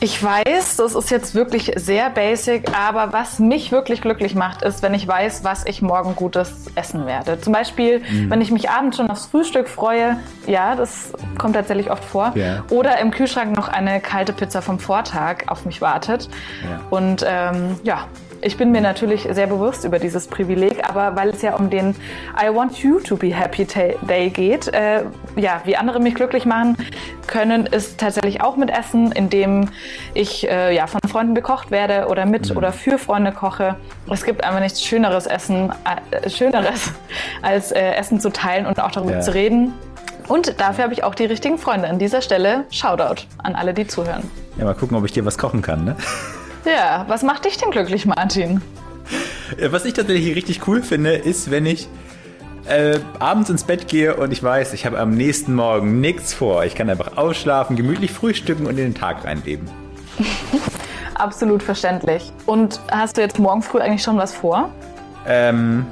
Ich 0.00 0.20
weiß, 0.20 0.78
das 0.78 0.96
ist 0.96 1.12
jetzt 1.12 1.36
wirklich 1.36 1.74
sehr 1.76 2.10
basic, 2.10 2.76
aber 2.76 3.12
was 3.12 3.38
mich 3.38 3.70
wirklich 3.70 4.00
glücklich 4.00 4.34
macht, 4.34 4.62
ist, 4.62 4.82
wenn 4.82 4.94
ich 4.94 5.06
weiß, 5.06 5.44
was 5.44 5.64
ich 5.64 5.80
morgen 5.80 6.16
Gutes 6.16 6.66
essen 6.74 7.06
werde. 7.06 7.40
Zum 7.40 7.52
Beispiel, 7.52 8.00
mhm. 8.00 8.28
wenn 8.28 8.40
ich 8.40 8.50
mich 8.50 8.68
abends 8.68 8.96
schon 8.96 9.08
aufs 9.08 9.26
Frühstück 9.26 9.68
freue, 9.68 10.18
ja, 10.48 10.74
das 10.74 11.12
kommt 11.38 11.54
tatsächlich 11.54 11.88
oft 11.92 12.04
vor. 12.04 12.32
Yeah. 12.34 12.64
Oder 12.70 12.98
im 12.98 13.12
Kühlschrank 13.12 13.54
noch 13.54 13.68
eine 13.68 14.00
kalte 14.00 14.32
Pizza 14.32 14.60
vom 14.60 14.80
Vortag 14.80 15.44
auf 15.46 15.64
mich 15.66 15.80
wartet. 15.80 16.28
Yeah. 16.64 16.80
Und 16.90 17.24
ähm, 17.24 17.78
ja, 17.84 18.08
ich 18.42 18.56
bin 18.56 18.72
mir 18.72 18.80
natürlich 18.80 19.28
sehr 19.30 19.46
bewusst 19.46 19.84
über 19.84 19.98
dieses 19.98 20.26
Privileg, 20.26 20.88
aber 20.88 21.16
weil 21.16 21.30
es 21.30 21.42
ja 21.42 21.54
um 21.54 21.70
den 21.70 21.94
I 22.40 22.52
want 22.52 22.78
you 22.78 22.98
to 23.00 23.16
be 23.16 23.34
happy 23.34 23.66
Day 24.02 24.30
geht, 24.30 24.68
äh, 24.68 25.04
ja, 25.36 25.62
wie 25.64 25.76
andere 25.76 26.00
mich 26.00 26.14
glücklich 26.14 26.44
machen 26.44 26.76
können, 27.28 27.66
ist 27.66 27.98
tatsächlich 27.98 28.40
auch 28.40 28.56
mit 28.56 28.70
Essen, 28.70 29.12
indem 29.12 29.68
ich 30.14 30.48
äh, 30.48 30.74
ja 30.74 30.88
von 30.88 31.00
Freunden 31.08 31.34
bekocht 31.34 31.70
werde 31.70 32.08
oder 32.08 32.26
mit 32.26 32.50
mhm. 32.50 32.56
oder 32.56 32.72
für 32.72 32.98
Freunde 32.98 33.30
koche. 33.32 33.76
Es 34.10 34.24
gibt 34.24 34.42
einfach 34.42 34.60
nichts 34.60 34.82
Schöneres 34.82 35.26
Essen, 35.26 35.72
äh, 36.10 36.28
Schöneres 36.28 36.90
als 37.42 37.70
äh, 37.70 37.92
Essen 37.94 38.20
zu 38.20 38.30
teilen 38.30 38.66
und 38.66 38.80
auch 38.80 38.90
darüber 38.90 39.12
ja. 39.12 39.20
zu 39.20 39.32
reden. 39.32 39.72
Und 40.28 40.60
dafür 40.60 40.84
habe 40.84 40.94
ich 40.94 41.04
auch 41.04 41.14
die 41.14 41.24
richtigen 41.24 41.58
Freunde. 41.58 41.88
An 41.88 41.98
dieser 41.98 42.22
Stelle 42.22 42.64
Shoutout 42.70 43.22
an 43.38 43.54
alle, 43.54 43.74
die 43.74 43.86
zuhören. 43.86 44.22
Ja, 44.56 44.64
mal 44.64 44.74
gucken, 44.74 44.96
ob 44.96 45.04
ich 45.04 45.12
dir 45.12 45.24
was 45.24 45.38
kochen 45.38 45.62
kann, 45.62 45.84
ne? 45.84 45.96
Ja, 46.64 47.04
was 47.08 47.22
macht 47.22 47.44
dich 47.44 47.56
denn 47.56 47.70
glücklich, 47.70 48.06
Martin? 48.06 48.62
Was 49.70 49.84
ich 49.84 49.94
tatsächlich 49.94 50.34
richtig 50.36 50.66
cool 50.66 50.82
finde, 50.82 51.12
ist, 51.14 51.50
wenn 51.50 51.66
ich 51.66 51.88
äh, 52.66 53.00
abends 53.18 53.50
ins 53.50 53.64
Bett 53.64 53.88
gehe 53.88 54.16
und 54.16 54.32
ich 54.32 54.42
weiß, 54.42 54.72
ich 54.72 54.86
habe 54.86 54.98
am 54.98 55.10
nächsten 55.10 55.54
Morgen 55.54 56.00
nichts 56.00 56.32
vor. 56.32 56.64
Ich 56.64 56.74
kann 56.74 56.88
einfach 56.88 57.16
ausschlafen, 57.16 57.76
gemütlich 57.76 58.12
frühstücken 58.12 58.66
und 58.66 58.78
in 58.78 58.92
den 58.92 58.94
Tag 58.94 59.24
reinleben. 59.24 59.68
Absolut 61.14 61.62
verständlich. 61.62 62.32
Und 62.46 62.80
hast 62.90 63.16
du 63.16 63.20
jetzt 63.20 63.38
morgen 63.38 63.62
früh 63.62 63.78
eigentlich 63.78 64.02
schon 64.02 64.16
was 64.16 64.32
vor? 64.32 64.70
Ähm, 65.26 65.86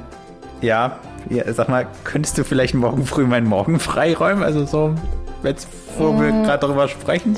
ja. 0.61 0.99
ja 1.29 1.51
sag 1.53 1.69
mal, 1.69 1.87
könntest 2.03 2.37
du 2.37 2.43
vielleicht 2.43 2.73
morgen 2.73 3.05
früh 3.05 3.25
meinen 3.25 3.47
Morgen 3.47 3.79
freiräumen? 3.79 4.43
Also 4.43 4.65
so, 4.65 4.95
jetzt, 5.43 5.67
wo 5.97 6.11
mm. 6.13 6.21
wir 6.21 6.31
gerade 6.43 6.59
darüber 6.59 6.87
sprechen? 6.87 7.37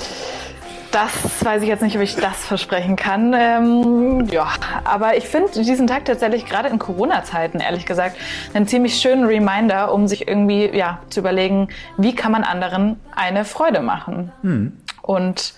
Das 0.94 1.44
weiß 1.44 1.64
ich 1.64 1.70
jetzt 1.70 1.82
nicht, 1.82 1.96
ob 1.96 2.04
ich 2.04 2.16
das 2.16 2.46
versprechen 2.46 2.96
kann. 2.96 3.34
Ähm, 3.36 4.28
ja, 4.30 4.48
aber 4.84 5.18
ich 5.18 5.28
finde 5.28 5.52
diesen 5.64 5.88
Tag 5.88 6.06
tatsächlich 6.06 6.46
gerade 6.46 6.70
in 6.70 6.78
Corona-Zeiten, 6.78 7.60
ehrlich 7.60 7.88
gesagt, 7.88 8.16
einen 8.54 8.68
ziemlich 8.68 9.02
schönen 9.02 9.26
Reminder, 9.26 9.92
um 9.92 10.08
sich 10.08 10.28
irgendwie 10.28 10.70
ja, 10.70 11.00
zu 11.10 11.22
überlegen, 11.22 11.70
wie 11.98 12.14
kann 12.14 12.32
man 12.32 12.44
anderen 12.44 13.00
eine 13.16 13.44
Freude 13.44 13.82
machen. 13.82 14.32
Hm. 14.44 14.74
Und 15.02 15.56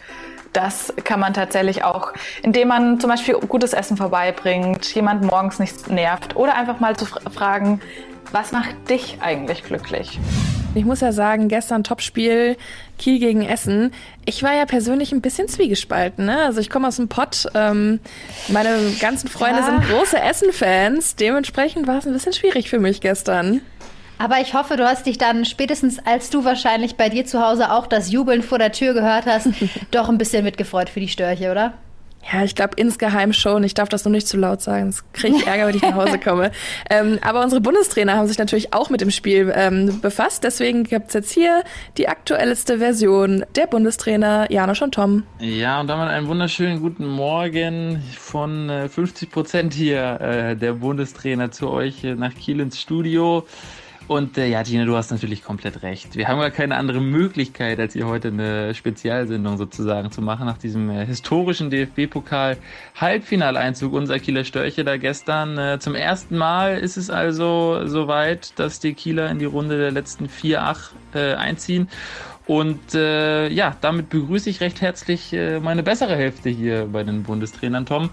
das 0.54 0.93
kann 1.04 1.19
man 1.19 1.34
tatsächlich 1.34 1.84
auch, 1.84 2.13
indem 2.41 2.69
man 2.69 3.02
zum 3.02 3.10
Beispiel 3.10 3.36
gutes 3.36 3.74
Essen 3.74 3.98
vorbeibringt, 3.98 4.95
jemand 4.95 5.21
morgens 5.24 5.60
nicht 5.60 5.89
nervt 5.89 6.38
oder 6.38 6.56
einfach 6.56 6.80
mal 6.80 6.95
zu 6.95 7.06
fragen, 7.06 7.82
was 8.36 8.52
macht 8.52 8.89
dich 8.89 9.17
eigentlich 9.21 9.63
glücklich? 9.63 10.19
Ich 10.76 10.84
muss 10.84 11.00
ja 11.00 11.13
sagen, 11.13 11.48
gestern 11.48 11.86
Topspiel 11.86 12.58
Kiel 13.00 13.19
gegen 13.19 13.43
Essen. 13.43 13.93
Ich 14.26 14.43
war 14.43 14.54
ja 14.54 14.65
persönlich 14.65 15.13
ein 15.13 15.21
bisschen 15.21 15.48
zwiegespalten. 15.48 16.26
Ne? 16.26 16.39
Also 16.39 16.60
ich 16.60 16.69
komme 16.69 16.89
aus 16.89 16.98
dem 16.98 17.08
Pott. 17.08 17.48
Ähm, 17.56 18.02
meine 18.50 18.78
ganzen 19.00 19.30
Freunde 19.30 19.62
ja. 19.62 19.65
sind 19.65 19.88
große 19.88 20.19
Essen-Fans. 20.19 21.15
Dementsprechend 21.15 21.88
war 21.88 22.00
es 22.00 22.06
ein 22.06 22.12
bisschen 22.12 22.34
schwierig 22.34 22.69
für 22.69 22.80
mich 22.80 23.00
gestern. 23.00 23.62
Aber 24.17 24.41
ich 24.41 24.54
hoffe, 24.54 24.76
du 24.76 24.86
hast 24.86 25.06
dich 25.06 25.17
dann 25.17 25.45
spätestens, 25.45 26.00
als 26.06 26.30
du 26.30 26.43
wahrscheinlich 26.43 26.98
bei 26.98 27.08
dir 27.08 27.26
zu 27.26 27.41
Hause 27.41 27.71
auch 27.71 27.88
das 27.88 28.12
Jubeln 28.12 28.43
vor 28.43 28.60
der 28.60 28.74
Tür 28.74 28.93
gehört 28.93 29.28
hast, 29.28 29.48
doch 29.91 30.10
ein 30.10 30.17
bisschen 30.17 30.43
mitgefreut 30.43 30.89
für 30.89 31.00
die 31.00 31.08
Störche, 31.08 31.52
oder? 31.52 31.74
Ja, 32.31 32.43
ich 32.43 32.55
glaube 32.55 32.73
insgeheim 32.77 33.33
schon. 33.33 33.63
Ich 33.63 33.75
darf 33.75 33.89
das 33.89 34.03
nur 34.03 34.11
nicht 34.11 34.27
zu 34.27 34.38
laut 34.38 34.61
sagen. 34.61 34.88
Das 34.88 35.03
kriege 35.13 35.38
ich 35.38 35.47
Ärger, 35.47 35.67
wenn 35.67 35.75
ich 35.75 35.81
nach 35.81 35.93
Hause 35.93 36.19
komme. 36.19 36.51
ähm, 36.89 37.19
aber 37.21 37.43
unsere 37.43 37.61
Bundestrainer 37.61 38.15
haben 38.15 38.27
sich 38.27 38.39
natürlich 38.39 38.73
auch 38.73 38.89
mit 38.89 39.01
dem 39.01 39.11
Spiel 39.11 39.53
ähm, 39.55 40.01
befasst. 40.01 40.43
Deswegen 40.43 40.85
gibt's 40.85 41.13
jetzt 41.13 41.31
hier 41.31 41.63
die 41.97 42.07
aktuellste 42.07 42.79
Version 42.79 43.45
der 43.55 43.67
Bundestrainer 43.67 44.51
Janosch 44.51 44.81
und 44.81 44.95
Tom. 44.95 45.23
Ja, 45.39 45.79
und 45.79 45.88
damit 45.88 46.07
einen 46.07 46.27
wunderschönen 46.27 46.81
guten 46.81 47.05
Morgen 47.05 48.03
von 48.17 48.69
äh, 48.69 48.89
50 48.89 49.29
Prozent 49.29 49.73
hier 49.73 50.19
äh, 50.19 50.55
der 50.55 50.73
Bundestrainer 50.73 51.51
zu 51.51 51.69
euch 51.69 52.03
äh, 52.03 52.15
nach 52.15 52.33
Kiel 52.33 52.59
ins 52.59 52.81
Studio. 52.81 53.45
Und 54.08 54.38
äh, 54.38 54.48
ja, 54.48 54.62
Tina, 54.62 54.86
du 54.86 54.96
hast 54.96 55.10
natürlich 55.10 55.44
komplett 55.44 55.82
recht. 55.82 56.15
Wir 56.15 56.28
haben 56.28 56.39
ja 56.39 56.52
keine 56.52 56.76
andere 56.76 57.02
Möglichkeit, 57.02 57.80
als 57.80 57.94
hier 57.94 58.06
heute 58.06 58.28
eine 58.28 58.76
Spezialsendung 58.76 59.58
sozusagen 59.58 60.12
zu 60.12 60.22
machen, 60.22 60.46
nach 60.46 60.60
diesem 60.60 60.91
äh, 60.91 61.08
historischen 61.08 61.72
DFB-Pokal-Halbfinaleinzug 61.72 63.94
unserer 63.94 64.20
Kieler 64.20 64.44
Störche 64.44 64.84
da 64.84 64.98
gestern. 64.98 65.58
Äh, 65.58 65.80
zum 65.80 65.96
ersten 65.96 66.38
Mal 66.38 66.78
ist 66.78 66.98
es 66.98 67.10
also 67.10 67.88
soweit, 67.88 68.60
dass 68.60 68.80
die 68.80 68.94
Kieler 68.94 69.32
in 69.32 69.39
die 69.39 69.46
Runde 69.46 69.80
der 69.80 69.89
letzten 69.89 70.30
vier 70.30 70.62
Ach 70.62 70.91
äh, 71.15 71.34
einziehen. 71.34 71.89
Und 72.46 72.94
äh, 72.94 73.50
ja, 73.50 73.76
damit 73.82 74.10
begrüße 74.10 74.52
ich 74.52 74.62
recht 74.62 74.82
herzlich 74.82 75.34
äh, 75.34 75.60
meine 75.60 75.82
bessere 75.82 76.15
Hälfte 76.15 76.50
hier 76.50 76.86
bei 76.86 77.04
den 77.04 77.24
Bundestrainern, 77.24 77.88
Tom. 77.88 78.12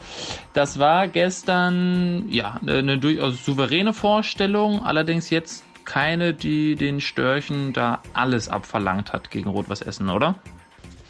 Das 0.55 0.79
war 0.79 1.07
gestern 1.07 2.31
ja 2.31 2.59
eine 2.67 2.97
durchaus 2.97 3.45
souveräne 3.45 3.93
Vorstellung, 3.93 4.83
allerdings 4.83 5.29
jetzt 5.29 5.67
keine, 5.85 6.35
die 6.35 6.77
den 6.77 7.01
Störchen 7.01 7.73
da 7.73 8.03
alles 8.13 8.49
abverlangt 8.49 9.13
hat 9.13 9.31
gegen 9.31 9.51
Rot-Was 9.51 9.83
Essen, 9.83 10.09
oder? 10.09 10.37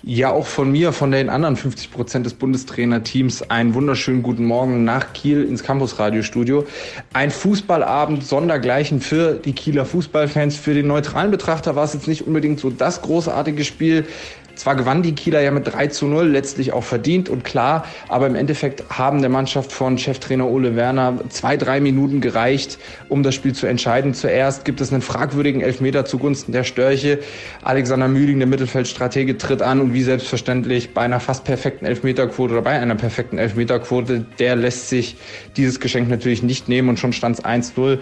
Ja, 0.05 0.33
auch 0.33 0.47
von 0.47 0.73
mir, 0.73 0.93
von 0.93 1.13
den 1.13 1.29
anderen 1.29 1.55
50 1.55 1.93
Prozent 1.93 2.27
des 2.27 2.35
Bundestrainerteams, 2.35 3.49
einen 3.51 3.73
wunderschönen 3.75 4.25
guten 4.25 4.45
Morgen 4.45 4.83
nach 4.83 5.13
Kiel 5.13 5.45
ins 5.45 5.63
Campus-Radiostudio. 5.63 6.67
Ein 7.13 7.31
Fußballabend 7.31 8.25
sondergleichen 8.27 9.01
für 9.01 9.35
die 9.35 9.53
Kieler 9.53 9.87
Fußballfans. 9.87 10.57
Für 10.57 10.75
den 10.75 10.89
neutralen 10.89 11.31
Betrachter 11.31 11.77
war 11.77 11.85
es 11.85 11.95
jetzt 11.95 12.09
nicht 12.09 12.27
unbedingt 12.27 12.59
so 12.59 12.69
das 12.71 13.01
großartige 13.03 13.65
Spiel. 13.65 14.07
Zwar 14.55 14.77
gewann 14.77 15.03
die 15.03 15.15
Kieler 15.15 15.41
ja 15.41 15.51
mit 15.51 15.73
3 15.73 15.89
zu 15.89 16.07
0, 16.07 16.29
letztlich 16.29 16.73
auch 16.73 16.85
verdient 16.85 17.29
und 17.29 17.45
klar, 17.45 17.87
aber 18.09 18.27
im 18.27 18.35
Endeffekt 18.35 18.85
haben 18.91 19.21
der 19.21 19.31
Mannschaft 19.31 19.73
von 19.73 19.99
Cheftrainer 19.99 20.47
Ole 20.47 20.77
Werner 20.77 21.19
zwei, 21.31 21.57
drei 21.57 21.81
Minuten 21.81 22.21
gereicht, 22.21 22.79
um 23.09 23.23
das 23.23 23.35
Spiel 23.35 23.55
zu 23.55 23.67
entscheiden. 23.67 24.15
Zuerst 24.15 24.65
gibt 24.65 24.81
es 24.81 24.93
einen 24.93 25.03
fragwürdigen 25.03 25.61
Elfmeter 25.61 26.05
zugunsten 26.05 26.53
der 26.53 26.65
Störche. 26.65 27.21
Alexander 27.63 28.09
Mühling, 28.09 28.39
der 28.39 28.49
Mittelfeldstratege, 28.49 29.39
tritt 29.39 29.63
an 29.63 29.81
und 29.81 29.95
wie 29.95 30.03
selbstverständlich 30.03 30.95
bei 30.95 31.03
einer 31.03 31.21
fast 31.21 31.45
perfekten 31.45 31.87
Elfmeterquote 31.87 32.53
oder 32.53 32.63
bei 32.63 32.79
einer 32.79 32.95
perfekten 32.95 33.39
Elfmeterquote, 33.39 34.27
der 34.39 34.57
lässt 34.57 34.89
sich 34.89 35.17
dieses 35.57 35.81
Geschenk 35.81 36.09
natürlich 36.09 36.43
nicht 36.43 36.69
nehmen 36.69 36.89
und 36.89 36.99
schon 36.99 37.13
stand 37.13 37.39
es 37.39 37.45
1-0. 37.45 37.99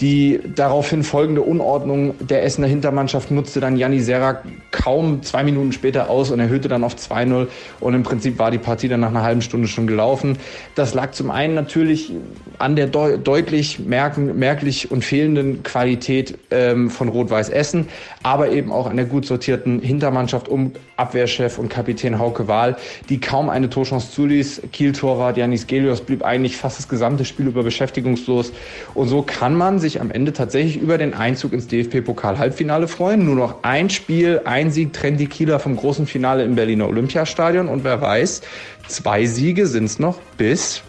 Die 0.00 0.40
daraufhin 0.54 1.02
folgende 1.02 1.42
Unordnung 1.42 2.14
der 2.20 2.44
Essener 2.44 2.66
Hintermannschaft 2.66 3.30
nutzte 3.30 3.60
dann 3.60 3.76
Janni 3.76 4.00
Serra 4.00 4.42
kaum 4.70 5.22
zwei 5.22 5.44
Minuten 5.44 5.72
später 5.72 5.93
aus 6.02 6.30
und 6.30 6.40
erhöhte 6.40 6.68
dann 6.68 6.84
auf 6.84 6.96
2-0 6.96 7.48
und 7.80 7.94
im 7.94 8.02
Prinzip 8.02 8.38
war 8.38 8.50
die 8.50 8.58
Partie 8.58 8.88
dann 8.88 9.00
nach 9.00 9.10
einer 9.10 9.22
halben 9.22 9.42
Stunde 9.42 9.68
schon 9.68 9.86
gelaufen. 9.86 10.38
Das 10.74 10.94
lag 10.94 11.12
zum 11.12 11.30
einen 11.30 11.54
natürlich 11.54 12.12
an 12.58 12.76
der 12.76 12.86
deu 12.86 13.16
deutlich 13.16 13.78
merken, 13.78 14.38
merklich 14.38 14.90
und 14.90 15.04
fehlenden 15.04 15.62
Qualität 15.62 16.38
ähm, 16.50 16.90
von 16.90 17.08
Rot-Weiß 17.08 17.50
Essen, 17.50 17.88
aber 18.22 18.50
eben 18.50 18.72
auch 18.72 18.86
an 18.86 18.96
der 18.96 19.06
gut 19.06 19.26
sortierten 19.26 19.80
Hintermannschaft 19.80 20.48
um 20.48 20.72
Abwehrchef 20.96 21.58
und 21.58 21.68
Kapitän 21.68 22.18
Hauke 22.18 22.48
Wahl, 22.48 22.76
die 23.08 23.20
kaum 23.20 23.48
eine 23.48 23.70
Torchance 23.70 24.12
zuließ. 24.12 24.62
Kiel-Torwart 24.72 25.36
Janis 25.36 25.66
Gelios 25.66 26.00
blieb 26.00 26.24
eigentlich 26.24 26.56
fast 26.56 26.78
das 26.78 26.88
gesamte 26.88 27.24
Spiel 27.24 27.46
über 27.46 27.62
beschäftigungslos. 27.62 28.52
Und 28.94 29.08
so 29.08 29.22
kann 29.22 29.56
man 29.56 29.78
sich 29.78 30.00
am 30.00 30.10
Ende 30.10 30.32
tatsächlich 30.32 30.76
über 30.76 30.98
den 30.98 31.14
Einzug 31.14 31.52
ins 31.52 31.66
DFB-Pokal-Halbfinale 31.66 32.88
freuen. 32.88 33.24
Nur 33.24 33.36
noch 33.36 33.62
ein 33.62 33.90
Spiel, 33.90 34.42
ein 34.44 34.70
Sieg 34.70 34.92
trennt 34.92 35.20
die 35.20 35.26
Kieler 35.26 35.58
vom 35.58 35.76
großen 35.76 36.06
Finale 36.06 36.44
im 36.44 36.54
Berliner 36.54 36.88
Olympiastadion. 36.88 37.68
Und 37.68 37.84
wer 37.84 38.00
weiß, 38.00 38.42
zwei 38.86 39.26
Siege 39.26 39.66
sind 39.66 39.84
es 39.84 39.98
noch 39.98 40.18
bis 40.36 40.82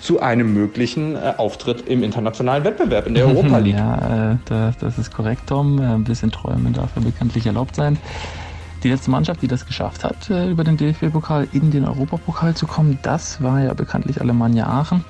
zu 0.00 0.20
einem 0.20 0.52
möglichen 0.52 1.14
äh, 1.14 1.34
Auftritt 1.36 1.88
im 1.88 2.02
internationalen 2.02 2.64
Wettbewerb 2.64 3.06
in 3.06 3.14
der 3.14 3.26
Europa 3.26 3.58
League. 3.58 3.76
ja, 3.76 4.32
äh, 4.32 4.36
das, 4.44 4.76
das, 4.78 4.98
ist 4.98 5.12
korrekt, 5.12 5.42
Tom. 5.46 5.80
Äh, 5.80 5.86
ein 5.86 6.04
bisschen 6.04 6.30
Träumen 6.30 6.72
darf 6.72 6.90
ja 6.96 7.02
bekanntlich 7.02 7.46
erlaubt 7.46 7.76
sein. 7.76 7.96
Die 8.86 8.92
letzte 8.92 9.10
Mannschaft, 9.10 9.42
die 9.42 9.48
das 9.48 9.66
geschafft 9.66 10.04
hat, 10.04 10.30
äh, 10.30 10.48
über 10.48 10.62
den 10.62 10.76
DFB-Pokal 10.76 11.48
in 11.50 11.72
den 11.72 11.84
Europapokal 11.84 12.54
zu 12.54 12.68
kommen, 12.68 13.00
das 13.02 13.42
war 13.42 13.60
ja 13.60 13.74
bekanntlich 13.74 14.20
Alemannia 14.20 14.68
Aachen. 14.68 15.04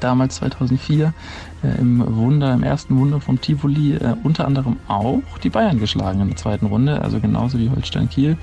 Damals 0.00 0.34
2004 0.38 1.14
äh, 1.62 1.80
im 1.80 2.04
Wunder, 2.16 2.52
im 2.52 2.64
ersten 2.64 2.98
Wunder 2.98 3.20
vom 3.20 3.40
Tivoli, 3.40 3.94
äh, 3.94 4.16
unter 4.24 4.44
anderem 4.44 4.78
auch 4.88 5.38
die 5.40 5.50
Bayern 5.50 5.78
geschlagen 5.78 6.20
in 6.20 6.30
der 6.30 6.36
zweiten 6.36 6.66
Runde, 6.66 7.00
also 7.00 7.20
genauso 7.20 7.60
wie 7.60 7.70
Holstein 7.70 8.10
Kiel. 8.10 8.38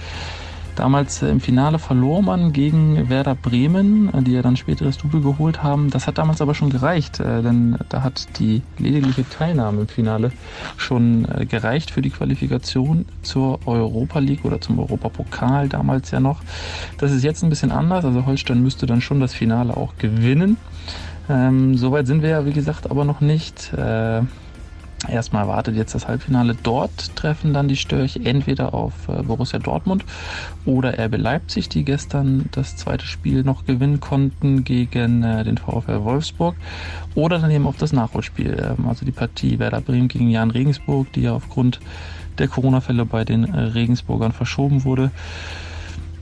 Damals 0.76 1.21
äh, 1.21 1.30
im 1.30 1.39
Finale 1.39 1.80
verlor 1.80 2.21
man 2.21 2.53
gegen 2.53 3.09
Werder 3.09 3.36
Bremen, 3.36 4.13
äh, 4.13 4.21
die 4.21 4.32
ja 4.32 4.41
dann 4.41 4.57
später 4.57 4.86
das 4.86 4.97
Double 4.97 5.21
geholt 5.21 5.61
haben. 5.61 5.89
Das 5.89 6.07
hat 6.07 6.17
damals 6.17 6.41
aber 6.41 6.55
schon 6.55 6.69
gereicht, 6.69 7.19
äh, 7.19 7.41
denn 7.41 7.78
da 7.89 8.03
hat 8.03 8.39
die 8.39 8.61
ledigliche 8.78 9.28
Teilnahme 9.30 9.82
im 9.82 9.88
Finale 9.88 10.32
schon 10.78 11.28
gereicht 11.49 11.91
für 11.91 12.01
die 12.01 12.09
Qualifikation 12.09 13.05
zur 13.21 13.59
Europa 13.65 14.19
League 14.19 14.45
oder 14.45 14.59
zum 14.59 14.80
Europapokal 14.80 15.69
damals 15.69 16.11
ja 16.11 16.19
noch. 16.19 16.41
Das 16.97 17.11
ist 17.11 17.24
jetzt 17.24 17.43
ein 17.43 17.49
bisschen 17.49 17.71
anders, 17.71 18.05
also 18.05 18.26
Holstein 18.26 18.61
müsste 18.61 18.86
dann 18.86 19.01
schon 19.01 19.19
das 19.19 19.34
Finale 19.34 19.76
auch 19.76 19.93
gewinnen. 19.97 20.57
Ähm, 21.30 21.78
Soweit 21.78 22.07
sind 22.07 22.21
wir 22.21 22.30
ja, 22.30 22.45
wie 22.45 22.53
gesagt, 22.53 22.89
aber 22.89 23.05
noch 23.05 23.21
nicht. 23.21 23.74
Äh, 23.74 24.21
Erstmal 25.07 25.47
wartet 25.47 25.75
jetzt 25.75 25.93
das 25.93 26.07
Halbfinale. 26.07 26.55
Dort 26.61 27.15
treffen 27.15 27.53
dann 27.53 27.67
die 27.67 27.75
Störche 27.75 28.19
entweder 28.23 28.73
auf 28.73 28.93
äh, 29.09 29.23
Borussia 29.23 29.59
Dortmund 29.59 30.05
oder 30.65 30.97
RB 30.97 31.17
Leipzig, 31.17 31.67
die 31.69 31.83
gestern 31.83 32.45
das 32.51 32.77
zweite 32.77 33.05
Spiel 33.05 33.43
noch 33.43 33.65
gewinnen 33.65 33.99
konnten 33.99 34.63
gegen 34.63 35.23
äh, 35.23 35.43
den 35.43 35.57
VfL 35.57 36.03
Wolfsburg. 36.03 36.55
Oder 37.15 37.39
dann 37.39 37.51
eben 37.51 37.67
auf 37.67 37.77
das 37.77 37.91
Nachholspiel, 37.91 38.75
ähm, 38.77 38.87
also 38.87 39.05
die 39.05 39.11
Partie 39.11 39.59
Werder 39.59 39.81
Bremen 39.81 40.07
gegen 40.07 40.29
Jan 40.29 40.51
Regensburg, 40.51 41.11
die 41.13 41.23
ja 41.23 41.33
aufgrund 41.33 41.79
der 42.37 42.47
Corona-Fälle 42.47 43.05
bei 43.05 43.25
den 43.25 43.43
äh, 43.43 43.59
Regensburgern 43.59 44.31
verschoben 44.31 44.83
wurde. 44.85 45.11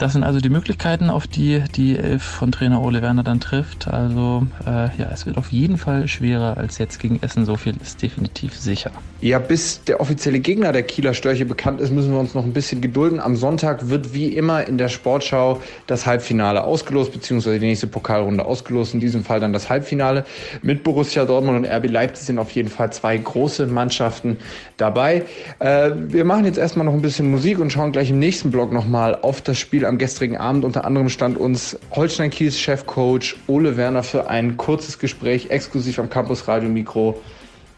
Das 0.01 0.13
sind 0.13 0.23
also 0.23 0.39
die 0.39 0.49
Möglichkeiten, 0.49 1.11
auf 1.11 1.27
die 1.27 1.63
die 1.75 1.95
Elf 1.95 2.23
von 2.23 2.51
Trainer 2.51 2.81
Ole 2.81 3.03
Werner 3.03 3.21
dann 3.21 3.39
trifft. 3.39 3.87
Also 3.87 4.47
äh, 4.65 4.89
ja, 4.97 5.11
es 5.13 5.27
wird 5.27 5.37
auf 5.37 5.51
jeden 5.51 5.77
Fall 5.77 6.07
schwerer 6.07 6.57
als 6.57 6.79
jetzt 6.79 6.99
gegen 6.99 7.19
Essen. 7.21 7.45
So 7.45 7.55
viel 7.55 7.75
ist 7.79 8.01
definitiv 8.01 8.57
sicher. 8.57 8.89
Ja, 9.21 9.37
bis 9.37 9.83
der 9.83 10.01
offizielle 10.01 10.39
Gegner 10.39 10.71
der 10.71 10.81
Kieler 10.81 11.13
Störche 11.13 11.45
bekannt 11.45 11.79
ist, 11.79 11.91
müssen 11.91 12.11
wir 12.11 12.19
uns 12.19 12.33
noch 12.33 12.43
ein 12.43 12.53
bisschen 12.53 12.81
gedulden. 12.81 13.19
Am 13.19 13.35
Sonntag 13.35 13.89
wird 13.89 14.15
wie 14.15 14.29
immer 14.35 14.67
in 14.67 14.79
der 14.79 14.89
Sportschau 14.89 15.61
das 15.85 16.07
Halbfinale 16.07 16.63
ausgelost, 16.63 17.13
beziehungsweise 17.13 17.59
die 17.59 17.67
nächste 17.67 17.85
Pokalrunde 17.85 18.43
ausgelost. 18.43 18.95
In 18.95 18.99
diesem 18.99 19.23
Fall 19.23 19.39
dann 19.39 19.53
das 19.53 19.69
Halbfinale. 19.69 20.25
Mit 20.63 20.83
Borussia 20.83 21.25
Dortmund 21.25 21.59
und 21.59 21.71
RB 21.71 21.87
Leipzig 21.87 22.25
sind 22.25 22.39
auf 22.39 22.49
jeden 22.53 22.69
Fall 22.69 22.91
zwei 22.91 23.15
große 23.15 23.67
Mannschaften 23.67 24.37
dabei. 24.77 25.25
Äh, 25.59 25.91
wir 25.95 26.25
machen 26.25 26.45
jetzt 26.45 26.57
erstmal 26.57 26.87
noch 26.87 26.93
ein 26.93 27.03
bisschen 27.03 27.29
Musik 27.29 27.59
und 27.59 27.71
schauen 27.71 27.91
gleich 27.91 28.09
im 28.09 28.17
nächsten 28.17 28.49
Blog 28.49 28.71
nochmal 28.71 29.13
auf 29.21 29.41
das 29.41 29.59
Spiel 29.59 29.85
am 29.91 29.97
gestrigen 29.97 30.37
Abend. 30.37 30.63
Unter 30.63 30.85
anderem 30.85 31.09
stand 31.09 31.37
uns 31.37 31.77
Holstein 31.91 32.29
Kiels 32.29 32.57
Chefcoach 32.57 33.35
Ole 33.47 33.75
Werner 33.75 34.03
für 34.03 34.29
ein 34.29 34.55
kurzes 34.55 34.97
Gespräch 34.97 35.49
exklusiv 35.49 35.99
am 35.99 36.09
Campus 36.09 36.47
Radio 36.47 36.69
Mikro. 36.69 37.21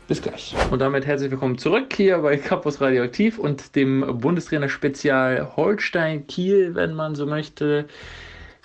Bis 0.07 0.21
gleich. 0.21 0.53
Und 0.69 0.79
damit 0.79 1.07
herzlich 1.07 1.31
willkommen 1.31 1.57
zurück 1.57 1.91
hier 1.95 2.19
bei 2.19 2.37
Campus 2.37 2.79
Radioaktiv 2.79 3.39
und 3.39 3.75
dem 3.75 4.19
Bundestrainer 4.19 4.69
Spezial 4.69 5.55
Holstein 5.55 6.27
Kiel, 6.27 6.75
wenn 6.75 6.93
man 6.93 7.15
so 7.15 7.25
möchte. 7.25 7.85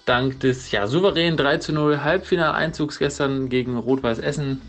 Dank 0.04 0.40
des 0.40 0.70
ja, 0.70 0.86
souveränen 0.86 1.38
3 1.38 1.56
zu 1.56 1.72
0 1.72 2.02
Halbfinaleinzugs 2.02 2.98
gestern 2.98 3.48
gegen 3.48 3.78
Rot-Weiß 3.78 4.18
Essen. 4.18 4.60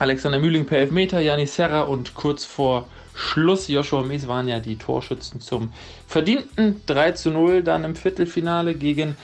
Alexander 0.00 0.40
Mühling 0.40 0.66
per 0.66 0.78
Elfmeter, 0.78 1.20
Janis 1.20 1.54
Serra 1.54 1.82
und 1.82 2.14
kurz 2.14 2.44
vor 2.44 2.88
Schluss. 3.18 3.68
Joshua 3.68 4.02
Mies 4.02 4.28
waren 4.28 4.48
ja 4.48 4.60
die 4.60 4.76
Torschützen 4.76 5.40
zum 5.40 5.72
verdienten 6.06 6.80
3 6.86 7.12
zu 7.12 7.30
0 7.30 7.62
dann 7.62 7.84
im 7.84 7.96
Viertelfinale 7.96 8.74
gegen 8.74 9.16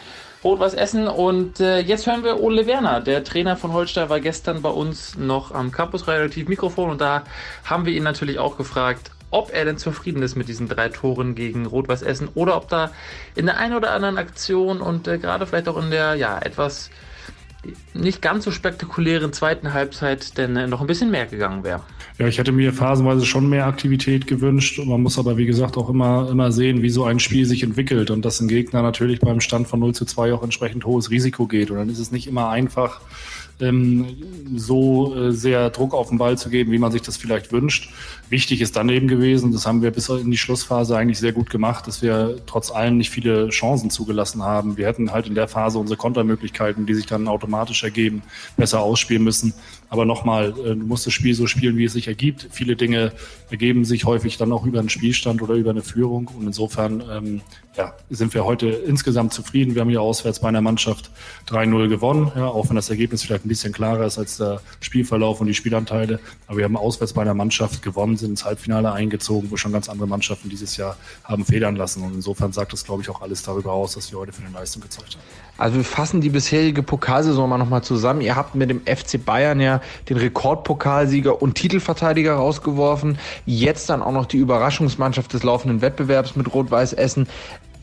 Rot-Weiß 0.42 0.74
Essen. 0.74 1.06
Und 1.06 1.60
äh, 1.60 1.78
jetzt 1.78 2.06
hören 2.06 2.24
wir 2.24 2.40
Ole 2.40 2.66
Werner. 2.66 3.00
Der 3.00 3.22
Trainer 3.22 3.56
von 3.56 3.72
Holstein 3.72 4.08
war 4.08 4.20
gestern 4.20 4.62
bei 4.62 4.68
uns 4.68 5.16
noch 5.16 5.52
am 5.52 5.70
Campus 5.70 6.08
Relativ 6.08 6.48
Mikrofon 6.48 6.90
und 6.90 7.00
da 7.00 7.24
haben 7.64 7.86
wir 7.86 7.92
ihn 7.94 8.02
natürlich 8.02 8.38
auch 8.38 8.56
gefragt, 8.56 9.12
ob 9.30 9.52
er 9.52 9.64
denn 9.64 9.78
zufrieden 9.78 10.22
ist 10.22 10.36
mit 10.36 10.48
diesen 10.48 10.68
drei 10.68 10.88
Toren 10.88 11.34
gegen 11.34 11.66
Rot-Weiß 11.66 12.02
Essen 12.02 12.28
oder 12.34 12.56
ob 12.56 12.68
da 12.68 12.90
in 13.34 13.46
der 13.46 13.58
einen 13.58 13.74
oder 13.74 13.92
anderen 13.92 14.18
Aktion 14.18 14.80
und 14.80 15.08
äh, 15.08 15.18
gerade 15.18 15.46
vielleicht 15.46 15.68
auch 15.68 15.82
in 15.82 15.90
der 15.90 16.14
ja 16.14 16.38
etwas 16.38 16.90
nicht 17.94 18.22
ganz 18.22 18.44
so 18.44 18.50
spektakulären 18.50 19.32
zweiten 19.32 19.72
Halbzeit 19.72 20.36
denn 20.38 20.56
äh, 20.56 20.66
noch 20.66 20.80
ein 20.80 20.86
bisschen 20.86 21.10
mehr 21.10 21.26
gegangen 21.26 21.64
wäre. 21.64 21.82
Ja, 22.18 22.26
ich 22.26 22.38
hätte 22.38 22.52
mir 22.52 22.72
phasenweise 22.72 23.26
schon 23.26 23.48
mehr 23.48 23.66
Aktivität 23.66 24.26
gewünscht. 24.26 24.80
Man 24.84 25.02
muss 25.02 25.18
aber, 25.18 25.36
wie 25.36 25.46
gesagt, 25.46 25.76
auch 25.76 25.88
immer, 25.88 26.28
immer 26.30 26.52
sehen, 26.52 26.82
wie 26.82 26.90
so 26.90 27.04
ein 27.04 27.18
Spiel 27.18 27.44
sich 27.44 27.62
entwickelt 27.62 28.10
und 28.10 28.24
dass 28.24 28.40
ein 28.40 28.48
Gegner 28.48 28.82
natürlich 28.82 29.20
beim 29.20 29.40
Stand 29.40 29.66
von 29.66 29.80
0 29.80 29.94
zu 29.94 30.04
2 30.04 30.32
auch 30.32 30.42
entsprechend 30.42 30.84
hohes 30.84 31.10
Risiko 31.10 31.46
geht. 31.46 31.70
Und 31.70 31.78
dann 31.78 31.88
ist 31.88 31.98
es 31.98 32.12
nicht 32.12 32.26
immer 32.26 32.50
einfach, 32.50 33.00
so 34.56 35.16
äh, 35.16 35.32
sehr 35.32 35.70
Druck 35.70 35.94
auf 35.94 36.08
den 36.08 36.18
Ball 36.18 36.36
zu 36.36 36.50
geben, 36.50 36.72
wie 36.72 36.78
man 36.78 36.92
sich 36.92 37.02
das 37.02 37.16
vielleicht 37.16 37.52
wünscht. 37.52 37.92
Wichtig 38.28 38.60
ist 38.60 38.74
dann 38.74 38.88
eben 38.88 39.06
gewesen, 39.06 39.52
das 39.52 39.66
haben 39.66 39.82
wir 39.82 39.90
bis 39.90 40.08
in 40.08 40.30
die 40.30 40.38
Schlussphase 40.38 40.96
eigentlich 40.96 41.18
sehr 41.18 41.32
gut 41.32 41.50
gemacht, 41.50 41.86
dass 41.86 42.02
wir 42.02 42.36
trotz 42.46 42.72
allem 42.72 42.96
nicht 42.96 43.10
viele 43.10 43.50
Chancen 43.50 43.90
zugelassen 43.90 44.42
haben. 44.42 44.76
Wir 44.76 44.86
hätten 44.86 45.12
halt 45.12 45.26
in 45.26 45.34
der 45.34 45.46
Phase 45.46 45.78
unsere 45.78 45.96
Kontermöglichkeiten, 45.96 46.86
die 46.86 46.94
sich 46.94 47.06
dann 47.06 47.28
automatisch 47.28 47.84
ergeben, 47.84 48.22
besser 48.56 48.80
ausspielen 48.80 49.22
müssen. 49.22 49.54
Aber 49.88 50.04
nochmal, 50.04 50.54
äh, 50.58 50.74
du 50.74 50.84
musst 50.86 51.06
das 51.06 51.12
Spiel 51.12 51.34
so 51.34 51.46
spielen, 51.46 51.76
wie 51.76 51.84
es 51.84 51.92
sich 51.92 52.08
ergibt. 52.08 52.48
Viele 52.50 52.74
Dinge 52.74 53.12
ergeben 53.50 53.84
sich 53.84 54.04
häufig 54.04 54.36
dann 54.36 54.52
auch 54.52 54.66
über 54.66 54.80
einen 54.80 54.88
Spielstand 54.88 55.42
oder 55.42 55.54
über 55.54 55.70
eine 55.70 55.82
Führung. 55.82 56.28
Und 56.36 56.46
insofern 56.46 57.02
ähm, 57.08 57.40
ja, 57.76 57.94
sind 58.10 58.34
wir 58.34 58.44
heute 58.44 58.68
insgesamt 58.68 59.32
zufrieden. 59.32 59.74
Wir 59.74 59.82
haben 59.82 59.90
hier 59.90 60.02
auswärts 60.02 60.40
bei 60.40 60.48
einer 60.48 60.60
Mannschaft 60.60 61.10
3-0 61.48 61.88
gewonnen, 61.88 62.32
ja, 62.34 62.46
auch 62.46 62.68
wenn 62.68 62.76
das 62.76 62.90
Ergebnis 62.90 63.22
vielleicht 63.22 63.44
ein 63.44 63.48
klarer 63.72 64.06
ist 64.06 64.18
als 64.18 64.36
der 64.36 64.60
Spielverlauf 64.80 65.40
und 65.40 65.46
die 65.46 65.54
Spielanteile. 65.54 66.20
Aber 66.46 66.58
wir 66.58 66.64
haben 66.64 66.76
auswärts 66.76 67.12
bei 67.12 67.22
einer 67.22 67.34
Mannschaft 67.34 67.82
gewonnen, 67.82 68.16
sind 68.16 68.30
ins 68.30 68.44
Halbfinale 68.44 68.92
eingezogen, 68.92 69.50
wo 69.50 69.56
schon 69.56 69.72
ganz 69.72 69.88
andere 69.88 70.08
Mannschaften 70.08 70.48
dieses 70.48 70.76
Jahr 70.76 70.96
haben 71.24 71.44
federn 71.44 71.76
lassen. 71.76 72.02
Und 72.02 72.14
insofern 72.14 72.52
sagt 72.52 72.72
das, 72.72 72.84
glaube 72.84 73.02
ich, 73.02 73.10
auch 73.10 73.22
alles 73.22 73.42
darüber 73.42 73.72
aus, 73.72 73.96
was 73.96 74.10
wir 74.12 74.18
heute 74.18 74.32
für 74.32 74.42
eine 74.42 74.52
Leistung 74.52 74.82
gezeigt 74.82 75.14
haben. 75.14 75.22
Also 75.56 75.76
wir 75.76 75.84
fassen 75.84 76.20
die 76.20 76.30
bisherige 76.30 76.82
Pokalsaison 76.82 77.48
mal 77.48 77.58
nochmal 77.58 77.82
zusammen. 77.82 78.20
Ihr 78.20 78.34
habt 78.34 78.56
mit 78.56 78.70
dem 78.70 78.80
FC 78.80 79.24
Bayern 79.24 79.60
ja 79.60 79.80
den 80.08 80.16
Rekordpokalsieger 80.16 81.40
und 81.40 81.54
Titelverteidiger 81.54 82.34
rausgeworfen. 82.34 83.18
Jetzt 83.46 83.88
dann 83.88 84.02
auch 84.02 84.12
noch 84.12 84.26
die 84.26 84.38
Überraschungsmannschaft 84.38 85.32
des 85.32 85.44
laufenden 85.44 85.80
Wettbewerbs 85.80 86.34
mit 86.34 86.52
Rot-Weiß 86.52 86.92
Essen. 86.94 87.28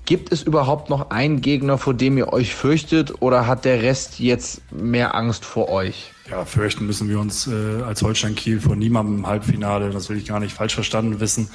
Gibt 0.05 0.31
es 0.31 0.41
überhaupt 0.43 0.89
noch 0.89 1.11
einen 1.11 1.41
Gegner, 1.41 1.77
vor 1.77 1.93
dem 1.93 2.17
ihr 2.17 2.33
euch 2.33 2.55
fürchtet 2.55 3.21
oder 3.21 3.47
hat 3.47 3.65
der 3.65 3.81
Rest 3.81 4.19
jetzt 4.19 4.61
mehr 4.71 5.15
Angst 5.15 5.45
vor 5.45 5.69
euch? 5.69 6.11
Ja, 6.29 6.43
fürchten 6.45 6.85
müssen 6.87 7.07
wir 7.07 7.19
uns 7.19 7.47
äh, 7.47 7.81
als 7.83 8.01
Holstein 8.01 8.35
Kiel 8.35 8.59
vor 8.59 8.75
niemandem 8.75 9.19
im 9.19 9.27
Halbfinale. 9.27 9.91
Das 9.91 10.09
will 10.09 10.17
ich 10.17 10.25
gar 10.25 10.39
nicht 10.39 10.53
falsch 10.53 10.73
verstanden 10.73 11.19
wissen. 11.19 11.49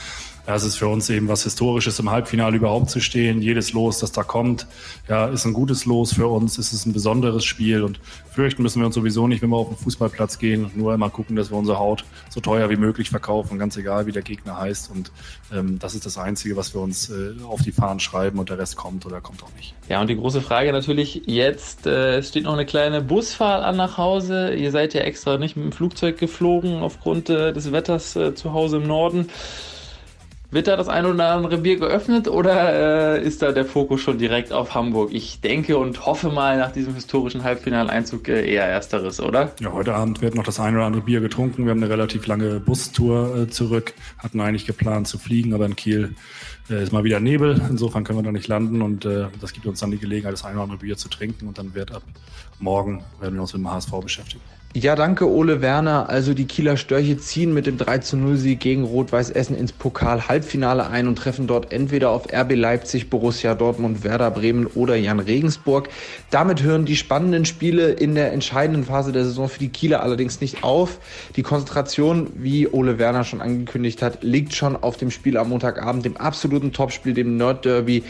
Ja, 0.46 0.54
es 0.54 0.64
ist 0.64 0.76
für 0.76 0.86
uns 0.86 1.10
eben 1.10 1.28
was 1.28 1.42
Historisches, 1.42 1.98
im 1.98 2.10
Halbfinale 2.10 2.56
überhaupt 2.56 2.90
zu 2.90 3.00
stehen. 3.00 3.42
Jedes 3.42 3.72
Los, 3.72 3.98
das 3.98 4.12
da 4.12 4.22
kommt, 4.22 4.66
ja, 5.08 5.26
ist 5.26 5.44
ein 5.44 5.52
gutes 5.52 5.86
Los 5.86 6.14
für 6.14 6.28
uns. 6.28 6.58
Es 6.58 6.72
ist 6.72 6.86
ein 6.86 6.92
besonderes 6.92 7.44
Spiel 7.44 7.82
und 7.82 7.98
fürchten 8.30 8.62
müssen 8.62 8.80
wir 8.80 8.86
uns 8.86 8.94
sowieso 8.94 9.26
nicht, 9.26 9.42
wenn 9.42 9.50
wir 9.50 9.56
auf 9.56 9.68
den 9.68 9.76
Fußballplatz 9.78 10.38
gehen. 10.38 10.70
Nur 10.74 10.94
immer 10.94 11.10
gucken, 11.10 11.34
dass 11.34 11.50
wir 11.50 11.56
unsere 11.56 11.78
Haut 11.78 12.04
so 12.28 12.40
teuer 12.40 12.70
wie 12.70 12.76
möglich 12.76 13.10
verkaufen, 13.10 13.58
ganz 13.58 13.76
egal, 13.76 14.06
wie 14.06 14.12
der 14.12 14.22
Gegner 14.22 14.56
heißt. 14.56 14.90
Und 14.90 15.10
ähm, 15.52 15.78
das 15.80 15.94
ist 15.94 16.06
das 16.06 16.16
Einzige, 16.16 16.56
was 16.56 16.74
wir 16.74 16.80
uns 16.80 17.10
äh, 17.10 17.34
auf 17.44 17.62
die 17.62 17.72
Fahnen 17.72 17.98
schreiben 17.98 18.38
und 18.38 18.48
der 18.48 18.58
Rest 18.58 18.76
kommt 18.76 19.04
oder 19.04 19.20
kommt 19.20 19.42
auch 19.42 19.52
nicht. 19.56 19.74
Ja, 19.88 20.00
und 20.00 20.08
die 20.08 20.16
große 20.16 20.42
Frage 20.42 20.70
natürlich 20.72 21.22
jetzt, 21.26 21.86
äh, 21.86 22.18
es 22.18 22.28
steht 22.28 22.44
noch 22.44 22.52
eine 22.52 22.66
kleine 22.66 23.02
Busfahrt 23.02 23.64
an 23.64 23.76
nach 23.76 23.98
Hause. 23.98 24.54
Ihr 24.54 24.70
seid 24.70 24.94
ja 24.94 25.00
extra 25.00 25.38
nicht 25.38 25.56
mit 25.56 25.64
dem 25.64 25.72
Flugzeug 25.72 26.18
geflogen 26.18 26.82
aufgrund 26.82 27.30
äh, 27.30 27.52
des 27.52 27.72
Wetters 27.72 28.14
äh, 28.14 28.34
zu 28.34 28.52
Hause 28.52 28.76
im 28.76 28.86
Norden. 28.86 29.28
Wird 30.50 30.68
da 30.68 30.76
das 30.76 30.88
ein 30.88 31.04
oder 31.06 31.32
andere 31.32 31.58
Bier 31.58 31.76
geöffnet 31.76 32.28
oder 32.28 33.16
äh, 33.16 33.26
ist 33.26 33.42
da 33.42 33.50
der 33.50 33.64
Fokus 33.64 34.00
schon 34.00 34.18
direkt 34.18 34.52
auf 34.52 34.74
Hamburg? 34.74 35.12
Ich 35.12 35.40
denke 35.40 35.76
und 35.76 36.06
hoffe 36.06 36.30
mal 36.30 36.56
nach 36.56 36.70
diesem 36.70 36.94
historischen 36.94 37.42
Halbfinaleinzug 37.42 38.28
äh, 38.28 38.48
eher 38.48 38.64
ersteres, 38.64 39.20
oder? 39.20 39.52
Ja, 39.60 39.72
heute 39.72 39.94
Abend 39.94 40.22
wird 40.22 40.36
noch 40.36 40.44
das 40.44 40.60
ein 40.60 40.76
oder 40.76 40.84
andere 40.84 41.02
Bier 41.02 41.20
getrunken. 41.20 41.64
Wir 41.64 41.72
haben 41.72 41.82
eine 41.82 41.90
relativ 41.90 42.26
lange 42.28 42.60
Bustour 42.60 43.36
äh, 43.36 43.48
zurück, 43.48 43.94
hatten 44.18 44.40
eigentlich 44.40 44.66
geplant 44.66 45.08
zu 45.08 45.18
fliegen, 45.18 45.52
aber 45.52 45.66
in 45.66 45.74
Kiel 45.74 46.14
äh, 46.70 46.80
ist 46.80 46.92
mal 46.92 47.02
wieder 47.02 47.18
Nebel. 47.18 47.60
Insofern 47.68 48.04
können 48.04 48.20
wir 48.20 48.24
da 48.24 48.32
nicht 48.32 48.46
landen 48.46 48.82
und 48.82 49.04
äh, 49.04 49.26
das 49.40 49.52
gibt 49.52 49.66
uns 49.66 49.80
dann 49.80 49.90
die 49.90 49.98
Gelegenheit, 49.98 50.32
das 50.32 50.44
ein 50.44 50.54
oder 50.54 50.62
andere 50.62 50.78
Bier 50.78 50.96
zu 50.96 51.08
trinken 51.08 51.48
und 51.48 51.58
dann 51.58 51.74
wird 51.74 51.92
ab 51.92 52.02
morgen 52.60 53.02
werden 53.20 53.34
wir 53.34 53.42
uns 53.42 53.52
mit 53.52 53.62
dem 53.62 53.70
HSV 53.70 53.90
beschäftigen. 54.00 54.42
Ja, 54.78 54.94
danke 54.94 55.26
Ole 55.26 55.62
Werner. 55.62 56.10
Also 56.10 56.34
die 56.34 56.44
Kieler 56.44 56.76
Störche 56.76 57.16
ziehen 57.16 57.54
mit 57.54 57.66
dem 57.66 57.78
3 57.78 58.14
0 58.14 58.36
Sieg 58.36 58.60
gegen 58.60 58.84
Rot-Weiß 58.84 59.30
Essen 59.30 59.56
ins 59.56 59.72
Pokal-Halbfinale 59.72 60.88
ein 60.88 61.08
und 61.08 61.16
treffen 61.16 61.46
dort 61.46 61.72
entweder 61.72 62.10
auf 62.10 62.30
RB 62.30 62.54
Leipzig, 62.54 63.08
Borussia 63.08 63.54
Dortmund, 63.54 64.04
Werder 64.04 64.30
Bremen 64.30 64.66
oder 64.66 64.94
Jan 64.94 65.18
Regensburg. 65.18 65.88
Damit 66.28 66.62
hören 66.62 66.84
die 66.84 66.96
spannenden 66.96 67.46
Spiele 67.46 67.88
in 67.88 68.14
der 68.14 68.34
entscheidenden 68.34 68.84
Phase 68.84 69.12
der 69.12 69.24
Saison 69.24 69.48
für 69.48 69.60
die 69.60 69.70
Kieler 69.70 70.02
allerdings 70.02 70.42
nicht 70.42 70.62
auf. 70.62 70.98
Die 71.36 71.42
Konzentration, 71.42 72.30
wie 72.34 72.68
Ole 72.68 72.98
Werner 72.98 73.24
schon 73.24 73.40
angekündigt 73.40 74.02
hat, 74.02 74.22
liegt 74.22 74.54
schon 74.54 74.76
auf 74.76 74.98
dem 74.98 75.10
Spiel 75.10 75.38
am 75.38 75.48
Montagabend, 75.48 76.04
dem 76.04 76.18
absoluten 76.18 76.74
Topspiel, 76.74 77.14
dem 77.14 77.38
Nerd 77.38 77.64
Derby 77.64 78.04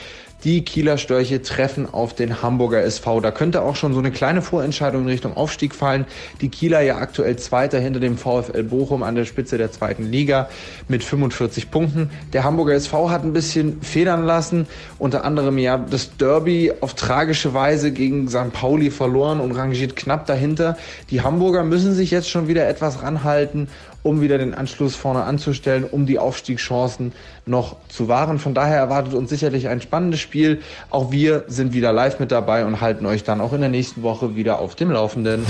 die 0.45 0.65
Kieler 0.65 0.99
Störche 0.99 1.43
treffen 1.43 1.93
auf 1.93 2.15
den 2.15 2.43
Hamburger 2.43 2.83
SV. 2.83 3.21
Da 3.21 3.31
könnte 3.31 3.63
auch 3.63 3.75
schon 3.75 3.95
so 3.95 3.99
eine 3.99 4.11
kleine 4.11 4.43
Vorentscheidung 4.43 5.03
in 5.03 5.09
Richtung 5.09 5.37
Aufstieg 5.37 5.75
fallen. 5.75 6.05
Die 6.41 6.49
Kieler 6.49 6.83
ja 6.83 6.99
aktuell 6.99 7.37
Zweiter 7.37 7.79
hinter 7.81 8.01
dem 8.01 8.19
VfL 8.19 8.63
Bochum 8.63 9.03
an 9.03 9.15
der 9.15 9.25
Spitze 9.25 9.59
der 9.59 9.73
zweiten 9.73 10.05
Liga 10.05 10.49
mit 10.89 11.03
45 11.03 11.71
Punkten. 11.71 12.11
Der 12.33 12.45
Hamburger 12.45 12.75
SV 12.75 13.11
hat 13.11 13.25
ein 13.25 13.33
bisschen 13.33 13.81
federn 13.83 14.25
lassen. 14.25 14.67
Unter 14.99 15.25
anderem 15.25 15.59
ja 15.59 15.79
das 15.79 16.17
Derby 16.17 16.73
auf 16.81 16.95
tragische 16.95 17.55
Weise 17.55 17.91
gegen 17.93 18.29
St. 18.29 18.53
Pauli 18.53 18.91
verloren 18.91 19.41
und 19.41 19.53
rangiert 19.53 19.97
knapp 19.97 20.27
dahinter. 20.27 20.77
Die 21.11 21.23
Hamburger 21.23 21.65
müssen 21.65 21.95
sich 21.95 22.11
jetzt 22.11 22.31
schon 22.31 22.47
wieder 22.47 22.69
etwas 22.69 23.03
ranhalten 23.03 23.69
um 24.07 24.21
wieder 24.21 24.39
den 24.39 24.55
Anschluss 24.55 24.95
vorne 24.95 25.25
anzustellen, 25.25 25.85
um 25.85 26.07
die 26.07 26.21
Aufstiegschancen 26.21 27.13
noch 27.45 27.77
zu 27.89 28.07
wahren. 28.07 28.39
Von 28.39 28.55
daher 28.55 28.77
erwartet 28.77 29.15
uns 29.15 29.31
sicherlich 29.31 29.67
ein 29.69 29.81
spannendes 29.81 30.21
Spiel. 30.27 30.61
Auch 30.91 31.13
wir 31.13 31.45
sind 31.47 31.73
wieder 31.73 31.93
live 31.93 32.19
mit 32.19 32.33
dabei 32.33 32.67
und 32.67 32.81
halten 32.81 33.07
euch 33.07 33.23
dann 33.23 33.41
auch 33.41 33.53
in 33.53 33.61
der 33.61 33.71
nächsten 33.71 34.03
Woche 34.03 34.35
wieder 34.35 34.59
auf 34.59 34.75
dem 34.75 34.91
Laufenden. 34.91 35.47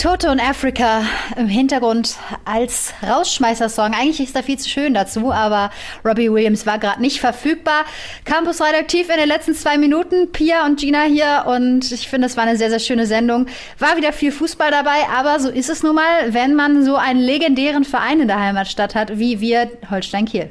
Toto 0.00 0.30
und 0.30 0.40
Africa 0.40 1.02
im 1.36 1.46
Hintergrund 1.46 2.16
als 2.46 2.94
Rausschmeißer-Song. 3.06 3.92
Eigentlich 3.92 4.20
ist 4.20 4.34
da 4.34 4.40
viel 4.40 4.58
zu 4.58 4.66
schön 4.66 4.94
dazu, 4.94 5.30
aber 5.30 5.68
Robbie 6.02 6.32
Williams 6.32 6.64
war 6.64 6.78
gerade 6.78 7.02
nicht 7.02 7.20
verfügbar. 7.20 7.84
Campus 8.24 8.62
radioaktiv 8.62 9.10
in 9.10 9.18
den 9.18 9.28
letzten 9.28 9.54
zwei 9.54 9.76
Minuten. 9.76 10.32
Pia 10.32 10.64
und 10.64 10.80
Gina 10.80 11.02
hier 11.02 11.44
und 11.46 11.92
ich 11.92 12.08
finde, 12.08 12.28
es 12.28 12.38
war 12.38 12.44
eine 12.44 12.56
sehr, 12.56 12.70
sehr 12.70 12.78
schöne 12.78 13.04
Sendung. 13.04 13.44
War 13.78 13.98
wieder 13.98 14.14
viel 14.14 14.32
Fußball 14.32 14.70
dabei, 14.70 15.06
aber 15.14 15.38
so 15.38 15.50
ist 15.50 15.68
es 15.68 15.82
nun 15.82 15.96
mal, 15.96 16.32
wenn 16.32 16.54
man 16.54 16.82
so 16.82 16.96
einen 16.96 17.20
legendären 17.20 17.84
Verein 17.84 18.20
in 18.20 18.28
der 18.28 18.40
Heimatstadt 18.40 18.94
hat, 18.94 19.18
wie 19.18 19.40
wir 19.42 19.70
Holstein 19.90 20.24
Kiel. 20.24 20.48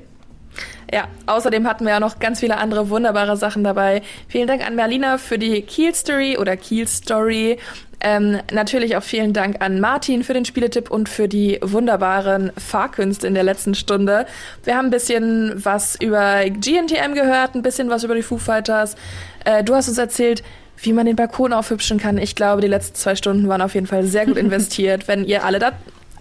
Ja, 0.91 1.07
außerdem 1.27 1.67
hatten 1.67 1.85
wir 1.85 1.91
ja 1.91 1.99
noch 1.99 2.19
ganz 2.19 2.39
viele 2.39 2.57
andere 2.57 2.89
wunderbare 2.89 3.37
Sachen 3.37 3.63
dabei. 3.63 4.01
Vielen 4.27 4.47
Dank 4.47 4.65
an 4.65 4.75
Merlina 4.75 5.17
für 5.17 5.37
die 5.37 5.61
Kiel 5.61 5.93
Story 5.93 6.37
oder 6.37 6.57
Kiel 6.57 6.87
Story. 6.87 7.59
Ähm, 8.01 8.39
natürlich 8.51 8.95
auch 8.95 9.03
vielen 9.03 9.33
Dank 9.33 9.61
an 9.61 9.81
Martin 9.81 10.23
für 10.23 10.33
den 10.33 10.45
Spieletipp 10.45 10.89
und 10.89 11.09
für 11.09 11.27
die 11.27 11.59
wunderbaren 11.61 12.51
Fahrkünste 12.57 13.27
in 13.27 13.33
der 13.33 13.43
letzten 13.43 13.75
Stunde. 13.75 14.25
Wir 14.63 14.77
haben 14.77 14.85
ein 14.85 14.91
bisschen 14.91 15.53
was 15.63 15.95
über 15.99 16.45
GNTM 16.45 17.13
gehört, 17.13 17.55
ein 17.55 17.61
bisschen 17.61 17.89
was 17.89 18.03
über 18.03 18.15
die 18.15 18.21
Foo 18.21 18.37
Fighters. 18.37 18.95
Äh, 19.43 19.63
du 19.63 19.75
hast 19.75 19.89
uns 19.89 19.97
erzählt, 19.97 20.43
wie 20.81 20.93
man 20.93 21.05
den 21.05 21.17
Balkon 21.17 21.51
aufhübschen 21.51 21.99
kann. 21.99 22.17
Ich 22.17 22.35
glaube, 22.35 22.61
die 22.61 22.67
letzten 22.67 22.95
zwei 22.95 23.15
Stunden 23.15 23.49
waren 23.49 23.61
auf 23.61 23.75
jeden 23.75 23.87
Fall 23.87 24.05
sehr 24.05 24.25
gut 24.25 24.37
investiert, 24.37 25.09
wenn 25.09 25.25
ihr 25.25 25.43
alle 25.43 25.59
da 25.59 25.73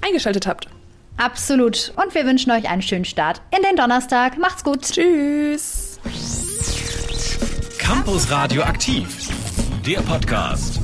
eingeschaltet 0.02 0.48
habt. 0.48 0.68
Absolut. 1.18 1.92
Und 1.96 2.14
wir 2.14 2.24
wünschen 2.24 2.50
euch 2.52 2.68
einen 2.68 2.82
schönen 2.82 3.04
Start 3.04 3.42
in 3.54 3.62
den 3.62 3.76
Donnerstag. 3.76 4.38
Macht's 4.38 4.64
gut. 4.64 4.82
Tschüss. 4.82 5.98
Campus 7.78 8.30
Radio 8.30 8.62
aktiv. 8.62 9.28
Der 9.84 10.00
Podcast. 10.00 10.80